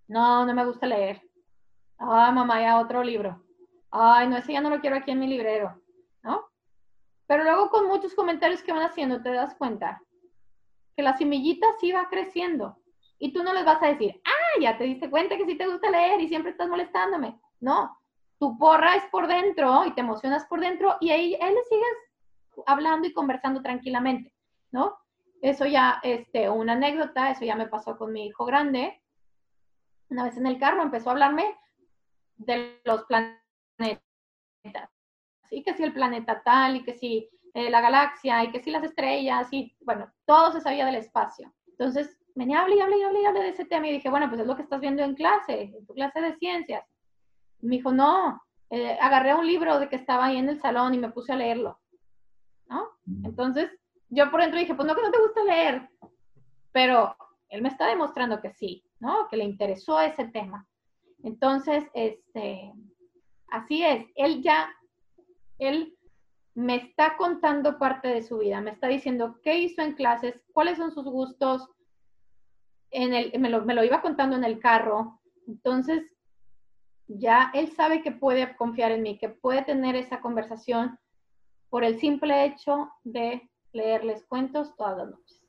no, 0.07 0.45
no 0.45 0.55
me 0.55 0.66
gusta 0.66 0.86
leer. 0.86 1.22
Ah, 1.99 2.30
mamá, 2.30 2.61
ya 2.61 2.78
otro 2.78 3.03
libro. 3.03 3.43
Ay, 3.90 4.28
no, 4.28 4.36
ese 4.36 4.53
ya 4.53 4.61
no 4.61 4.68
lo 4.68 4.80
quiero 4.80 4.97
aquí 4.97 5.11
en 5.11 5.20
mi 5.20 5.26
librero, 5.26 5.80
¿no? 6.22 6.45
Pero 7.26 7.45
luego 7.45 7.70
con 7.70 7.86
muchos 7.86 8.14
comentarios 8.14 8.62
que 8.62 8.72
van 8.72 8.82
haciendo, 8.82 9.22
te 9.22 9.32
das 9.32 9.55
cuenta 9.55 10.03
que 10.95 11.03
la 11.03 11.16
semillita 11.16 11.66
sí 11.80 11.93
va 11.93 12.11
creciendo. 12.11 12.76
Y 13.18 13.32
tú 13.32 13.43
no 13.43 13.55
les 13.55 13.64
vas 13.64 13.82
a 13.82 13.86
decir, 13.86 14.20
ah, 14.26 14.61
ya 14.61 14.76
te 14.76 14.84
diste 14.84 15.09
cuenta 15.09 15.38
que 15.38 15.47
sí 15.47 15.57
te 15.57 15.66
gusta 15.66 15.88
leer 15.88 16.20
y 16.20 16.28
siempre 16.28 16.51
estás 16.51 16.68
molestándome. 16.68 17.40
No, 17.61 17.97
tu 18.43 18.59
porra 18.59 18.97
es 18.97 19.05
por 19.05 19.28
dentro 19.28 19.86
y 19.86 19.95
te 19.95 20.01
emocionas 20.01 20.45
por 20.47 20.59
dentro 20.59 20.97
y 20.99 21.11
ahí, 21.11 21.34
él 21.34 21.55
le 21.55 21.62
sigues 21.62 22.64
hablando 22.66 23.07
y 23.07 23.12
conversando 23.12 23.62
tranquilamente, 23.62 24.34
¿no? 24.72 24.99
Eso 25.40 25.64
ya, 25.64 26.01
este, 26.03 26.51
una 26.51 26.72
anécdota, 26.72 27.30
eso 27.30 27.45
ya 27.45 27.55
me 27.55 27.68
pasó 27.68 27.97
con 27.97 28.12
mi 28.12 28.26
hijo 28.26 28.45
grande. 28.45 29.01
Una 30.09 30.24
vez 30.24 30.36
en 30.38 30.49
el 30.49 30.59
carro 30.59 30.82
empezó 30.82 31.11
a 31.11 31.12
hablarme 31.12 31.57
de 32.34 32.80
los 32.84 33.05
planetas. 33.05 33.38
Y 35.49 35.62
que 35.62 35.74
si 35.74 35.84
el 35.84 35.93
planeta 35.93 36.43
tal, 36.43 36.74
y 36.74 36.82
que 36.82 36.95
si 36.95 37.30
eh, 37.55 37.70
la 37.70 37.80
galaxia, 37.80 38.43
y 38.43 38.51
que 38.51 38.61
si 38.61 38.72
las 38.72 38.82
estrellas, 38.82 39.53
y 39.53 39.72
bueno, 39.82 40.12
todo 40.26 40.51
se 40.51 40.61
sabía 40.61 40.84
del 40.84 40.97
espacio. 40.97 41.55
Entonces, 41.68 42.18
me 42.34 42.53
hablé 42.57 42.74
y 42.74 42.80
hablé 42.80 42.99
y 42.99 43.03
hablé 43.03 43.22
y 43.22 43.24
hablé 43.24 43.43
de 43.43 43.49
ese 43.51 43.66
tema 43.66 43.86
y 43.86 43.93
dije, 43.93 44.11
bueno, 44.11 44.28
pues 44.28 44.40
es 44.40 44.49
lo 44.49 44.57
que 44.57 44.62
estás 44.62 44.80
viendo 44.80 45.05
en 45.05 45.14
clase, 45.14 45.62
en 45.76 45.86
tu 45.86 45.95
clase 45.95 46.20
de 46.20 46.34
ciencias. 46.38 46.91
Me 47.62 47.76
dijo, 47.76 47.92
no, 47.92 48.42
eh, 48.70 48.98
agarré 49.00 49.34
un 49.34 49.46
libro 49.46 49.78
de 49.78 49.88
que 49.88 49.96
estaba 49.96 50.26
ahí 50.26 50.36
en 50.36 50.48
el 50.48 50.60
salón 50.60 50.94
y 50.94 50.98
me 50.98 51.10
puse 51.10 51.32
a 51.32 51.36
leerlo, 51.36 51.80
¿no? 52.68 52.88
Entonces, 53.24 53.70
yo 54.08 54.30
por 54.30 54.40
dentro 54.40 54.58
dije, 54.58 54.74
pues 54.74 54.86
no, 54.86 54.94
que 54.94 55.02
no 55.02 55.10
te 55.10 55.20
gusta 55.20 55.44
leer, 55.44 55.88
pero 56.72 57.16
él 57.48 57.62
me 57.62 57.68
está 57.68 57.86
demostrando 57.86 58.40
que 58.40 58.50
sí, 58.50 58.84
¿no? 58.98 59.28
Que 59.28 59.36
le 59.36 59.44
interesó 59.44 60.00
ese 60.00 60.26
tema. 60.28 60.66
Entonces, 61.22 61.84
este, 61.94 62.72
así 63.48 63.82
es, 63.82 64.06
él 64.16 64.42
ya, 64.42 64.74
él 65.58 65.96
me 66.54 66.76
está 66.76 67.16
contando 67.16 67.78
parte 67.78 68.08
de 68.08 68.22
su 68.22 68.38
vida, 68.38 68.60
me 68.60 68.70
está 68.70 68.88
diciendo 68.88 69.38
qué 69.42 69.58
hizo 69.58 69.82
en 69.82 69.94
clases, 69.94 70.42
cuáles 70.52 70.78
son 70.78 70.92
sus 70.92 71.04
gustos, 71.04 71.68
en 72.90 73.14
el, 73.14 73.38
me, 73.40 73.48
lo, 73.48 73.64
me 73.64 73.74
lo 73.74 73.84
iba 73.84 74.02
contando 74.02 74.36
en 74.36 74.44
el 74.44 74.58
carro. 74.58 75.20
Entonces, 75.46 76.11
ya 77.18 77.50
él 77.54 77.72
sabe 77.72 78.02
que 78.02 78.12
puede 78.12 78.56
confiar 78.56 78.92
en 78.92 79.02
mí, 79.02 79.18
que 79.18 79.28
puede 79.28 79.62
tener 79.62 79.96
esa 79.96 80.20
conversación 80.20 80.98
por 81.68 81.84
el 81.84 81.98
simple 81.98 82.44
hecho 82.44 82.90
de 83.04 83.48
leerles 83.72 84.24
cuentos 84.24 84.76
todas 84.76 84.98
las 84.98 85.10
noches. 85.10 85.42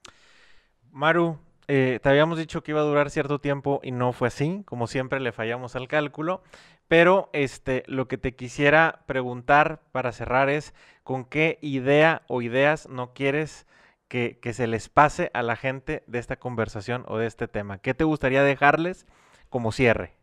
Maru, 0.91 1.38
eh, 1.68 1.99
te 2.01 2.09
habíamos 2.09 2.38
dicho 2.38 2.64
que 2.64 2.72
iba 2.72 2.82
a 2.82 2.86
durar 2.86 3.09
cierto 3.09 3.39
tiempo 3.39 3.80
y 3.84 3.91
no 3.91 4.14
fue 4.14 4.28
así, 4.28 4.64
como 4.66 4.88
siempre 4.88 5.20
le 5.20 5.32
fallamos 5.32 5.76
al 5.76 5.88
cálculo, 5.88 6.43
pero 6.88 7.30
este, 7.34 7.84
lo 7.88 8.07
que 8.07 8.18
te 8.18 8.36
quisiera 8.36 9.03
preguntar 9.05 9.82
para 9.91 10.11
cerrar 10.11 10.49
es, 10.49 10.74
¿con 11.03 11.26
qué 11.26 11.57
idea 11.61 12.24
o 12.28 12.41
ideas 12.41 12.88
no 12.89 13.14
quieres 13.14 13.66
que, 14.07 14.39
que 14.41 14.53
se 14.53 14.68
les 14.68 14.89
pase 14.89 15.32
a 15.34 15.41
la 15.41 15.55
gente 15.55 16.03
de 16.07 16.20
esta 16.20 16.36
conversación 16.36 17.05
o 17.07 17.18
de 17.18 17.28
este 17.28 17.47
tema? 17.47 17.80
¿Qué 17.80 17.93
te 17.93 18.03
gustaría 18.03 18.43
dejarles 18.43 19.07
como 19.49 19.72
cierre? 19.72 20.22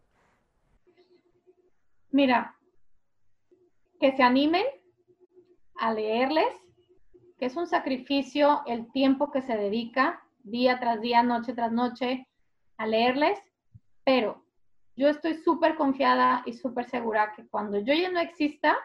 Mira, 2.12 2.56
que 4.00 4.12
se 4.16 4.22
animen 4.22 4.64
a 5.76 5.92
leerles, 5.92 6.48
que 7.38 7.46
es 7.46 7.56
un 7.56 7.66
sacrificio 7.66 8.62
el 8.66 8.90
tiempo 8.90 9.30
que 9.30 9.42
se 9.42 9.56
dedica 9.56 10.22
día 10.42 10.80
tras 10.80 11.00
día, 11.00 11.22
noche 11.22 11.52
tras 11.52 11.72
noche 11.72 12.26
a 12.78 12.86
leerles, 12.86 13.38
pero 14.04 14.44
yo 14.96 15.08
estoy 15.08 15.34
súper 15.34 15.76
confiada 15.76 16.42
y 16.46 16.54
súper 16.54 16.86
segura 16.86 17.32
que 17.36 17.46
cuando 17.46 17.78
yo 17.78 17.94
ya 17.94 18.11
no 18.11 18.20
exista, 18.20 18.76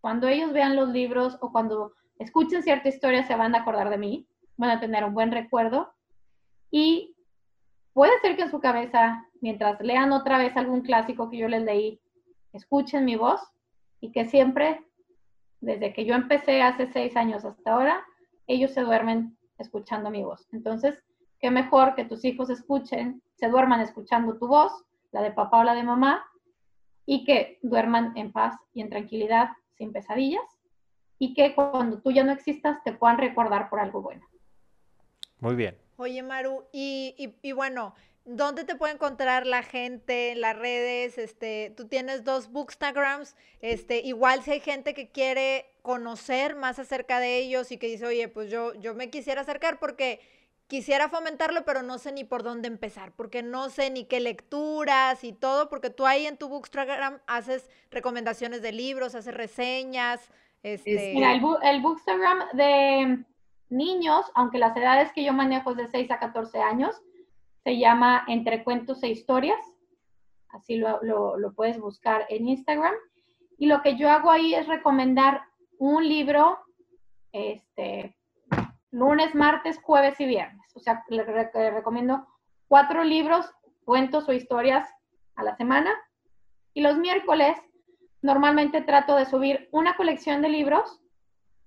cuando 0.00 0.28
ellos 0.28 0.52
vean 0.52 0.76
los 0.76 0.90
libros 0.90 1.38
o 1.40 1.50
cuando 1.50 1.94
escuchen 2.18 2.62
cierta 2.62 2.88
historia 2.88 3.26
se 3.26 3.34
van 3.34 3.54
a 3.54 3.60
acordar 3.60 3.90
de 3.90 3.98
mí, 3.98 4.28
van 4.56 4.70
a 4.70 4.80
tener 4.80 5.04
un 5.04 5.14
buen 5.14 5.32
recuerdo. 5.32 5.92
Y 6.70 7.16
puede 7.92 8.12
ser 8.20 8.36
que 8.36 8.42
en 8.42 8.50
su 8.50 8.60
cabeza, 8.60 9.24
mientras 9.40 9.80
lean 9.80 10.12
otra 10.12 10.38
vez 10.38 10.56
algún 10.56 10.82
clásico 10.82 11.30
que 11.30 11.38
yo 11.38 11.48
les 11.48 11.62
leí, 11.62 12.00
escuchen 12.52 13.04
mi 13.04 13.16
voz 13.16 13.40
y 14.00 14.12
que 14.12 14.24
siempre, 14.26 14.84
desde 15.60 15.92
que 15.92 16.04
yo 16.04 16.14
empecé 16.14 16.62
hace 16.62 16.86
seis 16.92 17.16
años 17.16 17.44
hasta 17.44 17.72
ahora, 17.72 18.04
ellos 18.46 18.72
se 18.72 18.82
duermen 18.82 19.36
escuchando 19.58 20.10
mi 20.10 20.22
voz. 20.22 20.46
Entonces, 20.52 21.02
qué 21.40 21.50
mejor 21.50 21.94
que 21.94 22.04
tus 22.04 22.24
hijos 22.24 22.50
escuchen, 22.50 23.22
se 23.34 23.48
duerman 23.48 23.80
escuchando 23.80 24.38
tu 24.38 24.48
voz, 24.48 24.72
la 25.12 25.22
de 25.22 25.32
papá 25.32 25.60
o 25.60 25.64
la 25.64 25.74
de 25.74 25.82
mamá, 25.82 26.24
y 27.06 27.24
que 27.24 27.58
duerman 27.62 28.16
en 28.16 28.32
paz 28.32 28.54
y 28.74 28.82
en 28.82 28.90
tranquilidad, 28.90 29.50
sin 29.76 29.92
pesadillas, 29.92 30.44
y 31.18 31.34
que 31.34 31.54
cuando 31.54 32.00
tú 32.00 32.10
ya 32.10 32.24
no 32.24 32.32
existas 32.32 32.82
te 32.84 32.92
puedan 32.92 33.18
recordar 33.18 33.70
por 33.70 33.80
algo 33.80 34.02
bueno. 34.02 34.26
Muy 35.40 35.54
bien. 35.54 35.78
Oye, 35.96 36.22
Maru, 36.22 36.64
y, 36.72 37.14
y, 37.16 37.48
y 37.48 37.52
bueno, 37.52 37.94
¿Dónde 38.30 38.64
te 38.64 38.76
puede 38.76 38.92
encontrar 38.92 39.46
la 39.46 39.62
gente 39.62 40.32
en 40.32 40.42
las 40.42 40.54
redes? 40.54 41.16
Este, 41.16 41.72
tú 41.74 41.88
tienes 41.88 42.24
dos 42.24 42.52
bookstagrams. 42.52 43.34
Este, 43.62 44.00
igual 44.00 44.42
si 44.42 44.50
hay 44.50 44.60
gente 44.60 44.92
que 44.92 45.08
quiere 45.08 45.64
conocer 45.80 46.54
más 46.54 46.78
acerca 46.78 47.20
de 47.20 47.38
ellos 47.38 47.72
y 47.72 47.78
que 47.78 47.86
dice, 47.86 48.04
oye, 48.04 48.28
pues 48.28 48.50
yo, 48.50 48.74
yo 48.74 48.94
me 48.94 49.08
quisiera 49.08 49.40
acercar 49.40 49.78
porque 49.78 50.20
quisiera 50.66 51.08
fomentarlo, 51.08 51.64
pero 51.64 51.82
no 51.82 51.96
sé 51.96 52.12
ni 52.12 52.24
por 52.24 52.42
dónde 52.42 52.68
empezar, 52.68 53.12
porque 53.12 53.42
no 53.42 53.70
sé 53.70 53.88
ni 53.88 54.04
qué 54.04 54.20
lecturas 54.20 55.24
y 55.24 55.32
todo, 55.32 55.70
porque 55.70 55.88
tú 55.88 56.04
ahí 56.04 56.26
en 56.26 56.36
tu 56.36 56.50
bookstagram 56.50 57.20
haces 57.26 57.70
recomendaciones 57.90 58.60
de 58.60 58.72
libros, 58.72 59.14
haces 59.14 59.32
reseñas. 59.32 60.30
Este... 60.62 61.12
Mira, 61.14 61.32
el, 61.32 61.42
el 61.62 61.80
bookstagram 61.80 62.40
de 62.52 63.24
niños, 63.70 64.26
aunque 64.34 64.58
las 64.58 64.76
edades 64.76 65.12
que 65.14 65.24
yo 65.24 65.32
manejo 65.32 65.70
es 65.70 65.78
de 65.78 65.88
6 65.88 66.10
a 66.10 66.18
14 66.18 66.60
años, 66.60 66.94
se 67.68 67.76
llama 67.76 68.24
Entre 68.28 68.64
Cuentos 68.64 69.02
e 69.02 69.08
Historias. 69.08 69.60
Así 70.48 70.76
lo, 70.76 71.02
lo, 71.02 71.52
puedes 71.52 71.78
buscar 71.78 72.24
en 72.30 72.48
Instagram. 72.48 72.94
Y 73.58 73.66
lo 73.66 73.82
que 73.82 73.94
yo 73.94 74.08
hago 74.08 74.30
ahí 74.30 74.54
es 74.54 74.66
recomendar 74.66 75.42
un 75.78 76.08
libro 76.08 76.58
este, 77.30 78.16
lunes, 78.90 79.34
martes, 79.34 79.78
jueves 79.82 80.18
y 80.18 80.24
viernes. 80.24 80.74
O 80.76 80.80
sea, 80.80 81.04
le, 81.10 81.24
recomiendo 81.70 82.26
cuatro 82.68 83.04
libros, 83.04 83.52
cuentos 83.84 84.26
o 84.30 84.32
historias 84.32 84.88
a 85.34 85.42
la 85.42 85.54
semana. 85.54 85.92
Y 86.72 86.80
los 86.80 86.96
miércoles 86.96 87.58
normalmente 88.22 88.80
trato 88.80 89.14
de 89.14 89.26
subir 89.26 89.68
una 89.72 89.94
colección 89.94 90.40
de 90.40 90.48
libros 90.48 91.02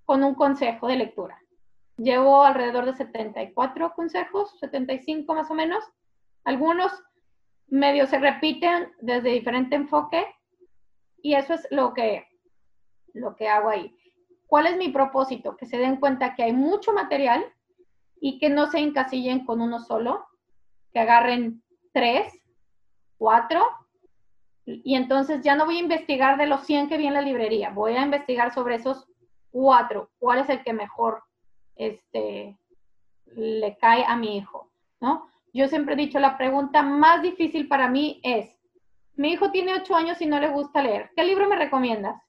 con 0.06 0.24
un 0.24 0.34
consejo 0.34 0.88
de 0.88 0.96
lectura. 0.96 1.40
Llevo 2.02 2.44
alrededor 2.44 2.86
de 2.86 2.96
74 2.96 3.94
consejos, 3.94 4.58
75 4.60 5.36
más 5.36 5.52
o 5.52 5.54
menos. 5.54 5.84
Algunos 6.44 6.92
medios 7.68 8.10
se 8.10 8.18
repiten 8.18 8.92
desde 9.02 9.30
diferente 9.30 9.76
enfoque 9.76 10.26
y 11.22 11.36
eso 11.36 11.54
es 11.54 11.68
lo 11.70 11.94
que, 11.94 12.28
lo 13.14 13.36
que 13.36 13.48
hago 13.48 13.70
ahí. 13.70 13.96
¿Cuál 14.48 14.66
es 14.66 14.78
mi 14.78 14.90
propósito? 14.90 15.56
Que 15.56 15.68
se 15.68 15.78
den 15.78 15.98
cuenta 15.98 16.34
que 16.34 16.42
hay 16.42 16.54
mucho 16.54 16.92
material 16.92 17.46
y 18.20 18.40
que 18.40 18.50
no 18.50 18.66
se 18.66 18.80
encasillen 18.80 19.46
con 19.46 19.62
uno 19.62 19.80
solo, 19.80 20.26
que 20.92 21.02
agarren 21.02 21.62
tres, 21.94 22.34
cuatro, 23.18 23.64
y 24.66 24.96
entonces 24.96 25.42
ya 25.44 25.56
no 25.56 25.66
voy 25.66 25.78
a 25.78 25.82
investigar 25.82 26.40
de 26.40 26.48
los 26.48 26.66
100 26.66 26.90
que 26.90 26.98
vi 26.98 27.06
en 27.06 27.14
la 27.14 27.22
librería, 27.22 27.70
voy 27.70 27.94
a 27.94 28.04
investigar 28.04 28.52
sobre 28.52 28.76
esos 28.76 29.08
cuatro, 29.52 30.10
cuál 30.18 30.40
es 30.40 30.50
el 30.50 30.64
que 30.64 30.74
mejor 30.74 31.24
este, 31.76 32.58
le 33.36 33.78
cae 33.78 34.06
a 34.06 34.16
mi 34.16 34.38
hijo, 34.38 34.72
¿no? 35.00 35.28
Yo 35.54 35.68
siempre 35.68 35.94
he 35.94 35.98
dicho, 35.98 36.20
la 36.20 36.38
pregunta 36.38 36.82
más 36.82 37.22
difícil 37.22 37.68
para 37.68 37.90
mí 37.90 38.20
es, 38.24 38.56
mi 39.16 39.34
hijo 39.34 39.52
tiene 39.52 39.74
ocho 39.74 39.96
años 39.96 40.22
y 40.22 40.26
no 40.26 40.40
le 40.40 40.50
gusta 40.50 40.82
leer, 40.82 41.12
¿qué 41.16 41.24
libro 41.24 41.48
me 41.48 41.58
recomiendas? 41.58 42.22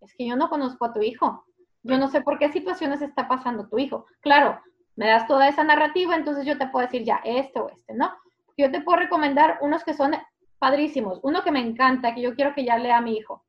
Es 0.00 0.14
que 0.14 0.26
yo 0.26 0.36
no 0.36 0.48
conozco 0.48 0.86
a 0.86 0.92
tu 0.92 1.02
hijo. 1.02 1.44
Yo 1.82 1.98
no 1.98 2.08
sé 2.08 2.20
por 2.20 2.38
qué 2.38 2.50
situaciones 2.50 3.00
está 3.02 3.28
pasando 3.28 3.68
tu 3.68 3.78
hijo. 3.78 4.06
Claro, 4.20 4.60
me 4.96 5.06
das 5.06 5.26
toda 5.26 5.48
esa 5.48 5.64
narrativa, 5.64 6.14
entonces 6.14 6.44
yo 6.44 6.58
te 6.58 6.66
puedo 6.66 6.86
decir 6.86 7.04
ya 7.04 7.20
este 7.24 7.58
o 7.58 7.70
este, 7.70 7.94
¿no? 7.94 8.12
Yo 8.56 8.70
te 8.70 8.82
puedo 8.82 8.98
recomendar 8.98 9.58
unos 9.62 9.84
que 9.84 9.94
son 9.94 10.12
padrísimos. 10.58 11.20
Uno 11.22 11.42
que 11.42 11.50
me 11.50 11.60
encanta, 11.60 12.14
que 12.14 12.20
yo 12.20 12.34
quiero 12.34 12.54
que 12.54 12.64
ya 12.64 12.78
lea 12.78 12.98
a 12.98 13.02
mi 13.02 13.16
hijo. 13.16 13.44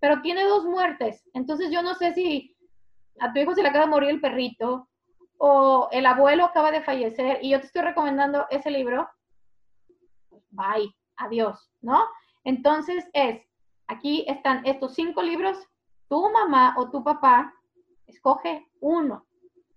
Pero 0.00 0.22
tiene 0.22 0.44
dos 0.44 0.64
muertes. 0.64 1.28
Entonces 1.34 1.70
yo 1.70 1.82
no 1.82 1.94
sé 1.94 2.12
si 2.14 2.51
a 3.20 3.32
tu 3.32 3.40
hijo 3.40 3.54
se 3.54 3.62
le 3.62 3.68
acaba 3.68 3.84
de 3.84 3.90
morir 3.90 4.10
el 4.10 4.20
perrito 4.20 4.88
o 5.38 5.88
el 5.90 6.06
abuelo 6.06 6.44
acaba 6.44 6.70
de 6.70 6.82
fallecer 6.82 7.38
y 7.42 7.50
yo 7.50 7.60
te 7.60 7.66
estoy 7.66 7.82
recomendando 7.82 8.46
ese 8.50 8.70
libro. 8.70 9.08
Bye, 10.50 10.94
adiós, 11.16 11.70
¿no? 11.80 12.06
Entonces 12.44 13.08
es, 13.12 13.40
aquí 13.86 14.24
están 14.28 14.64
estos 14.66 14.94
cinco 14.94 15.22
libros. 15.22 15.58
Tu 16.08 16.30
mamá 16.30 16.74
o 16.76 16.90
tu 16.90 17.02
papá 17.02 17.54
escoge 18.06 18.68
uno. 18.80 19.26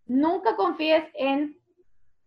Nunca 0.05 0.55
confíes 0.55 1.05
en 1.15 1.57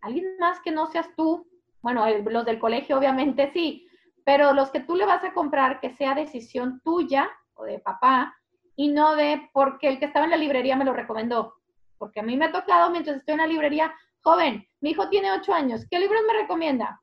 alguien 0.01 0.37
más 0.39 0.59
que 0.59 0.71
no 0.71 0.87
seas 0.87 1.09
tú. 1.15 1.47
Bueno, 1.81 2.05
los 2.09 2.45
del 2.45 2.59
colegio 2.59 2.97
obviamente 2.97 3.51
sí, 3.53 3.87
pero 4.25 4.53
los 4.53 4.69
que 4.71 4.81
tú 4.81 4.95
le 4.95 5.05
vas 5.05 5.23
a 5.23 5.33
comprar 5.33 5.79
que 5.79 5.91
sea 5.91 6.13
decisión 6.13 6.81
tuya 6.83 7.29
o 7.53 7.63
de 7.63 7.79
papá 7.79 8.35
y 8.79 8.87
no 8.87 9.17
de 9.17 9.49
porque 9.51 9.89
el 9.89 9.99
que 9.99 10.05
estaba 10.05 10.23
en 10.23 10.31
la 10.31 10.37
librería 10.37 10.77
me 10.77 10.85
lo 10.85 10.93
recomendó. 10.93 11.53
Porque 11.97 12.21
a 12.21 12.23
mí 12.23 12.37
me 12.37 12.45
ha 12.45 12.51
tocado 12.53 12.89
mientras 12.89 13.17
estoy 13.17 13.33
en 13.33 13.41
la 13.41 13.47
librería, 13.47 13.93
joven, 14.21 14.65
mi 14.79 14.91
hijo 14.91 15.09
tiene 15.09 15.33
ocho 15.33 15.53
años, 15.53 15.85
¿qué 15.91 15.99
libros 15.99 16.21
me 16.25 16.41
recomienda? 16.41 17.01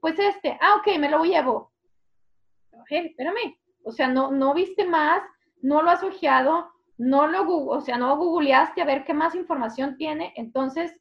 Pues 0.00 0.16
este, 0.20 0.56
ah, 0.60 0.76
ok, 0.76 0.98
me 1.00 1.10
lo 1.10 1.24
llevo. 1.24 1.72
espérame, 2.88 3.58
o 3.82 3.90
sea, 3.90 4.06
no, 4.06 4.30
no 4.30 4.54
viste 4.54 4.84
más, 4.86 5.20
no 5.62 5.82
lo 5.82 5.90
has 5.90 6.04
ojeado, 6.04 6.70
no 6.96 7.26
lo, 7.26 7.44
o 7.44 7.80
sea, 7.80 7.96
no 7.96 8.16
googleaste 8.16 8.80
a 8.80 8.84
ver 8.84 9.04
qué 9.04 9.12
más 9.12 9.34
información 9.34 9.96
tiene, 9.96 10.32
entonces 10.36 10.96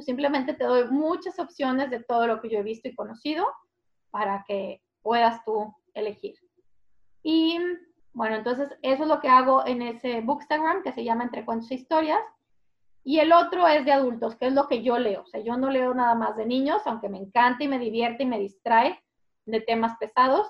simplemente 0.00 0.52
te 0.52 0.64
doy 0.64 0.86
muchas 0.90 1.38
opciones 1.38 1.88
de 1.88 2.04
todo 2.04 2.26
lo 2.26 2.42
que 2.42 2.50
yo 2.50 2.58
he 2.58 2.62
visto 2.62 2.88
y 2.88 2.94
conocido 2.94 3.46
para 4.10 4.44
que 4.46 4.82
puedas 5.00 5.42
tú 5.46 5.74
elegir. 5.94 6.34
Y 7.22 7.58
bueno, 8.18 8.34
entonces 8.34 8.68
eso 8.82 9.04
es 9.04 9.08
lo 9.08 9.20
que 9.20 9.28
hago 9.28 9.64
en 9.64 9.80
ese 9.80 10.22
Bookstagram 10.22 10.82
que 10.82 10.90
se 10.90 11.04
llama 11.04 11.22
Entre 11.22 11.44
Cuentos 11.44 11.70
e 11.70 11.76
Historias. 11.76 12.18
Y 13.04 13.20
el 13.20 13.32
otro 13.32 13.68
es 13.68 13.84
de 13.84 13.92
adultos, 13.92 14.34
que 14.34 14.48
es 14.48 14.54
lo 14.54 14.66
que 14.66 14.82
yo 14.82 14.98
leo. 14.98 15.22
O 15.22 15.26
sea, 15.26 15.40
yo 15.40 15.56
no 15.56 15.70
leo 15.70 15.94
nada 15.94 16.16
más 16.16 16.36
de 16.36 16.44
niños, 16.44 16.82
aunque 16.86 17.08
me 17.08 17.18
encanta 17.18 17.62
y 17.62 17.68
me 17.68 17.78
divierte 17.78 18.24
y 18.24 18.26
me 18.26 18.40
distrae 18.40 19.00
de 19.46 19.60
temas 19.60 19.96
pesados. 19.98 20.48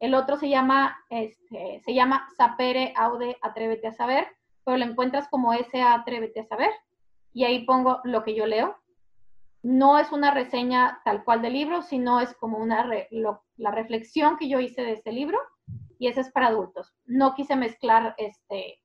El 0.00 0.14
otro 0.14 0.36
se 0.36 0.50
llama, 0.50 0.98
este, 1.08 1.80
se 1.82 1.94
llama 1.94 2.28
Sapere 2.36 2.92
Aude 2.94 3.38
Atrévete 3.40 3.88
a 3.88 3.92
Saber, 3.92 4.26
pero 4.62 4.76
lo 4.76 4.84
encuentras 4.84 5.28
como 5.28 5.54
ese 5.54 5.80
Atrévete 5.80 6.40
a 6.40 6.44
Saber. 6.44 6.70
Y 7.32 7.44
ahí 7.44 7.64
pongo 7.64 8.00
lo 8.04 8.22
que 8.22 8.34
yo 8.34 8.44
leo. 8.44 8.76
No 9.62 9.98
es 9.98 10.12
una 10.12 10.30
reseña 10.30 11.00
tal 11.06 11.24
cual 11.24 11.40
del 11.40 11.54
libro, 11.54 11.80
sino 11.80 12.20
es 12.20 12.34
como 12.34 12.58
una 12.58 12.86
la 13.56 13.70
reflexión 13.70 14.36
que 14.36 14.50
yo 14.50 14.60
hice 14.60 14.82
de 14.82 14.92
ese 14.92 15.10
libro. 15.10 15.38
Y 15.98 16.06
ese 16.06 16.20
es 16.20 16.30
para 16.30 16.48
adultos. 16.48 16.94
No 17.06 17.34
quise 17.34 17.56
mezclar 17.56 18.14
este, 18.18 18.80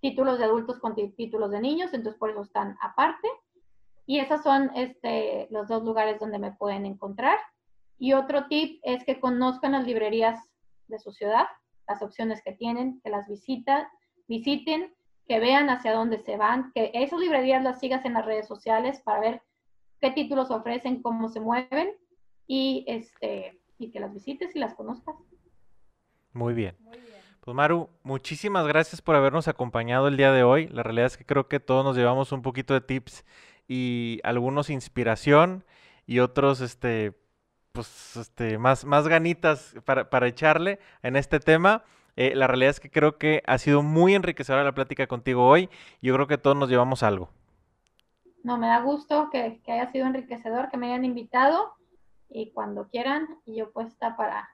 títulos 0.00 0.38
de 0.38 0.44
adultos 0.44 0.78
con 0.78 0.94
títulos 0.94 1.50
de 1.50 1.60
niños, 1.60 1.92
entonces 1.94 2.18
por 2.18 2.30
eso 2.30 2.42
están 2.42 2.76
aparte. 2.80 3.28
Y 4.06 4.20
esos 4.20 4.42
son 4.42 4.70
este, 4.74 5.48
los 5.50 5.68
dos 5.68 5.82
lugares 5.82 6.20
donde 6.20 6.38
me 6.38 6.52
pueden 6.52 6.86
encontrar. 6.86 7.38
Y 7.98 8.12
otro 8.12 8.46
tip 8.46 8.80
es 8.84 9.04
que 9.04 9.20
conozcan 9.20 9.72
las 9.72 9.86
librerías 9.86 10.38
de 10.86 10.98
su 10.98 11.12
ciudad, 11.12 11.46
las 11.86 12.02
opciones 12.02 12.42
que 12.42 12.52
tienen, 12.52 13.00
que 13.02 13.10
las 13.10 13.28
visitan, 13.28 13.86
visiten, 14.28 14.94
que 15.26 15.40
vean 15.40 15.68
hacia 15.68 15.92
dónde 15.92 16.18
se 16.18 16.36
van, 16.36 16.72
que 16.74 16.90
esas 16.94 17.20
librerías 17.20 17.62
las 17.62 17.80
sigas 17.80 18.04
en 18.04 18.14
las 18.14 18.24
redes 18.24 18.46
sociales 18.46 19.02
para 19.02 19.20
ver 19.20 19.42
qué 20.00 20.10
títulos 20.10 20.50
ofrecen, 20.50 21.02
cómo 21.02 21.28
se 21.28 21.40
mueven 21.40 21.90
y, 22.46 22.84
este, 22.88 23.60
y 23.78 23.90
que 23.90 24.00
las 24.00 24.12
visites 24.12 24.56
y 24.56 24.58
las 24.58 24.74
conozcas. 24.74 25.16
Muy 26.38 26.54
bien. 26.54 26.76
Pues 27.40 27.52
Maru, 27.52 27.88
muchísimas 28.04 28.64
gracias 28.68 29.02
por 29.02 29.16
habernos 29.16 29.48
acompañado 29.48 30.06
el 30.06 30.16
día 30.16 30.30
de 30.30 30.44
hoy. 30.44 30.68
La 30.68 30.84
realidad 30.84 31.06
es 31.06 31.16
que 31.16 31.26
creo 31.26 31.48
que 31.48 31.58
todos 31.58 31.84
nos 31.84 31.96
llevamos 31.96 32.30
un 32.30 32.42
poquito 32.42 32.74
de 32.74 32.80
tips 32.80 33.24
y 33.66 34.20
algunos 34.22 34.70
inspiración 34.70 35.64
y 36.06 36.20
otros 36.20 36.60
este 36.60 37.18
pues, 37.72 38.16
este, 38.16 38.56
más, 38.56 38.84
más 38.84 39.08
ganitas 39.08 39.74
para, 39.84 40.26
echarle 40.28 40.78
en 41.02 41.16
este 41.16 41.40
tema. 41.40 41.82
Eh, 42.14 42.36
la 42.36 42.46
realidad 42.46 42.70
es 42.70 42.80
que 42.80 42.90
creo 42.90 43.18
que 43.18 43.42
ha 43.48 43.58
sido 43.58 43.82
muy 43.82 44.14
enriquecedora 44.14 44.62
la 44.62 44.74
plática 44.74 45.08
contigo 45.08 45.44
hoy. 45.44 45.68
Yo 46.00 46.14
creo 46.14 46.28
que 46.28 46.38
todos 46.38 46.56
nos 46.56 46.68
llevamos 46.68 47.02
algo. 47.02 47.30
No, 48.44 48.58
me 48.58 48.68
da 48.68 48.80
gusto 48.80 49.28
que, 49.32 49.60
haya 49.66 49.90
sido 49.90 50.06
enriquecedor, 50.06 50.70
que 50.70 50.76
me 50.76 50.86
hayan 50.86 51.04
invitado 51.04 51.72
y 52.28 52.52
cuando 52.52 52.86
quieran, 52.88 53.26
yo 53.44 53.72
puesta 53.72 54.16
para 54.16 54.48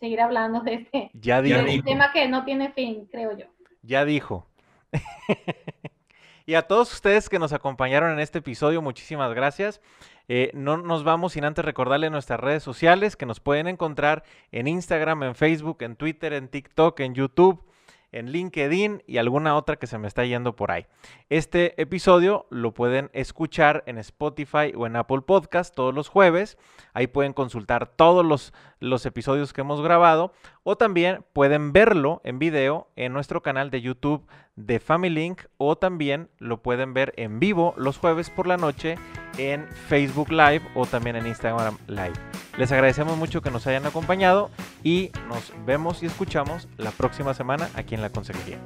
seguir 0.00 0.20
hablando 0.20 0.60
de 0.60 0.74
este, 0.74 1.10
ya 1.14 1.42
de 1.42 1.50
este 1.50 1.82
tema 1.82 2.10
que 2.12 2.26
no 2.26 2.44
tiene 2.44 2.72
fin, 2.72 3.06
creo 3.12 3.36
yo. 3.36 3.46
Ya 3.82 4.04
dijo. 4.04 4.48
y 6.46 6.54
a 6.54 6.62
todos 6.62 6.92
ustedes 6.92 7.28
que 7.28 7.38
nos 7.38 7.52
acompañaron 7.52 8.12
en 8.12 8.18
este 8.18 8.38
episodio, 8.38 8.82
muchísimas 8.82 9.32
gracias. 9.34 9.80
Eh, 10.26 10.50
no 10.54 10.76
nos 10.78 11.04
vamos 11.04 11.34
sin 11.34 11.44
antes 11.44 11.64
recordarle 11.64 12.08
nuestras 12.08 12.40
redes 12.40 12.62
sociales 12.62 13.16
que 13.16 13.26
nos 13.26 13.40
pueden 13.40 13.68
encontrar 13.68 14.24
en 14.52 14.68
Instagram, 14.68 15.22
en 15.22 15.34
Facebook, 15.34 15.82
en 15.82 15.96
Twitter, 15.96 16.32
en 16.32 16.48
TikTok, 16.48 16.98
en 17.00 17.14
YouTube 17.14 17.64
en 18.12 18.32
LinkedIn 18.32 19.02
y 19.06 19.18
alguna 19.18 19.56
otra 19.56 19.76
que 19.76 19.86
se 19.86 19.98
me 19.98 20.08
está 20.08 20.24
yendo 20.24 20.56
por 20.56 20.70
ahí. 20.70 20.86
Este 21.28 21.80
episodio 21.80 22.46
lo 22.50 22.74
pueden 22.74 23.10
escuchar 23.12 23.82
en 23.86 23.98
Spotify 23.98 24.72
o 24.76 24.86
en 24.86 24.96
Apple 24.96 25.22
Podcast 25.22 25.74
todos 25.74 25.94
los 25.94 26.08
jueves. 26.08 26.58
Ahí 26.92 27.06
pueden 27.06 27.32
consultar 27.32 27.86
todos 27.86 28.24
los, 28.24 28.52
los 28.78 29.06
episodios 29.06 29.52
que 29.52 29.60
hemos 29.60 29.80
grabado 29.80 30.32
o 30.62 30.76
también 30.76 31.24
pueden 31.32 31.72
verlo 31.72 32.20
en 32.24 32.38
video 32.38 32.88
en 32.96 33.12
nuestro 33.12 33.42
canal 33.42 33.70
de 33.70 33.80
YouTube 33.80 34.26
de 34.56 34.78
Family 34.78 35.14
Link 35.14 35.42
o 35.56 35.76
también 35.76 36.28
lo 36.38 36.62
pueden 36.62 36.92
ver 36.92 37.12
en 37.16 37.40
vivo 37.40 37.74
los 37.76 37.98
jueves 37.98 38.30
por 38.30 38.46
la 38.46 38.56
noche 38.56 38.96
en 39.38 39.66
Facebook 39.88 40.30
Live 40.30 40.62
o 40.74 40.86
también 40.86 41.16
en 41.16 41.26
Instagram 41.26 41.78
Live. 41.86 42.14
Les 42.58 42.70
agradecemos 42.72 43.16
mucho 43.16 43.40
que 43.42 43.50
nos 43.50 43.66
hayan 43.66 43.86
acompañado 43.86 44.50
y 44.82 45.10
nos 45.28 45.52
vemos 45.64 46.02
y 46.02 46.06
escuchamos 46.06 46.68
la 46.76 46.90
próxima 46.90 47.32
semana 47.34 47.70
aquí 47.74 47.94
en 47.94 48.02
la 48.02 48.10
Consejería. 48.10 48.58